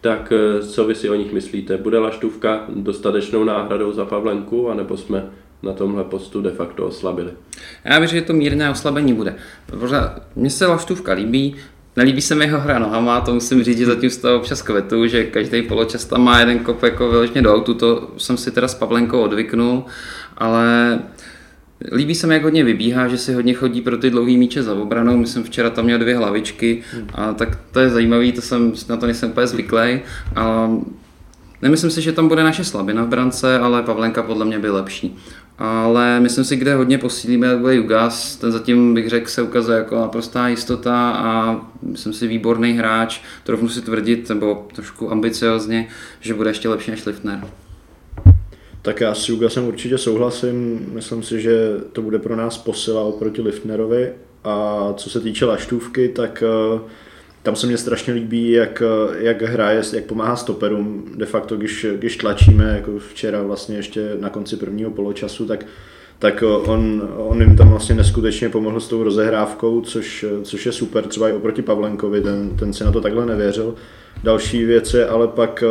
Tak 0.00 0.32
eh, 0.32 0.62
co 0.62 0.84
vy 0.84 0.94
si 0.94 1.10
o 1.10 1.14
nich 1.14 1.32
myslíte? 1.32 1.76
Bude 1.76 1.98
Laštůvka 1.98 2.64
dostatečnou 2.68 3.44
náhradou 3.44 3.92
za 3.92 4.04
Pavlenku, 4.04 4.70
anebo 4.70 4.96
jsme 4.96 5.26
na 5.62 5.72
tomhle 5.72 6.04
postu 6.04 6.42
de 6.42 6.50
facto 6.50 6.86
oslabili? 6.86 7.30
Já 7.84 7.98
věřím, 7.98 8.18
že 8.18 8.24
to 8.24 8.32
mírné 8.32 8.70
oslabení 8.70 9.14
bude. 9.14 9.34
Mně 10.36 10.50
se 10.50 10.66
Laštůvka 10.66 11.12
líbí, 11.12 11.56
Nelíbí 11.96 12.20
se 12.20 12.34
mi 12.34 12.44
jeho 12.44 12.60
hra 12.60 12.78
nohama, 12.78 13.20
to 13.20 13.34
musím 13.34 13.64
říct, 13.64 13.78
že 13.78 13.86
zatím 13.86 14.10
z 14.10 14.16
toho 14.16 14.36
občas 14.36 14.62
kvetu, 14.62 15.06
že 15.06 15.24
každý 15.24 15.62
poločas 15.62 16.04
tam 16.04 16.24
má 16.24 16.40
jeden 16.40 16.58
kop 16.58 16.82
jako 16.82 17.10
vyloženě 17.10 17.42
do 17.42 17.54
autu, 17.54 17.74
to 17.74 18.10
jsem 18.16 18.36
si 18.36 18.50
teda 18.50 18.68
s 18.68 18.74
Pavlenkou 18.74 19.20
odvyknul, 19.20 19.84
ale 20.38 20.98
Líbí 21.92 22.14
se 22.14 22.26
mi, 22.26 22.34
jak 22.34 22.42
hodně 22.42 22.64
vybíhá, 22.64 23.08
že 23.08 23.18
si 23.18 23.34
hodně 23.34 23.54
chodí 23.54 23.80
pro 23.80 23.96
ty 23.96 24.10
dlouhý 24.10 24.36
míče 24.36 24.62
za 24.62 24.74
obranou. 24.74 25.16
Myslím, 25.16 25.44
včera 25.44 25.70
tam 25.70 25.84
měl 25.84 25.98
dvě 25.98 26.16
hlavičky, 26.16 26.82
a 27.14 27.32
tak 27.32 27.58
to 27.72 27.80
je 27.80 27.90
zajímavý, 27.90 28.32
to 28.32 28.40
jsem, 28.40 28.72
na 28.88 28.96
to 28.96 29.06
nejsem 29.06 29.30
úplně 29.30 29.46
zvyklý. 29.46 30.00
A 30.36 30.70
nemyslím 31.62 31.90
si, 31.90 32.02
že 32.02 32.12
tam 32.12 32.28
bude 32.28 32.42
naše 32.44 32.64
slabina 32.64 33.04
v 33.04 33.08
brance, 33.08 33.58
ale 33.58 33.82
Pavlenka 33.82 34.22
podle 34.22 34.44
mě 34.44 34.58
byl 34.58 34.74
lepší. 34.74 35.16
Ale 35.58 36.20
myslím 36.20 36.44
si, 36.44 36.56
kde 36.56 36.74
hodně 36.74 36.98
posílíme, 36.98 37.56
bude 37.56 37.74
Jugas, 37.74 38.36
ten 38.36 38.52
zatím 38.52 38.94
bych 38.94 39.08
řekl 39.08 39.30
se 39.30 39.42
ukazuje 39.42 39.78
jako 39.78 40.00
naprostá 40.00 40.48
jistota 40.48 41.10
a 41.10 41.60
myslím 41.82 42.12
si 42.12 42.26
výborný 42.26 42.72
hráč, 42.72 43.20
trochu 43.44 43.68
si 43.68 43.82
tvrdit, 43.82 44.28
nebo 44.28 44.68
trošku 44.74 45.12
ambiciozně, 45.12 45.88
že 46.20 46.34
bude 46.34 46.50
ještě 46.50 46.68
lepší 46.68 46.90
než 46.90 47.06
Liftner. 47.06 47.44
Tak 48.84 49.00
já 49.00 49.14
s 49.14 49.28
Jugasem 49.28 49.68
určitě 49.68 49.98
souhlasím. 49.98 50.86
Myslím 50.92 51.22
si, 51.22 51.40
že 51.40 51.70
to 51.92 52.02
bude 52.02 52.18
pro 52.18 52.36
nás 52.36 52.58
posila 52.58 53.02
oproti 53.02 53.42
Liftnerovi. 53.42 54.12
A 54.44 54.88
co 54.96 55.10
se 55.10 55.20
týče 55.20 55.44
laštůvky, 55.44 56.08
tak 56.08 56.44
uh, 56.74 56.80
tam 57.42 57.56
se 57.56 57.66
mně 57.66 57.78
strašně 57.78 58.14
líbí, 58.14 58.50
jak, 58.50 58.82
jak 59.18 59.42
hraje, 59.42 59.82
jak 59.92 60.04
pomáhá 60.04 60.36
stoperům. 60.36 61.04
De 61.14 61.26
facto, 61.26 61.56
když, 61.56 61.86
když 61.94 62.16
tlačíme, 62.16 62.64
jako 62.64 62.98
včera 62.98 63.42
vlastně 63.42 63.76
ještě 63.76 64.16
na 64.20 64.28
konci 64.28 64.56
prvního 64.56 64.90
poločasu, 64.90 65.46
tak 65.46 65.66
tak 66.18 66.42
on, 66.42 67.08
on 67.16 67.40
jim 67.40 67.56
tam 67.56 67.68
vlastně 67.68 67.94
neskutečně 67.94 68.48
pomohl 68.48 68.80
s 68.80 68.88
tou 68.88 69.02
rozehrávkou, 69.02 69.80
což, 69.80 70.24
což 70.42 70.66
je 70.66 70.72
super, 70.72 71.04
třeba 71.04 71.28
i 71.28 71.32
oproti 71.32 71.62
Pavlenkovi, 71.62 72.20
ten, 72.20 72.50
ten 72.56 72.72
si 72.72 72.84
na 72.84 72.92
to 72.92 73.00
takhle 73.00 73.26
nevěřil. 73.26 73.74
Další 74.22 74.64
věc 74.64 74.94
je 74.94 75.06
ale 75.06 75.28
pak, 75.28 75.64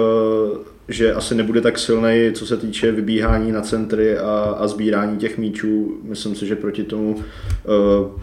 že 0.93 1.13
asi 1.13 1.35
nebude 1.35 1.61
tak 1.61 1.79
silný, 1.79 2.31
co 2.33 2.45
se 2.45 2.57
týče 2.57 2.91
vybíhání 2.91 3.51
na 3.51 3.61
centry 3.61 4.17
a, 4.17 4.55
a 4.59 4.67
sbírání 4.67 5.17
těch 5.17 5.37
míčů. 5.37 5.97
Myslím 6.03 6.35
si, 6.35 6.47
že 6.47 6.55
proti 6.55 6.83
tomu, 6.83 7.23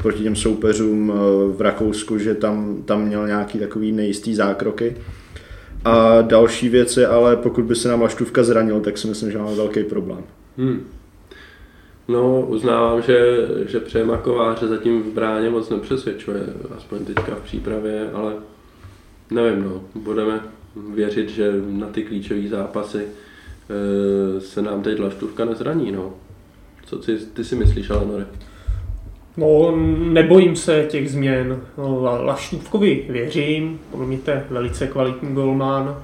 proti 0.02 0.22
těm 0.22 0.36
soupeřům 0.36 1.12
v 1.56 1.60
Rakousku, 1.60 2.18
že 2.18 2.34
tam, 2.34 2.82
tam 2.84 3.04
měl 3.04 3.26
nějaký 3.26 3.58
takový 3.58 3.92
nejistý 3.92 4.34
zákroky. 4.34 4.96
A 5.84 6.22
další 6.22 6.68
věc 6.68 6.96
je 6.96 7.06
ale, 7.06 7.36
pokud 7.36 7.64
by 7.64 7.74
se 7.74 7.88
nám 7.88 8.02
Laštůvka 8.02 8.42
zranil, 8.42 8.80
tak 8.80 8.98
si 8.98 9.08
myslím, 9.08 9.30
že 9.30 9.38
máme 9.38 9.56
velký 9.56 9.84
problém. 9.84 10.22
Hmm. 10.58 10.86
No, 12.08 12.40
uznávám, 12.40 13.02
že, 13.02 13.48
že 13.66 13.80
Přejema 13.80 14.16
Kováře 14.16 14.66
zatím 14.66 15.02
v 15.02 15.06
bráně 15.06 15.50
moc 15.50 15.70
nepřesvědčuje, 15.70 16.40
aspoň 16.76 17.04
teďka 17.04 17.34
v 17.34 17.42
přípravě, 17.42 18.10
ale 18.14 18.32
nevím, 19.30 19.64
no, 19.64 19.82
budeme 19.94 20.40
věřit, 20.94 21.28
že 21.28 21.52
na 21.68 21.86
ty 21.86 22.02
klíčové 22.02 22.48
zápasy 22.48 23.04
e, 23.04 24.40
se 24.40 24.62
nám 24.62 24.82
teď 24.82 25.00
Laštůvka 25.00 25.44
nezraní, 25.44 25.92
no. 25.92 26.12
Co 26.86 26.98
ty, 26.98 27.16
ty 27.16 27.44
si 27.44 27.56
myslíš, 27.56 27.90
Alenore? 27.90 28.26
No, 29.36 29.76
nebojím 30.12 30.56
se 30.56 30.86
těch 30.90 31.10
změn. 31.10 31.60
No, 31.78 32.02
Laštůvkovi 32.02 33.06
věřím, 33.08 33.80
podle 33.90 34.06
mě 34.06 34.18
to 34.18 34.30
je 34.30 34.46
velice 34.50 34.86
kvalitní 34.86 35.34
golman 35.34 35.96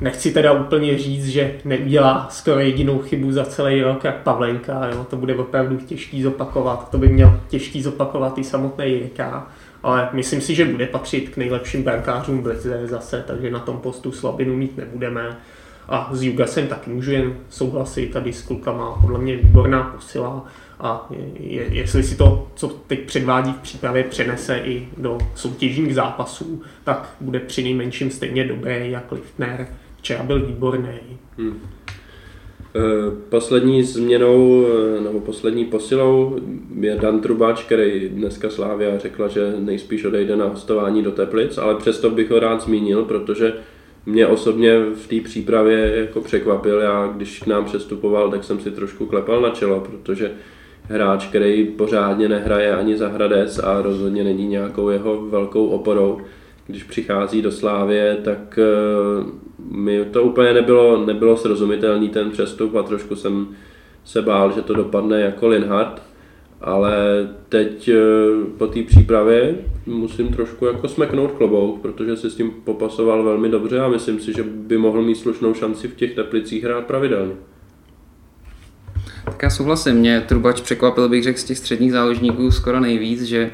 Nechci 0.00 0.32
teda 0.32 0.52
úplně 0.52 0.98
říct, 0.98 1.28
že 1.28 1.54
neudělá 1.64 2.26
skoro 2.30 2.60
jedinou 2.60 2.98
chybu 2.98 3.32
za 3.32 3.44
celý 3.44 3.82
rok, 3.82 4.04
jak 4.04 4.22
Pavlenka, 4.22 4.88
jo? 4.88 5.06
to 5.10 5.16
bude 5.16 5.34
opravdu 5.34 5.76
těžký 5.76 6.22
zopakovat, 6.22 6.90
to 6.90 6.98
by 6.98 7.08
měl 7.08 7.40
těžký 7.48 7.82
zopakovat 7.82 8.38
i 8.38 8.44
samotný 8.44 8.86
Jirka, 8.86 9.50
ale 9.86 10.08
myslím 10.12 10.40
si, 10.40 10.54
že 10.54 10.64
bude 10.64 10.86
patřit 10.86 11.28
k 11.28 11.36
nejlepším 11.36 11.82
brankářům 11.82 12.42
v 12.42 12.46
lize 12.46 12.86
zase, 12.86 13.24
takže 13.26 13.50
na 13.50 13.58
tom 13.58 13.78
postu 13.78 14.12
slabinu 14.12 14.56
mít 14.56 14.76
nebudeme. 14.76 15.36
A 15.88 16.08
s 16.12 16.22
Jugasem 16.22 16.66
taky 16.66 16.90
můžu 16.90 17.12
jen 17.12 17.36
souhlasit, 17.48 18.06
tady 18.06 18.32
s 18.32 18.42
klukama, 18.42 18.98
podle 19.00 19.18
mě 19.18 19.36
výborná 19.36 19.82
posila 19.82 20.44
a 20.80 21.06
je, 21.38 21.62
jestli 21.62 22.02
si 22.02 22.16
to, 22.16 22.48
co 22.54 22.68
teď 22.68 23.00
předvádí 23.00 23.52
v 23.52 23.56
přípravě, 23.56 24.04
přenese 24.04 24.58
i 24.58 24.88
do 24.96 25.18
soutěžních 25.34 25.94
zápasů, 25.94 26.62
tak 26.84 27.14
bude 27.20 27.40
při 27.40 27.62
nejmenším 27.62 28.10
stejně 28.10 28.44
dobrý 28.44 28.90
jak 28.90 29.12
Liftner, 29.12 29.68
včera 29.96 30.22
byl 30.22 30.46
výborný. 30.46 30.98
Hmm. 31.38 31.60
Eh, 32.74 32.80
poslední 33.28 33.82
změnou, 33.82 34.66
eh, 34.66 35.00
nebo 35.00 35.20
poslední 35.20 35.64
posilou 35.64 36.36
je 36.80 36.96
Dan 36.96 37.20
Trubač, 37.20 37.64
který 37.64 38.08
dneska 38.08 38.50
Slávia 38.50 38.98
řekla, 38.98 39.28
že 39.28 39.54
nejspíš 39.58 40.04
odejde 40.04 40.36
na 40.36 40.44
hostování 40.44 41.02
do 41.02 41.12
Teplic, 41.12 41.58
ale 41.58 41.74
přesto 41.74 42.10
bych 42.10 42.30
ho 42.30 42.40
rád 42.40 42.62
zmínil, 42.62 43.04
protože 43.04 43.52
mě 44.06 44.26
osobně 44.26 44.80
v 44.80 45.06
té 45.08 45.20
přípravě 45.20 45.92
jako 45.96 46.20
překvapil. 46.20 46.78
Já, 46.78 47.12
když 47.16 47.38
k 47.38 47.46
nám 47.46 47.64
přestupoval, 47.64 48.30
tak 48.30 48.44
jsem 48.44 48.60
si 48.60 48.70
trošku 48.70 49.06
klepal 49.06 49.40
na 49.40 49.50
čelo, 49.50 49.80
protože 49.80 50.30
hráč, 50.88 51.26
který 51.26 51.64
pořádně 51.64 52.28
nehraje 52.28 52.76
ani 52.76 52.96
za 52.96 53.08
Hradec 53.08 53.58
a 53.58 53.82
rozhodně 53.82 54.24
není 54.24 54.46
nějakou 54.46 54.88
jeho 54.88 55.26
velkou 55.26 55.66
oporou, 55.66 56.20
když 56.66 56.82
přichází 56.82 57.42
do 57.42 57.52
Slávě, 57.52 58.18
tak 58.24 58.58
eh, 58.58 59.24
mi 59.70 60.04
to 60.04 60.22
úplně 60.22 60.54
nebylo, 60.54 61.06
nebylo 61.06 61.36
srozumitelný 61.36 62.08
ten 62.08 62.30
přestup 62.30 62.76
a 62.76 62.82
trošku 62.82 63.16
jsem 63.16 63.48
se 64.04 64.22
bál, 64.22 64.52
že 64.52 64.62
to 64.62 64.74
dopadne 64.74 65.20
jako 65.20 65.48
Linhard, 65.48 66.02
ale 66.60 67.28
teď 67.48 67.88
eh, 67.88 67.96
po 68.58 68.66
té 68.66 68.82
přípravě 68.82 69.54
musím 69.86 70.28
trošku 70.28 70.66
jako 70.66 70.88
smeknout 70.88 71.32
klobouk, 71.32 71.80
protože 71.80 72.16
si 72.16 72.30
s 72.30 72.34
tím 72.34 72.50
popasoval 72.64 73.22
velmi 73.22 73.48
dobře 73.48 73.80
a 73.80 73.88
myslím 73.88 74.20
si, 74.20 74.32
že 74.32 74.42
by 74.42 74.78
mohl 74.78 75.02
mít 75.02 75.14
slušnou 75.14 75.54
šanci 75.54 75.88
v 75.88 75.96
těch 75.96 76.14
teplicích 76.14 76.64
hrát 76.64 76.86
pravidelně. 76.86 77.32
Tak 79.26 79.42
já 79.42 79.50
souhlasím, 79.50 79.94
mě 79.94 80.20
Trubač 80.20 80.60
překvapil, 80.60 81.08
bych 81.08 81.22
řekl, 81.22 81.38
z 81.38 81.44
těch 81.44 81.58
středních 81.58 81.92
záložníků 81.92 82.50
skoro 82.50 82.80
nejvíc, 82.80 83.22
že 83.22 83.50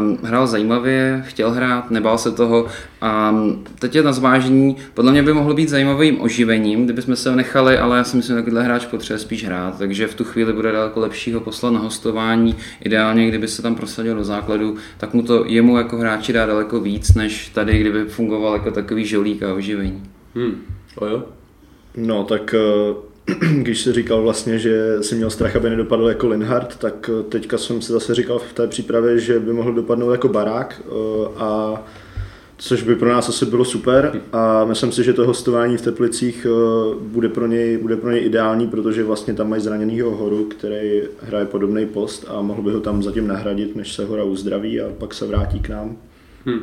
um, 0.00 0.18
hrál 0.22 0.46
zajímavě, 0.46 1.24
chtěl 1.26 1.50
hrát, 1.50 1.90
nebál 1.90 2.18
se 2.18 2.32
toho. 2.32 2.66
A 3.00 3.30
um, 3.30 3.64
teď 3.78 3.94
je 3.94 4.02
na 4.02 4.12
zvážení, 4.12 4.76
podle 4.94 5.12
mě 5.12 5.22
by 5.22 5.32
mohl 5.32 5.54
být 5.54 5.68
zajímavým 5.68 6.20
oživením, 6.20 6.84
kdybychom 6.84 7.16
se 7.16 7.30
ho 7.30 7.36
nechali, 7.36 7.78
ale 7.78 7.96
já 7.96 8.04
si 8.04 8.16
myslím, 8.16 8.36
že 8.36 8.40
takovýhle 8.40 8.62
hráč 8.62 8.86
potřebuje 8.86 9.18
spíš 9.18 9.44
hrát, 9.44 9.78
takže 9.78 10.06
v 10.06 10.14
tu 10.14 10.24
chvíli 10.24 10.52
bude 10.52 10.72
daleko 10.72 11.00
lepší 11.00 11.32
ho 11.32 11.40
poslat 11.40 11.70
na 11.70 11.80
hostování. 11.80 12.56
Ideálně, 12.80 13.28
kdyby 13.28 13.48
se 13.48 13.62
tam 13.62 13.74
prosadil 13.74 14.14
do 14.14 14.24
základu, 14.24 14.76
tak 14.98 15.14
mu 15.14 15.22
to 15.22 15.44
jemu 15.44 15.76
jako 15.76 15.96
hráči 15.96 16.32
dá 16.32 16.46
daleko 16.46 16.80
víc, 16.80 17.14
než 17.14 17.48
tady, 17.48 17.78
kdyby 17.78 18.04
fungoval 18.04 18.52
jako 18.52 18.70
takový 18.70 19.04
žolík 19.04 19.42
a 19.42 19.54
oživení. 19.54 20.02
Hmm. 20.34 20.62
O 20.96 21.06
jo? 21.06 21.24
No, 21.96 22.24
tak 22.24 22.54
uh 22.54 23.07
když 23.52 23.80
si 23.80 23.92
říkal 23.92 24.22
vlastně, 24.22 24.58
že 24.58 25.02
si 25.02 25.14
měl 25.14 25.30
strach, 25.30 25.56
aby 25.56 25.70
nedopadl 25.70 26.08
jako 26.08 26.28
Linhard, 26.28 26.76
tak 26.76 27.10
eh, 27.12 27.22
teďka 27.22 27.58
jsem 27.58 27.82
si 27.82 27.92
zase 27.92 28.14
říkal 28.14 28.38
v 28.38 28.52
té 28.52 28.66
přípravě, 28.66 29.18
že 29.18 29.40
by 29.40 29.52
mohl 29.52 29.72
dopadnout 29.72 30.12
jako 30.12 30.28
barák 30.28 30.82
eh, 30.84 30.92
a 31.36 31.82
což 32.60 32.82
by 32.82 32.96
pro 32.96 33.08
nás 33.08 33.28
asi 33.28 33.46
bylo 33.46 33.64
super 33.64 34.20
a 34.32 34.64
myslím 34.64 34.92
si, 34.92 35.04
že 35.04 35.12
to 35.12 35.26
hostování 35.26 35.76
v 35.76 35.82
Teplicích 35.82 36.46
eh, 36.46 36.94
bude 37.02 37.28
pro 37.28 37.46
něj, 37.46 37.78
bude 37.78 37.96
pro 37.96 38.10
něj 38.10 38.24
ideální, 38.24 38.66
protože 38.66 39.04
vlastně 39.04 39.34
tam 39.34 39.48
mají 39.48 39.62
zraněnýho 39.62 40.16
Horu, 40.16 40.44
který 40.44 41.02
hraje 41.22 41.46
podobný 41.46 41.86
post 41.86 42.26
a 42.28 42.42
mohl 42.42 42.62
by 42.62 42.72
ho 42.72 42.80
tam 42.80 43.02
zatím 43.02 43.26
nahradit, 43.26 43.76
než 43.76 43.92
se 43.92 44.04
Hora 44.04 44.24
uzdraví 44.24 44.80
a 44.80 44.84
pak 44.98 45.14
se 45.14 45.26
vrátí 45.26 45.60
k 45.60 45.68
nám. 45.68 45.96
Hmm. 46.46 46.60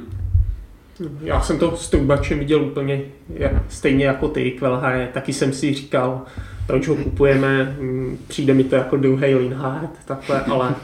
Já 1.22 1.42
jsem 1.42 1.60
to 1.60 1.78
s 1.78 1.90
Trubačem 1.90 2.40
viděl 2.40 2.64
úplně 2.64 3.02
stejně 3.70 4.06
jako 4.06 4.28
ty, 4.28 4.52
Kvelhaje. 4.52 5.10
Taky 5.14 5.34
jsem 5.34 5.54
si 5.54 5.74
říkal, 5.74 6.26
proč 6.68 6.88
ho 6.88 6.96
kupujeme, 6.96 7.76
mm, 7.80 8.18
přijde 8.28 8.54
mi 8.54 8.64
to 8.64 8.76
jako 8.76 8.98
druhý 8.98 9.36
Linhard, 9.36 9.92
takhle, 10.06 10.42
ale 10.42 10.76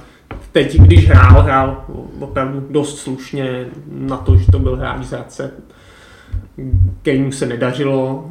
teď, 0.51 0.79
když 0.79 1.07
hrál, 1.07 1.41
hrál 1.41 1.85
opravdu 2.19 2.67
dost 2.69 2.99
slušně 2.99 3.65
na 3.91 4.17
to, 4.17 4.37
že 4.37 4.51
to 4.51 4.59
byl 4.59 4.75
hráč 4.75 5.05
z 5.05 5.11
Hradce, 5.11 5.51
kterým 7.01 7.31
se 7.31 7.45
nedařilo, 7.45 8.29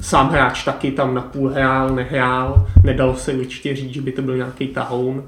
sám 0.00 0.30
hráč 0.30 0.64
taky 0.64 0.90
tam 0.90 1.14
na 1.14 1.22
půl 1.22 1.48
hrál, 1.48 1.94
nehrál, 1.94 2.66
nedalo 2.84 3.14
se 3.14 3.32
určitě 3.32 3.76
říct, 3.76 3.94
že 3.94 4.02
by 4.02 4.12
to 4.12 4.22
byl 4.22 4.36
nějaký 4.36 4.68
tahoun, 4.68 5.22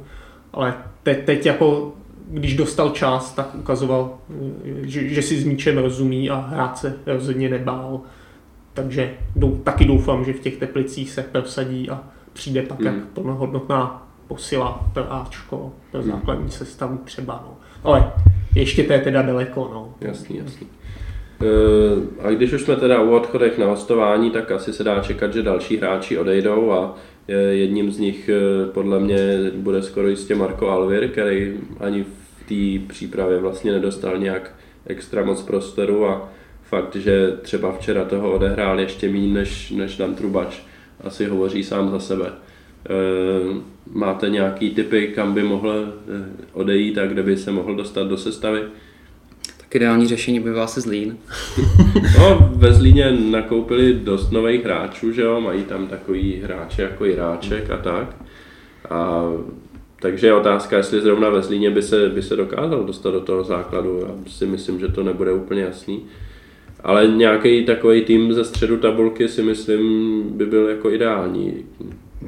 ale 0.53 0.75
teď, 1.03 1.25
teď 1.25 1.47
jako 1.47 1.93
když 2.31 2.57
dostal 2.57 2.91
čas, 2.91 3.33
tak 3.33 3.55
ukazoval, 3.55 4.19
že, 4.83 5.09
že 5.09 5.23
si 5.23 5.41
s 5.41 5.45
míčem 5.45 5.79
rozumí 5.79 6.31
a 6.31 6.37
hrát 6.37 6.79
se 6.79 6.97
rozhodně 7.07 7.49
nebál. 7.49 8.01
Takže 8.75 9.15
dou, 9.37 9.57
taky 9.57 9.85
doufám, 9.85 10.25
že 10.25 10.33
v 10.33 10.41
těch 10.41 10.57
teplicích 10.57 11.11
se 11.11 11.23
prosadí 11.23 11.91
a 11.91 12.05
přijde 12.33 12.63
pak 12.63 12.79
hmm. 12.79 12.87
jak 12.87 13.05
plnohodnotná 13.05 14.09
posila 14.29 14.91
pro 14.95 15.13
Ačko, 15.13 15.73
pro 15.91 16.03
hmm. 16.03 16.11
základní 16.11 16.51
sestavu 16.51 16.99
třeba. 17.05 17.45
No. 17.47 17.57
Ale 17.85 18.13
ještě 18.55 18.85
to 18.85 18.93
je 18.93 18.99
teda 18.99 19.23
daleko. 19.23 19.71
No. 19.75 19.95
Jasný, 20.01 20.37
jasný. 20.37 20.67
Eh, 21.43 22.27
a 22.27 22.31
když 22.31 22.53
už 22.53 22.63
jsme 22.63 22.77
teda 22.77 23.03
u 23.03 23.11
odchodech 23.11 23.59
na 23.59 23.67
hostování, 23.67 24.31
tak 24.31 24.51
asi 24.51 24.73
se 24.73 24.85
dá 24.85 25.01
čekat, 25.01 25.33
že 25.33 25.43
další 25.43 25.77
hráči 25.77 26.19
odejdou 26.19 26.73
a 26.73 26.95
jedním 27.51 27.91
z 27.91 27.99
nich 27.99 28.29
eh, 28.29 28.67
podle 28.67 29.01
mě 29.01 29.51
bude 29.55 29.83
skoro 29.83 30.09
jistě 30.09 30.35
Marko 30.35 30.69
Alvir, 30.69 31.09
který 31.09 31.53
ani 31.81 32.05
v 32.05 32.49
té 32.49 32.93
přípravě 32.93 33.39
vlastně 33.39 33.73
nedostal 33.73 34.19
nějak 34.19 34.55
extra 34.87 35.25
moc 35.25 35.43
prostoru 35.43 36.07
a 36.07 36.29
fakt, 36.73 36.97
že 36.97 37.37
třeba 37.43 37.73
včera 37.73 38.05
toho 38.05 38.33
odehrál 38.33 38.81
ještě 38.81 39.09
méně 39.09 39.35
než, 39.35 39.71
než 39.71 39.97
Dan 39.97 40.15
Trubač, 40.15 40.59
asi 41.05 41.27
hovoří 41.27 41.65
sám 41.65 41.91
za 41.91 41.99
sebe. 41.99 42.27
E, 42.27 42.33
máte 43.93 44.31
nějaký 44.31 44.71
typy, 44.71 45.13
kam 45.15 45.35
by 45.35 45.43
mohl 45.43 45.93
eh, 46.09 46.25
odejít 46.53 46.99
a 46.99 47.07
kde 47.07 47.23
by 47.23 47.37
se 47.37 47.51
mohl 47.51 47.75
dostat 47.75 48.09
do 48.09 48.17
sestavy? 48.17 48.61
Tak 49.57 49.75
ideální 49.75 50.09
řešení 50.09 50.41
by 50.41 50.51
byl 50.51 50.63
asi 50.63 50.81
Zlín. 50.81 51.17
no, 52.19 52.53
ve 52.55 52.73
Zlíně 52.75 53.11
nakoupili 53.11 53.95
dost 53.95 54.31
nových 54.31 54.65
hráčů, 54.65 55.13
že 55.13 55.23
jo, 55.23 55.41
mají 55.41 55.63
tam 55.63 55.87
takový 55.87 56.41
hráče 56.45 56.83
jako 56.83 57.05
Jiráček 57.05 57.71
a 57.71 57.77
tak. 57.77 58.17
A 58.91 59.23
takže 60.01 60.27
je 60.27 60.35
otázka, 60.35 60.77
jestli 60.77 61.01
zrovna 61.01 61.29
ve 61.29 61.43
Zlíně 61.43 61.71
by 61.71 61.83
se, 61.83 62.09
by 62.09 62.23
se 62.23 62.37
dokázal 62.37 62.85
dostat 62.85 63.11
do 63.11 63.21
toho 63.21 63.45
základu. 63.45 64.01
Já 64.07 64.33
si 64.33 64.47
myslím, 64.47 64.81
že 64.81 64.89
to 64.89 65.03
nebude 65.03 65.33
úplně 65.33 65.63
jasný. 65.63 66.03
Ale 66.85 67.07
nějaký 67.07 67.65
takový 67.65 68.05
tým 68.05 68.33
ze 68.33 68.45
středu 68.45 68.77
tabulky 68.77 69.29
si 69.29 69.43
myslím 69.43 70.23
by 70.37 70.47
byl 70.47 70.69
jako 70.69 70.91
ideální. 70.91 71.65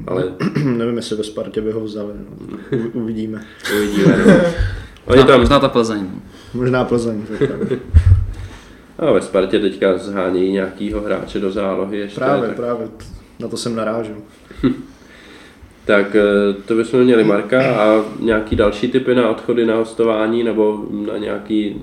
Ale... 0.07 0.23
Nevím, 0.63 0.97
jestli 0.97 1.15
ve 1.15 1.23
Spartě 1.23 1.61
by 1.61 1.71
ho 1.71 1.79
vzali. 1.79 2.13
No. 2.17 2.57
U, 2.77 2.99
uvidíme. 3.03 3.45
uvidíme. 3.77 4.17
No. 4.27 4.33
Oni 5.05 5.17
Možná, 5.17 5.23
tam, 5.27 5.39
možná 5.39 5.59
ta 5.59 5.69
Plzeň. 5.69 6.01
no. 6.01 6.21
Možná 6.53 6.83
Plzeň. 6.85 7.21
tak 7.39 7.79
a 8.99 9.11
ve 9.11 9.21
Spartě 9.21 9.59
teďka 9.59 9.97
zhánějí 9.97 10.51
nějakýho 10.51 11.01
hráče 11.01 11.39
do 11.39 11.51
zálohy 11.51 11.97
ještě. 11.97 12.19
Právě, 12.19 12.47
tak, 12.47 12.55
právě. 12.55 12.87
Na 13.39 13.47
to 13.47 13.57
jsem 13.57 13.75
narážel. 13.75 14.15
tak 15.85 16.15
eh, 16.15 16.53
to 16.65 16.75
bychom 16.75 17.03
měli 17.03 17.23
Marka 17.23 17.75
a 17.75 18.05
nějaký 18.19 18.55
další 18.55 18.87
typy 18.87 19.15
na 19.15 19.29
odchody 19.29 19.65
na 19.65 19.75
hostování 19.75 20.43
nebo 20.43 20.85
na 21.11 21.17
nějaký 21.17 21.81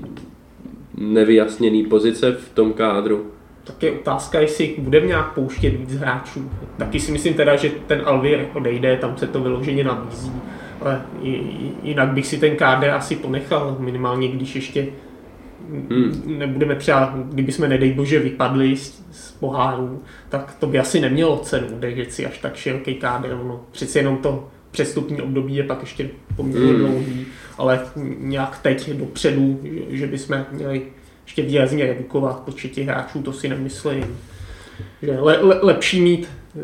nevyjasněný 1.02 1.84
pozice 1.84 2.32
v 2.32 2.48
tom 2.54 2.72
kádru. 2.72 3.26
Tak 3.64 3.82
je 3.82 3.92
otázka, 3.92 4.40
jestli 4.40 4.74
budeme 4.78 5.06
nějak 5.06 5.34
pouštět 5.34 5.70
víc 5.70 5.94
hráčů. 5.94 6.50
Taky 6.76 7.00
si 7.00 7.12
myslím 7.12 7.34
teda, 7.34 7.56
že 7.56 7.70
ten 7.86 8.02
Alvir 8.04 8.46
odejde, 8.54 8.96
tam 8.96 9.16
se 9.16 9.26
to 9.26 9.40
vyloženě 9.40 9.84
nabízí. 9.84 10.32
Ale 10.80 11.02
jinak 11.82 12.08
bych 12.08 12.26
si 12.26 12.38
ten 12.38 12.56
kádr 12.56 12.90
asi 12.90 13.16
ponechal, 13.16 13.76
minimálně 13.78 14.28
když 14.28 14.54
ještě 14.54 14.86
Hmm. 15.90 16.22
nebudeme 16.26 16.74
třeba, 16.74 17.14
kdyby 17.32 17.52
jsme 17.52 17.68
nedej 17.68 17.92
bože 17.92 18.18
vypadli 18.18 18.76
z, 18.76 19.02
z 19.10 19.32
poháru, 19.32 20.02
tak 20.28 20.56
to 20.58 20.66
by 20.66 20.78
asi 20.78 21.00
nemělo 21.00 21.36
cenu 21.36 21.66
držet 21.78 22.12
si 22.12 22.26
až 22.26 22.38
tak 22.38 22.56
široký 22.56 22.94
kádr. 22.94 23.28
No, 23.28 23.60
přeci 23.70 23.98
jenom 23.98 24.16
to 24.16 24.48
přestupní 24.70 25.22
období 25.22 25.56
je 25.56 25.64
pak 25.64 25.80
ještě 25.80 26.10
poměrně 26.36 26.72
Hmm. 26.72 26.78
dlouhý, 26.78 27.26
ale 27.62 27.80
nějak 28.18 28.58
teď 28.62 28.90
dopředu, 28.90 29.60
že, 29.88 30.06
bychom 30.06 30.44
měli 30.52 30.82
ještě 31.26 31.42
výrazně 31.42 31.86
redukovat 31.86 32.40
počet 32.40 32.70
těch 32.70 32.86
hráčů, 32.86 33.22
to 33.22 33.32
si 33.32 33.48
nemyslím. 33.48 34.16
Že 35.02 35.20
le, 35.20 35.36
le, 35.40 35.58
lepší 35.62 36.00
mít 36.00 36.28
eh, 36.56 36.60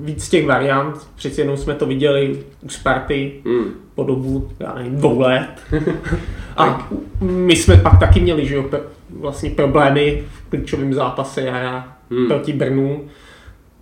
víc 0.00 0.28
těch 0.28 0.46
variant, 0.46 1.10
přeci 1.16 1.40
jenom 1.40 1.56
jsme 1.56 1.74
to 1.74 1.86
viděli 1.86 2.44
u 2.62 2.68
Sparty 2.68 3.32
Hmm. 3.44 3.64
po 3.94 4.04
dobu, 4.04 4.50
já 4.60 4.74
nevím, 4.74 4.96
dvou 4.96 5.20
let. 5.20 5.48
A 6.56 6.88
my 7.20 7.56
jsme 7.56 7.76
pak 7.76 8.00
taky 8.00 8.20
měli, 8.20 8.46
že 8.46 8.54
jo, 8.54 8.70
vlastně 9.10 9.50
problémy 9.50 10.22
v 10.32 10.50
klíčovém 10.50 10.94
zápase 10.94 11.40
jara 11.42 11.96
Hmm. 12.10 12.26
proti 12.26 12.52
Brnu. 12.52 13.04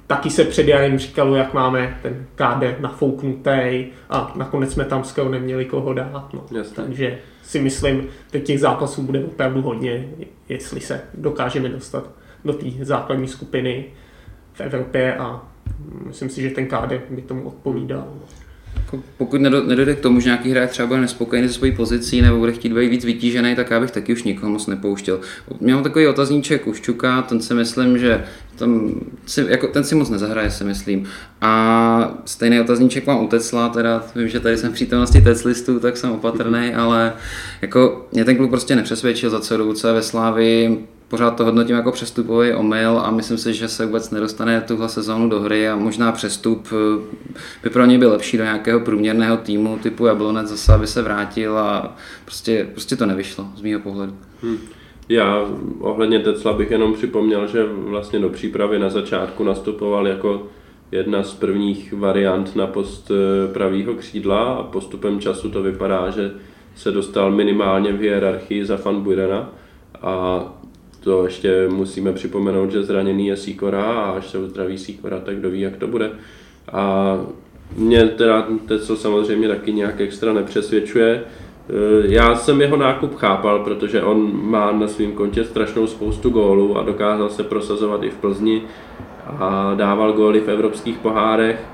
Taky 0.07 0.31
se 0.31 0.45
před 0.45 0.69
jarem 0.69 0.99
říkalo, 0.99 1.37
jak 1.37 1.55
máme 1.55 1.99
ten 2.03 2.27
kádr 2.35 2.77
nafouknutý 2.81 3.87
a 4.11 4.33
nakonec 4.37 4.73
jsme 4.73 4.85
tam 4.85 5.05
skoro 5.05 5.29
neměli 5.31 5.65
koho 5.65 5.95
dát. 5.95 6.29
No. 6.35 6.45
Jasně. 6.59 6.77
Takže 6.77 7.19
si 7.43 7.61
myslím, 7.61 8.07
že 8.33 8.41
těch 8.41 8.61
zápasů 8.61 9.03
bude 9.03 9.25
opravdu 9.25 9.63
hodně, 9.63 10.09
jestli 10.49 10.81
se 10.81 11.01
dokážeme 11.15 11.69
dostat 11.69 12.11
do 12.45 12.53
té 12.53 12.67
základní 12.81 13.29
skupiny 13.29 13.85
v 14.53 14.61
Evropě 14.61 15.17
a 15.17 15.43
myslím 16.07 16.29
si, 16.29 16.43
že 16.43 16.51
ten 16.51 16.67
kádr 16.67 17.01
by 17.11 17.23
tomu 17.23 17.49
odpovídal. 17.49 18.09
Jako 18.77 19.03
Pokud 19.19 19.41
nedo- 19.41 19.67
nedojde 19.67 19.95
k 19.95 20.01
tomu, 20.01 20.21
že 20.21 20.29
nějaký 20.29 20.51
hráč 20.51 20.71
třeba 20.71 20.89
bude 20.89 21.01
nespokojený 21.01 21.49
se 21.49 21.55
svojí 21.55 21.73
pozicí 21.77 22.23
nebo 22.23 22.39
bude 22.39 22.53
chtít 22.53 22.73
být 22.73 22.89
víc 22.89 23.05
vytížený, 23.05 23.57
tak 23.57 23.71
já 23.71 23.81
bych 23.81 23.91
taky 23.91 24.13
už 24.13 24.23
nikoho 24.23 24.53
moc 24.53 24.67
nepouštěl. 24.67 25.21
Měl 25.61 25.83
takový 25.83 26.07
otazníček 26.07 26.67
u 26.67 26.75
Šťuka, 26.75 27.23
ten 27.23 27.41
si 27.41 27.55
myslím, 27.55 27.99
že 27.99 28.25
tam 28.57 29.01
si, 29.27 29.47
jako, 29.49 29.67
ten 29.67 29.85
si 29.85 29.95
moc 29.95 30.11
nezahraje, 30.11 30.51
si 30.51 30.65
myslím. 30.65 31.07
A 31.41 32.15
stejný 32.25 32.61
otazníček 32.61 33.07
mám 33.07 33.25
u 33.25 33.29
Tesla, 33.29 33.69
teda 33.69 34.05
vím, 34.17 34.29
že 34.29 34.41
tady 34.41 34.57
jsem 34.57 34.71
v 34.71 34.75
přítomnosti 34.75 35.21
Teslistů, 35.21 35.81
tak 35.81 35.97
jsem 35.97 36.11
opatrný, 36.11 36.75
ale 36.75 37.13
jako 37.63 38.07
mě 38.13 38.25
ten 38.25 38.37
klub 38.37 38.51
prostě 38.51 38.77
nepřesvědčil 38.77 39.31
za 39.31 39.41
celou 39.41 39.73
co 39.73 39.95
ve 39.95 40.03
Slávii. 40.03 40.87
Pořád 41.09 41.31
to 41.31 41.45
hodnotím 41.45 41.77
jako 41.77 41.93
přestupový 41.93 42.53
omyl 42.53 42.99
a 43.05 43.11
myslím 43.11 43.39
si, 43.39 43.55
že 43.55 43.69
se 43.69 43.87
vůbec 43.87 44.11
nedostane 44.11 44.61
tuhle 44.61 44.89
sezónu 44.89 45.29
do 45.29 45.41
hry 45.41 45.69
a 45.69 45.77
možná 45.77 46.13
přestup 46.13 46.69
eh, 46.73 47.03
by 47.63 47.71
pro 47.71 47.87
něj 47.87 47.99
byl 47.99 48.11
lepší 48.11 48.37
do 48.37 48.45
nějakého 48.45 48.81
průměrného 48.81 49.37
týmu 49.37 49.79
typu 49.83 50.07
Jablonec 50.07 50.49
zase, 50.49 50.75
aby 50.75 50.87
se 50.87 51.03
vrátil 51.03 51.59
a 51.59 51.97
prostě, 52.25 52.67
prostě 52.73 52.97
to 52.97 53.07
nevyšlo 53.07 53.49
z 53.57 53.63
mého 53.63 53.81
pohledu. 53.81 54.17
Já 55.09 55.47
ohledně 55.81 56.19
Tecla 56.19 56.53
bych 56.53 56.71
jenom 56.71 56.95
připomněl, 56.95 57.47
že 57.47 57.65
vlastně 57.65 58.19
do 58.19 58.29
přípravy 58.29 58.79
na 58.79 58.91
začátku 58.91 59.45
nastupoval 59.45 60.09
jako 60.09 60.47
jedna 60.93 61.23
z 61.23 61.35
prvních 61.35 61.93
variant 61.93 62.57
na 62.57 62.67
post 62.67 63.11
eh, 63.11 63.53
pravýho 63.53 63.95
křídla 63.95 64.45
a 64.45 64.63
postupem 64.63 65.21
času 65.21 65.51
to 65.51 65.63
vypadá, 65.63 66.11
že 66.11 66.31
se 66.77 66.91
dostal 66.91 67.31
minimálně 67.31 67.93
v 67.93 68.01
hierarchii 68.01 68.65
za 68.65 68.79
Van 68.85 69.01
Burena 69.01 69.53
a 70.03 70.45
to 71.01 71.25
ještě 71.25 71.69
musíme 71.69 72.13
připomenout, 72.13 72.71
že 72.71 72.83
zraněný 72.83 73.27
je 73.27 73.37
Sikora 73.37 73.85
a 73.85 74.11
až 74.11 74.27
se 74.27 74.39
uzdraví 74.39 74.79
Sikora, 74.79 75.21
tak 75.21 75.37
kdo 75.37 75.51
ví, 75.51 75.61
jak 75.61 75.77
to 75.77 75.87
bude. 75.87 76.11
A 76.73 77.17
mě 77.77 78.05
teda 78.05 78.49
Tecel 78.69 78.97
samozřejmě 78.97 79.49
taky 79.49 79.73
nějak 79.73 80.01
extra 80.01 80.33
nepřesvědčuje. 80.33 81.25
Eh, 81.71 82.07
Já 82.07 82.35
jsem 82.35 82.61
jeho 82.61 82.77
nákup 82.77 83.15
chápal, 83.17 83.59
protože 83.59 84.03
on 84.03 84.31
má 84.51 84.73
na 84.73 84.89
svém 84.89 85.13
kontě 85.13 85.45
strašnou 85.45 85.87
spoustu 85.87 86.31
gólů 86.31 86.79
a 86.79 86.83
dokázal 86.83 87.29
se 87.29 87.43
prosazovat 87.43 88.03
i 88.03 88.11
v 88.11 88.17
Plzni 88.17 88.63
a 89.27 89.75
dával 89.75 90.13
góly 90.13 90.41
v 90.41 90.49
evropských 90.49 90.99
pohárech. 90.99 91.65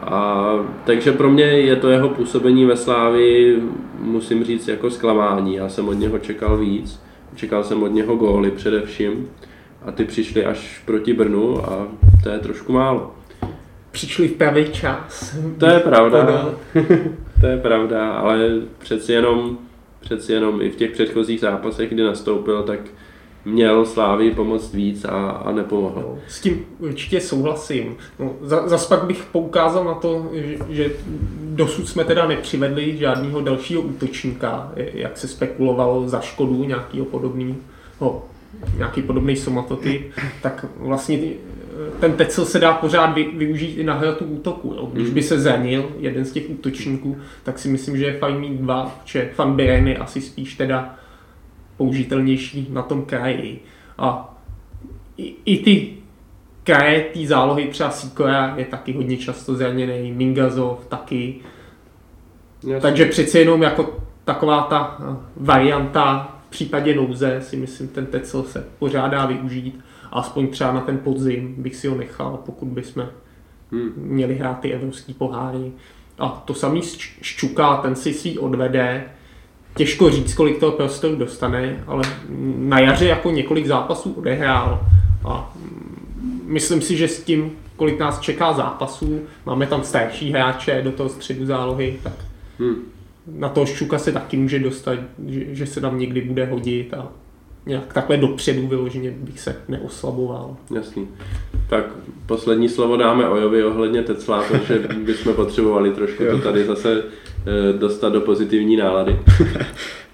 A, 0.00 0.52
takže 0.84 1.12
pro 1.12 1.30
mě 1.30 1.44
je 1.44 1.76
to 1.76 1.88
jeho 1.88 2.08
působení 2.08 2.64
ve 2.64 2.76
Slávii, 2.76 3.62
musím 3.98 4.44
říct, 4.44 4.68
jako 4.68 4.90
zklamání. 4.90 5.54
Já 5.54 5.68
jsem 5.68 5.88
od 5.88 5.92
něho 5.92 6.18
čekal 6.18 6.56
víc. 6.56 7.00
Čekal 7.34 7.64
jsem 7.64 7.82
od 7.82 7.92
něho 7.92 8.16
góly 8.16 8.50
především. 8.50 9.28
A 9.86 9.92
ty 9.92 10.04
přišly 10.04 10.44
až 10.44 10.82
proti 10.84 11.12
Brnu 11.12 11.70
a 11.70 11.88
to 12.22 12.28
je 12.28 12.38
trošku 12.38 12.72
málo. 12.72 13.14
Přišli 13.90 14.28
v 14.28 14.32
pravý 14.32 14.68
čas. 14.72 15.36
To 15.58 15.66
je 15.66 15.80
pravda. 15.80 16.48
To 17.40 17.46
je 17.46 17.56
pravda, 17.56 18.12
ale 18.12 18.50
přeci 18.78 19.12
jenom, 19.12 19.58
přeci 20.00 20.32
jenom 20.32 20.62
i 20.62 20.70
v 20.70 20.76
těch 20.76 20.90
předchozích 20.90 21.40
zápasech, 21.40 21.90
kdy 21.90 22.02
nastoupil, 22.02 22.62
tak 22.62 22.80
měl 23.44 23.84
Slávii 23.84 24.30
pomoct 24.30 24.74
víc 24.74 25.04
a, 25.04 25.30
a 25.30 25.52
nepomohl. 25.52 26.00
No, 26.00 26.18
S 26.28 26.40
tím 26.40 26.66
určitě 26.78 27.20
souhlasím. 27.20 27.96
No, 28.18 28.32
za, 28.40 28.68
zas 28.68 28.86
pak 28.86 29.04
bych 29.04 29.24
poukázal 29.32 29.84
na 29.84 29.94
to, 29.94 30.30
že, 30.32 30.56
že 30.68 30.90
dosud 31.42 31.88
jsme 31.88 32.04
teda 32.04 32.26
nepřivedli 32.26 32.96
žádného 32.96 33.40
dalšího 33.40 33.82
útočníka, 33.82 34.72
jak 34.76 35.18
se 35.18 35.28
spekulovalo 35.28 36.08
za 36.08 36.20
škodu 36.20 36.64
nějakého 36.64 37.06
podobného, 37.06 38.24
nějaký 38.76 39.02
podobný 39.02 39.36
somatotyp, 39.36 40.12
tak 40.42 40.66
vlastně 40.76 41.18
ten 42.00 42.12
Tecel 42.12 42.44
se 42.44 42.58
dá 42.58 42.72
pořád 42.72 43.06
vy, 43.06 43.24
využít 43.36 43.74
i 43.74 43.84
na 43.84 43.94
hratu 43.94 44.24
útoku. 44.24 44.74
Jo. 44.76 44.90
Když 44.92 45.10
by 45.10 45.22
se 45.22 45.40
zranil 45.40 45.90
jeden 45.98 46.24
z 46.24 46.32
těch 46.32 46.50
útočníků, 46.50 47.16
tak 47.42 47.58
si 47.58 47.68
myslím, 47.68 47.96
že 47.96 48.04
je 48.04 48.18
fajn 48.18 48.40
mít 48.40 48.60
dva, 48.60 49.00
že 49.04 49.30
Van 49.38 49.56
Beren 49.56 49.88
je 49.88 49.96
asi 49.96 50.20
spíš 50.20 50.54
teda 50.54 50.94
použitelnější 51.76 52.68
na 52.70 52.82
tom 52.82 53.04
kraji. 53.04 53.60
A 53.98 54.34
i, 55.16 55.34
i 55.44 55.58
ty 55.58 55.88
kraje, 56.64 57.00
ty 57.00 57.26
zálohy, 57.26 57.66
třeba 57.66 57.90
Sikora 57.90 58.54
je 58.56 58.64
taky 58.64 58.92
hodně 58.92 59.16
často 59.16 59.54
zraněný, 59.54 60.12
Mingazov 60.12 60.86
taky. 60.88 61.34
Jasně. 62.62 62.80
Takže 62.80 63.06
přeci 63.06 63.38
jenom 63.38 63.62
jako 63.62 63.96
taková 64.24 64.62
ta 64.62 64.98
eh, 65.00 65.16
varianta 65.36 66.32
v 66.46 66.50
případě 66.50 66.94
nouze 66.94 67.40
si 67.40 67.56
myslím, 67.56 67.88
ten 67.88 68.06
Tecel 68.06 68.42
se 68.42 68.64
pořádá 68.78 69.26
využít. 69.26 69.80
Aspoň 70.12 70.48
třeba 70.48 70.72
na 70.72 70.80
ten 70.80 70.98
podzim 70.98 71.54
bych 71.58 71.76
si 71.76 71.88
ho 71.88 71.96
nechal, 71.96 72.38
pokud 72.46 72.66
bychom 72.68 73.08
Hmm. 73.72 73.92
měli 73.96 74.34
hrát 74.34 74.60
ty 74.60 74.72
evropský 74.72 75.14
poháry. 75.14 75.72
A 76.18 76.28
to 76.28 76.54
samý 76.54 76.80
Šč- 76.80 77.10
Ščuka, 77.22 77.76
ten 77.76 77.96
si 77.96 78.14
svý 78.14 78.38
odvede. 78.38 79.04
Těžko 79.76 80.10
říct, 80.10 80.34
kolik 80.34 80.60
toho 80.60 80.72
prostoru 80.72 81.16
dostane, 81.16 81.84
ale 81.86 82.02
na 82.56 82.78
jaře 82.80 83.06
jako 83.06 83.30
několik 83.30 83.66
zápasů 83.66 84.12
odehrál. 84.12 84.80
A 85.28 85.56
myslím 86.44 86.82
si, 86.82 86.96
že 86.96 87.08
s 87.08 87.22
tím, 87.24 87.52
kolik 87.76 87.98
nás 87.98 88.20
čeká 88.20 88.52
zápasů, 88.52 89.20
máme 89.46 89.66
tam 89.66 89.82
starší 89.84 90.30
hráče 90.32 90.82
do 90.82 90.92
toho 90.92 91.08
středu 91.08 91.46
zálohy, 91.46 91.96
tak 92.02 92.12
Hmm. 92.58 92.76
na 93.26 93.48
toho 93.48 93.66
Ščuka 93.66 93.98
se 93.98 94.12
taky 94.12 94.36
může 94.36 94.58
dostat, 94.58 94.98
že, 95.26 95.54
že 95.54 95.66
se 95.66 95.80
tam 95.80 95.98
někdy 95.98 96.20
bude 96.20 96.46
hodit 96.46 96.94
a 96.94 97.08
nějak 97.66 97.92
takhle 97.92 98.16
dopředu 98.16 98.66
vyloženě 98.66 99.10
bych 99.10 99.40
se 99.40 99.56
neoslaboval. 99.68 100.56
Jasný. 100.74 101.08
Tak 101.70 101.84
poslední 102.26 102.68
slovo 102.68 102.96
dáme 102.96 103.28
Ojovi 103.28 103.64
ohledně 103.64 104.02
Tecla, 104.02 104.42
protože 104.42 104.78
bychom 105.04 105.34
potřebovali 105.34 105.90
trošku 105.90 106.24
to 106.30 106.38
tady 106.38 106.64
zase 106.64 107.02
eh, 107.02 107.78
dostat 107.78 108.12
do 108.12 108.20
pozitivní 108.20 108.76
nálady. 108.76 109.18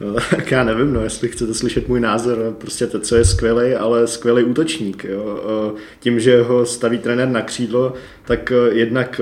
No, 0.00 0.14
tak 0.30 0.50
já 0.50 0.64
nevím, 0.64 0.92
no, 0.92 1.00
jestli 1.00 1.28
chcete 1.28 1.54
slyšet 1.54 1.88
můj 1.88 2.00
názor, 2.00 2.38
no, 2.38 2.52
prostě 2.52 2.86
to, 2.86 3.00
co 3.00 3.16
je 3.16 3.24
skvělý, 3.24 3.74
ale 3.74 4.06
skvělý 4.06 4.44
útočník. 4.44 5.04
Jo. 5.04 5.40
Eh, 5.76 5.80
Tím, 6.00 6.20
že 6.20 6.42
ho 6.42 6.66
staví 6.66 6.98
trenér 6.98 7.28
na 7.28 7.42
křídlo, 7.42 7.92
tak 8.24 8.52
eh, 8.52 8.74
jednak 8.74 9.20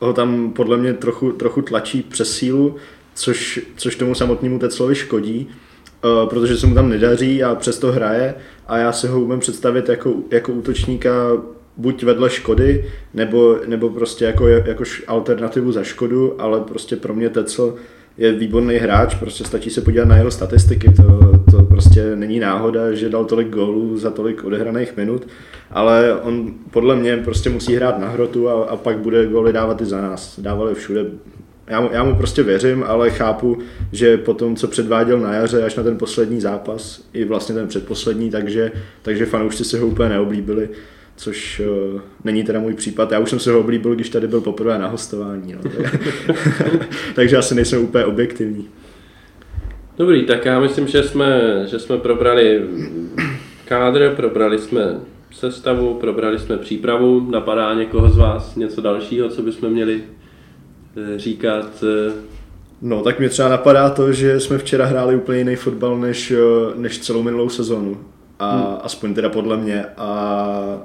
ho 0.00 0.12
tam 0.12 0.52
podle 0.52 0.76
mě 0.76 0.92
trochu, 0.92 1.32
trochu 1.32 1.62
tlačí 1.62 2.02
přes 2.02 2.36
sílu, 2.36 2.76
což, 3.14 3.60
což 3.76 3.96
tomu 3.96 4.14
samotnému 4.14 4.58
Teclovi 4.58 4.94
škodí, 4.94 5.48
eh, 6.04 6.26
protože 6.26 6.56
se 6.56 6.66
mu 6.66 6.74
tam 6.74 6.88
nedaří 6.88 7.42
a 7.42 7.54
přesto 7.54 7.92
hraje 7.92 8.34
a 8.66 8.78
já 8.78 8.92
si 8.92 9.06
ho 9.06 9.20
umím 9.20 9.40
představit 9.40 9.88
jako, 9.88 10.14
jako 10.30 10.52
útočníka 10.52 11.10
buď 11.76 12.02
vedle 12.04 12.30
Škody, 12.30 12.84
nebo, 13.14 13.56
nebo 13.66 13.90
prostě 13.90 14.24
jako, 14.24 14.48
jako 14.48 14.84
alternativu 15.06 15.72
za 15.72 15.82
Škodu, 15.82 16.42
ale 16.42 16.60
prostě 16.60 16.96
pro 16.96 17.14
mě 17.14 17.28
Tecl 17.28 17.74
je 18.18 18.32
výborný 18.32 18.74
hráč, 18.74 19.14
prostě 19.14 19.44
stačí 19.44 19.70
se 19.70 19.80
podívat 19.80 20.08
na 20.08 20.16
jeho 20.16 20.30
statistiky, 20.30 20.92
to, 20.92 21.32
to 21.50 21.62
prostě 21.62 22.16
není 22.16 22.40
náhoda, 22.40 22.92
že 22.92 23.08
dal 23.08 23.24
tolik 23.24 23.48
gólů 23.48 23.98
za 23.98 24.10
tolik 24.10 24.44
odehraných 24.44 24.96
minut, 24.96 25.28
ale 25.70 26.14
on 26.14 26.54
podle 26.70 26.96
mě 26.96 27.16
prostě 27.16 27.50
musí 27.50 27.76
hrát 27.76 27.98
na 27.98 28.08
hrotu 28.08 28.48
a, 28.48 28.64
a 28.64 28.76
pak 28.76 28.98
bude 28.98 29.26
góly 29.26 29.52
dávat 29.52 29.80
i 29.80 29.84
za 29.84 30.00
nás. 30.00 30.40
Dávali 30.40 30.74
všude, 30.74 31.06
já 31.66 31.80
mu, 31.80 31.90
já 31.92 32.04
mu 32.04 32.14
prostě 32.14 32.42
věřím, 32.42 32.84
ale 32.86 33.10
chápu, 33.10 33.58
že 33.92 34.16
po 34.16 34.34
tom, 34.34 34.56
co 34.56 34.68
předváděl 34.68 35.20
na 35.20 35.34
jaře 35.34 35.64
až 35.64 35.74
na 35.74 35.82
ten 35.82 35.98
poslední 35.98 36.40
zápas, 36.40 37.08
i 37.12 37.24
vlastně 37.24 37.54
ten 37.54 37.68
předposlední, 37.68 38.30
takže, 38.30 38.72
takže 39.02 39.26
fanoušci 39.26 39.64
si 39.64 39.78
ho 39.78 39.86
úplně 39.86 40.08
neoblíbili, 40.08 40.68
což 41.16 41.62
uh, 41.94 42.00
není 42.24 42.44
teda 42.44 42.60
můj 42.60 42.74
případ. 42.74 43.12
Já 43.12 43.18
už 43.18 43.30
jsem 43.30 43.40
se 43.40 43.52
ho 43.52 43.60
oblíbil, 43.60 43.94
když 43.94 44.08
tady 44.08 44.28
byl 44.28 44.40
poprvé 44.40 44.78
na 44.78 44.88
hostování, 44.88 45.52
no. 45.52 45.70
takže 47.14 47.36
asi 47.36 47.54
nejsem 47.54 47.84
úplně 47.84 48.04
objektivní. 48.04 48.68
Dobrý, 49.98 50.26
tak 50.26 50.44
já 50.44 50.60
myslím, 50.60 50.88
že 50.88 51.02
jsme, 51.02 51.40
že 51.70 51.78
jsme 51.78 51.98
probrali 51.98 52.62
kádr, 53.64 54.12
probrali 54.16 54.58
jsme 54.58 55.00
sestavu, 55.30 55.94
probrali 55.94 56.38
jsme 56.38 56.58
přípravu. 56.58 57.30
Napadá 57.30 57.74
někoho 57.74 58.10
z 58.10 58.16
vás 58.16 58.56
něco 58.56 58.80
dalšího, 58.80 59.28
co 59.28 59.42
bychom 59.42 59.70
měli 59.70 60.02
říkat? 61.16 61.84
eh, 62.08 62.12
No, 62.82 63.02
tak 63.02 63.18
mě 63.18 63.28
třeba 63.28 63.48
napadá 63.48 63.90
to, 63.90 64.12
že 64.12 64.40
jsme 64.40 64.58
včera 64.58 64.86
hráli 64.86 65.16
úplně 65.16 65.38
jiný 65.38 65.56
fotbal 65.56 65.98
než, 65.98 66.30
eh, 66.30 66.36
než 66.74 66.98
celou 66.98 67.22
minulou 67.22 67.48
sezónu. 67.48 67.98
A 68.38 68.56
hmm. 68.56 68.76
aspoň 68.82 69.14
teda 69.14 69.28
podle 69.28 69.56
mě. 69.56 69.84
A 69.96 70.82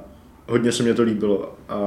hodně 0.48 0.72
se 0.72 0.84
mě 0.84 0.94
to 0.94 1.02
líbilo. 1.02 1.54
A 1.70 1.80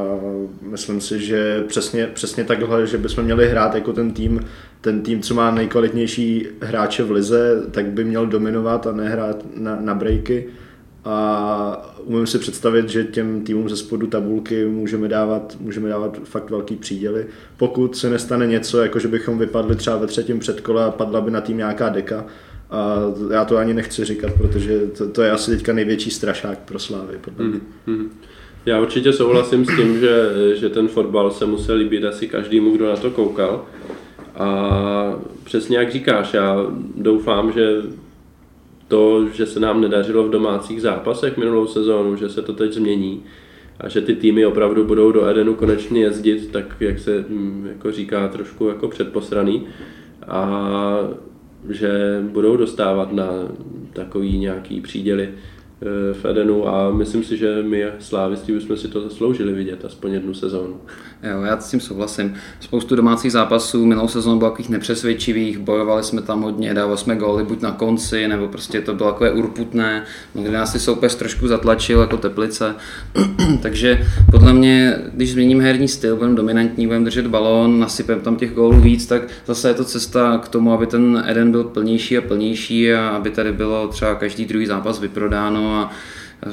myslím 0.63 1.01
si, 1.01 1.21
že 1.21 1.65
přesně, 1.69 2.07
přesně 2.07 2.45
takhle, 2.45 2.87
že 2.87 2.99
bychom 2.99 3.25
měli 3.25 3.49
hrát 3.49 3.75
jako 3.75 3.93
ten 3.93 4.11
tým, 4.11 4.41
ten 4.81 5.03
tým, 5.03 5.23
co 5.23 5.35
má 5.35 5.51
nejkvalitnější 5.51 6.47
hráče 6.63 7.03
v 7.03 7.11
lize, 7.11 7.63
tak 7.71 7.87
by 7.87 8.05
měl 8.05 8.27
dominovat 8.27 8.87
a 8.87 8.93
nehrát 8.93 9.45
na, 9.57 9.79
na 9.81 9.95
breaky. 9.95 10.47
A 11.05 11.95
umím 12.05 12.27
si 12.27 12.39
představit, 12.39 12.89
že 12.89 13.05
těm 13.05 13.45
týmům 13.45 13.69
ze 13.69 13.77
spodu 13.77 14.07
tabulky 14.07 14.65
můžeme 14.65 15.09
dávat, 15.09 15.57
můžeme 15.61 15.89
dávat 15.89 16.21
fakt 16.25 16.51
velký 16.51 16.77
příděly. 16.77 17.27
Pokud 17.57 17.97
se 17.97 18.11
nestane 18.11 18.47
něco, 18.47 18.79
jako 18.79 18.99
že 18.99 19.09
bychom 19.09 19.39
vypadli 19.39 19.77
třeba 19.77 19.97
ve 19.97 20.07
třetím 20.07 20.39
předkole 20.39 20.85
a 20.85 20.91
padla 20.91 21.21
by 21.21 21.31
na 21.31 21.41
tým 21.41 21.57
nějaká 21.57 21.89
deka, 21.89 22.25
a 22.71 22.97
já 23.31 23.45
to 23.45 23.57
ani 23.57 23.75
nechci 23.75 24.05
říkat, 24.05 24.33
protože 24.33 24.81
to, 24.99 25.09
to 25.09 25.23
je 25.23 25.31
asi 25.31 25.51
teďka 25.51 25.73
největší 25.73 26.11
strašák 26.11 26.59
pro 26.59 26.79
Slávy. 26.79 27.19
Mhm. 27.39 28.11
Já 28.67 28.81
určitě 28.81 29.13
souhlasím 29.13 29.65
s 29.65 29.77
tím, 29.77 29.99
že, 30.01 30.31
že 30.55 30.69
ten 30.69 30.89
fotbal 30.89 31.31
se 31.31 31.47
musel 31.47 31.77
líbit 31.77 32.05
asi 32.05 32.29
každému, 32.29 32.77
kdo 32.77 32.87
na 32.89 32.97
to 32.97 33.11
koukal. 33.11 33.65
A 34.35 35.21
přesně 35.45 35.79
jak 35.79 35.93
říkáš, 35.93 36.35
já 36.35 36.67
doufám, 36.97 37.53
že 37.53 37.83
to, 38.91 39.29
že 39.29 39.47
se 39.47 39.61
nám 39.61 39.81
nedařilo 39.81 40.25
v 40.25 40.31
domácích 40.31 40.83
zápasech 40.83 41.37
minulou 41.37 41.67
sezónu, 41.67 42.17
že 42.17 42.29
se 42.29 42.43
to 42.43 42.53
teď 42.53 42.73
změní 42.73 43.23
a 43.81 43.89
že 43.89 44.01
ty 44.01 44.15
týmy 44.15 44.47
opravdu 44.47 44.85
budou 44.85 45.13
do 45.13 45.27
Edenu 45.27 45.55
konečně 45.55 46.01
jezdit, 46.01 46.51
tak 46.53 46.77
jak 46.81 46.99
se 46.99 47.25
hm, 47.29 47.67
jako 47.69 47.93
říká, 47.93 48.29
trošku 48.29 48.69
jako 48.69 48.89
předposraný 48.89 49.67
a 50.27 50.61
že 51.69 51.91
budou 52.23 52.57
dostávat 52.57 53.13
na 53.13 53.29
takový 53.93 54.39
nějaký 54.39 54.81
příděly 54.81 55.29
eh, 55.29 56.15
v 56.15 56.25
Edenu 56.25 56.69
a 56.69 56.91
myslím 56.91 57.25
si, 57.25 57.37
že 57.37 57.63
my 57.63 57.87
slávisti 57.99 58.53
bychom 58.53 58.77
si 58.77 58.89
to 58.89 59.01
zasloužili 59.01 59.53
vidět 59.53 59.85
aspoň 59.85 60.13
jednu 60.13 60.35
sezónu. 60.35 60.81
Jo, 61.23 61.43
já 61.43 61.61
s 61.61 61.71
tím 61.71 61.81
souhlasím. 61.81 62.35
Spoustu 62.61 62.97
domácích 62.97 63.33
zápasů 63.33 63.87
minulou 63.87 64.09
sezónu 64.09 64.39
bylo 64.39 64.51
takových 64.51 64.71
nepřesvědčivých, 64.71 65.59
bojovali 65.59 66.03
jsme 66.03 66.23
tam 66.23 66.43
hodně, 66.43 66.75
dávali 66.75 66.99
jsme 66.99 67.17
góly 67.17 67.45
buď 67.45 67.61
na 67.61 67.73
konci, 67.73 68.29
nebo 68.29 68.49
prostě 68.49 68.81
to 68.81 68.95
bylo 68.95 69.13
takové 69.13 69.31
urputné, 69.31 70.05
někdy 70.35 70.53
nás 70.53 70.73
si 70.73 70.79
soupeř 70.79 71.15
trošku 71.15 71.49
zatlačil 71.49 72.01
jako 72.01 72.17
teplice. 72.17 72.75
Takže 73.63 74.07
podle 74.31 74.53
mě, 74.53 74.97
když 75.15 75.33
změníme 75.33 75.65
herní 75.65 75.89
styl, 75.89 76.17
budeme 76.17 76.37
dominantní, 76.37 76.87
budeme 76.87 77.05
držet 77.05 77.27
balón, 77.27 77.81
nasypeme 77.81 78.21
tam 78.21 78.37
těch 78.37 78.55
gólů 78.55 78.81
víc, 78.81 79.07
tak 79.07 79.23
zase 79.47 79.69
je 79.69 79.75
to 79.75 79.85
cesta 79.85 80.39
k 80.43 80.49
tomu, 80.49 80.73
aby 80.73 80.87
ten 80.87 81.25
Eden 81.27 81.51
byl 81.51 81.65
plnější 81.65 82.19
a 82.19 82.21
plnější 82.21 82.93
a 82.93 83.09
aby 83.09 83.31
tady 83.31 83.53
bylo 83.53 83.89
třeba 83.89 84.15
každý 84.15 84.45
druhý 84.45 84.67
zápas 84.67 85.01
vyprodáno 85.01 85.75
a 85.75 85.91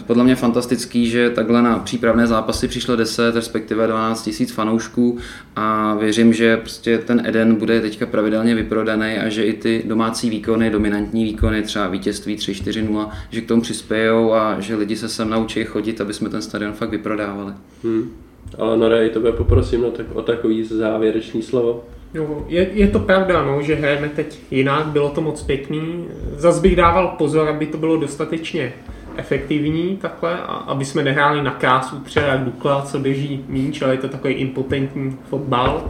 podle 0.08 0.24
mě 0.24 0.36
fantastický, 0.36 1.10
že 1.10 1.30
takhle 1.30 1.62
na 1.62 1.80
přípravné 1.80 2.28
zápasy 2.28 2.68
přišlo 2.68 2.96
10, 2.96 3.36
respektive 3.36 3.88
12 3.88 4.24
tisíc 4.24 4.52
fanoušků 4.52 5.18
a 5.56 5.96
věřím, 5.96 6.34
že 6.34 6.58
prostě 6.58 6.98
ten 6.98 7.22
Eden 7.26 7.56
bude 7.56 7.82
teďka 7.82 8.06
pravidelně 8.06 8.56
vyprodaný 8.56 9.18
a 9.18 9.30
že 9.30 9.44
i 9.44 9.54
ty 9.54 9.84
domácí 9.86 10.30
výkony, 10.30 10.70
dominantní 10.70 11.24
výkony, 11.24 11.62
třeba 11.62 11.88
vítězství 11.88 12.36
3-4-0, 12.36 13.10
že 13.30 13.42
k 13.42 13.48
tomu 13.48 13.62
přispějou 13.62 14.34
a 14.34 14.60
že 14.60 14.76
lidi 14.76 14.96
se 14.96 15.10
sem 15.10 15.30
naučí 15.30 15.64
chodit, 15.64 16.02
aby 16.02 16.14
jsme 16.14 16.30
ten 16.30 16.42
stadion 16.42 16.74
fakt 16.74 16.90
vyprodávali. 16.90 17.54
Hmm. 17.84 18.12
Ale 18.58 18.78
Nore, 18.78 19.08
i 19.08 19.10
tebe 19.10 19.32
poprosím 19.32 19.82
no, 19.82 19.92
tak, 19.92 20.06
o 20.14 20.22
takový 20.22 20.64
závěrečný 20.64 21.42
slovo. 21.42 21.84
No, 22.14 22.46
je, 22.48 22.70
je 22.74 22.88
to 22.88 23.00
pravda, 23.00 23.46
no, 23.46 23.62
že 23.62 23.76
hrajeme 23.76 24.10
teď 24.10 24.40
jinak, 24.52 24.86
bylo 24.86 25.10
to 25.10 25.22
moc 25.22 25.44
pěkný. 25.44 26.06
Zas 26.38 26.60
bych 26.60 26.76
dával 26.76 27.08
pozor, 27.18 27.48
aby 27.50 27.66
to 27.66 27.78
bylo 27.78 27.98
dostatečně 27.98 28.74
efektivní 29.18 29.98
takhle, 29.98 30.40
a 30.40 30.54
aby 30.54 30.86
jsme 30.86 31.04
nehráli 31.04 31.42
na 31.42 31.52
krásu 31.52 32.00
třeba 32.00 32.36
Dukla, 32.36 32.82
co 32.82 33.00
běží 33.00 33.46
míč, 33.48 33.82
ale 33.82 33.94
je 33.94 33.98
to 33.98 34.08
takový 34.08 34.34
impotentní 34.34 35.18
fotbal. 35.30 35.84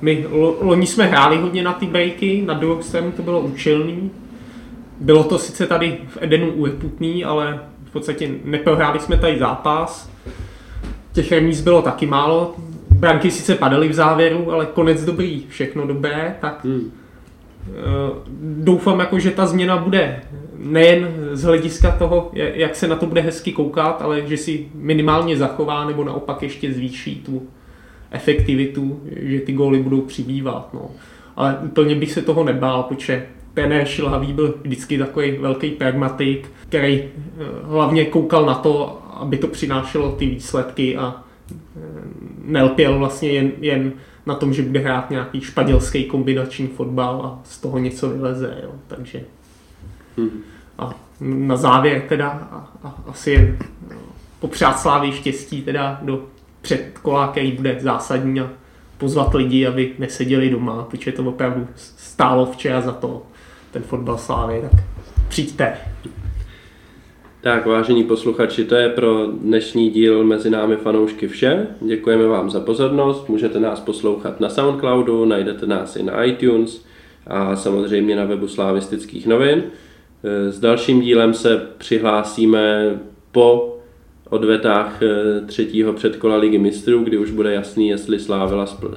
My 0.00 0.26
lo, 0.30 0.56
loni 0.60 0.86
jsme 0.86 1.06
hráli 1.06 1.38
hodně 1.38 1.62
na 1.62 1.72
ty 1.72 1.86
breaky, 1.86 2.42
na 2.46 2.54
druhou 2.54 2.82
stranu 2.82 3.12
to 3.12 3.22
bylo 3.22 3.40
účelný. 3.40 4.10
Bylo 5.00 5.24
to 5.24 5.38
sice 5.38 5.66
tady 5.66 5.98
v 6.08 6.18
Edenu 6.20 6.52
urputný, 6.52 7.24
ale 7.24 7.60
v 7.84 7.92
podstatě 7.92 8.30
neprohráli 8.44 9.00
jsme 9.00 9.16
tady 9.16 9.38
zápas. 9.38 10.10
Těch 11.12 11.32
remíz 11.32 11.60
bylo 11.60 11.82
taky 11.82 12.06
málo. 12.06 12.54
Branky 12.90 13.30
sice 13.30 13.54
padaly 13.54 13.88
v 13.88 13.92
závěru, 13.92 14.52
ale 14.52 14.66
konec 14.66 15.04
dobrý, 15.04 15.46
všechno 15.48 15.86
dobré, 15.86 16.36
tak 16.40 16.64
Hmm. 16.64 16.99
Eh, 17.68 18.12
doufám, 18.42 19.00
jako, 19.00 19.18
že 19.18 19.30
ta 19.30 19.46
změna 19.46 19.76
bude 19.76 20.20
nejen 20.58 21.08
z 21.32 21.42
hlediska 21.42 21.90
toho, 21.90 22.30
jak 22.34 22.76
se 22.76 22.88
na 22.88 22.96
to 22.96 23.06
bude 23.06 23.20
hezky 23.20 23.52
koukat, 23.52 24.02
ale 24.02 24.22
že 24.26 24.36
si 24.36 24.68
minimálně 24.74 25.36
zachová 25.36 25.86
nebo 25.86 26.04
naopak 26.04 26.42
ještě 26.42 26.72
zvýší 26.72 27.16
tu 27.16 27.42
efektivitu, 28.10 29.00
že 29.16 29.40
ty 29.40 29.52
góly 29.52 29.78
budou 29.78 30.00
přibývat. 30.00 30.74
No. 30.74 30.90
Ale 31.36 31.58
úplně 31.62 31.94
bych 31.94 32.12
se 32.12 32.22
toho 32.22 32.44
nebál, 32.44 32.82
protože 32.82 33.26
trenér 33.54 33.86
Šilhavý 33.86 34.32
byl 34.32 34.54
vždycky 34.62 34.98
takový 34.98 35.30
velký 35.32 35.70
pragmatik, 35.70 36.50
který 36.68 37.02
eh, 37.02 37.08
hlavně 37.62 38.04
koukal 38.04 38.46
na 38.46 38.54
to, 38.54 39.02
aby 39.14 39.36
to 39.36 39.46
přinášelo 39.46 40.12
ty 40.12 40.26
výsledky 40.26 40.96
a 40.96 41.14
eh, 41.52 41.80
nelpěl 42.44 42.98
vlastně 42.98 43.28
jen, 43.28 43.50
jen 43.60 43.92
na 44.26 44.34
tom, 44.34 44.52
že 44.52 44.62
bude 44.62 44.80
hrát 44.80 45.10
nějaký 45.10 45.40
španělský 45.40 46.04
kombinační 46.04 46.66
fotbal 46.66 47.22
a 47.24 47.40
z 47.44 47.60
toho 47.60 47.78
něco 47.78 48.10
vyleze. 48.10 48.58
Jo. 48.62 48.70
Takže 48.88 49.20
Hmm. 50.16 50.42
a 50.78 50.94
na 51.20 51.56
závěr 51.56 52.02
teda 52.08 52.28
a, 52.28 52.70
a, 52.82 53.02
asi 53.06 53.30
jen 53.30 53.56
no, 53.90 53.96
popřát 54.40 54.80
Slávy 54.80 55.12
štěstí 55.12 55.62
teda 55.62 56.00
do 56.02 56.24
předkola, 56.60 57.28
který 57.28 57.52
bude 57.52 57.76
zásadní 57.80 58.40
a 58.40 58.50
pozvat 58.98 59.34
lidi, 59.34 59.66
aby 59.66 59.92
neseděli 59.98 60.50
doma, 60.50 60.82
protože 60.82 61.12
to 61.12 61.24
opravdu 61.24 61.68
stálo 61.76 62.46
včera 62.46 62.80
za 62.80 62.92
to 62.92 63.22
ten 63.70 63.82
fotbal 63.82 64.18
Slávy, 64.18 64.60
tak 64.70 64.80
přijďte. 65.28 65.76
Tak, 67.42 67.66
vážení 67.66 68.04
posluchači, 68.04 68.64
to 68.64 68.74
je 68.74 68.88
pro 68.88 69.26
dnešní 69.26 69.90
díl 69.90 70.24
Mezi 70.24 70.50
námi 70.50 70.76
fanoušky 70.76 71.28
vše. 71.28 71.66
Děkujeme 71.80 72.26
vám 72.26 72.50
za 72.50 72.60
pozornost. 72.60 73.28
Můžete 73.28 73.60
nás 73.60 73.80
poslouchat 73.80 74.40
na 74.40 74.48
Soundcloudu, 74.48 75.24
najdete 75.24 75.66
nás 75.66 75.96
i 75.96 76.02
na 76.02 76.24
iTunes 76.24 76.84
a 77.26 77.56
samozřejmě 77.56 78.16
na 78.16 78.24
webu 78.24 78.48
Slavistických 78.48 79.26
novin. 79.26 79.62
S 80.48 80.60
dalším 80.60 81.00
dílem 81.00 81.34
se 81.34 81.66
přihlásíme 81.78 82.98
po 83.32 83.76
odvetách 84.30 85.02
eh, 85.02 85.40
třetího 85.46 85.92
předkola 85.92 86.36
Ligy 86.36 86.58
mistrů, 86.58 87.04
kdy 87.04 87.18
už 87.18 87.30
bude 87.30 87.54
jasný, 87.54 87.88
jestli 87.88 88.18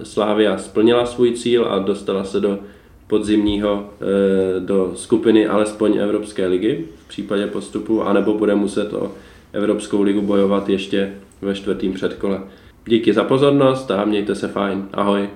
Slávia 0.03 0.57
splnila 0.57 1.05
svůj 1.05 1.31
cíl 1.31 1.65
a 1.65 1.79
dostala 1.79 2.23
se 2.23 2.39
do 2.39 2.59
podzimního 3.07 3.89
eh, 4.01 4.59
do 4.59 4.91
skupiny 4.95 5.47
alespoň 5.47 5.97
Evropské 5.97 6.47
ligy 6.47 6.85
v 7.05 7.07
případě 7.07 7.47
postupu, 7.47 8.03
anebo 8.03 8.33
bude 8.33 8.55
muset 8.55 8.93
o 8.93 9.11
Evropskou 9.53 10.01
ligu 10.01 10.21
bojovat 10.21 10.69
ještě 10.69 11.13
ve 11.41 11.55
čtvrtém 11.55 11.93
předkole. 11.93 12.39
Díky 12.85 13.13
za 13.13 13.23
pozornost 13.23 13.91
a 13.91 14.05
mějte 14.05 14.35
se 14.35 14.47
fajn. 14.47 14.85
Ahoj. 14.93 15.29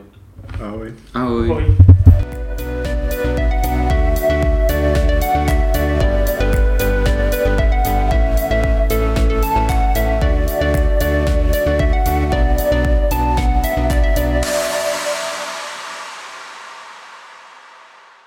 Ahoj. 0.62 0.94
Ahoj. 1.14 1.52
Ahoj. 1.52 1.97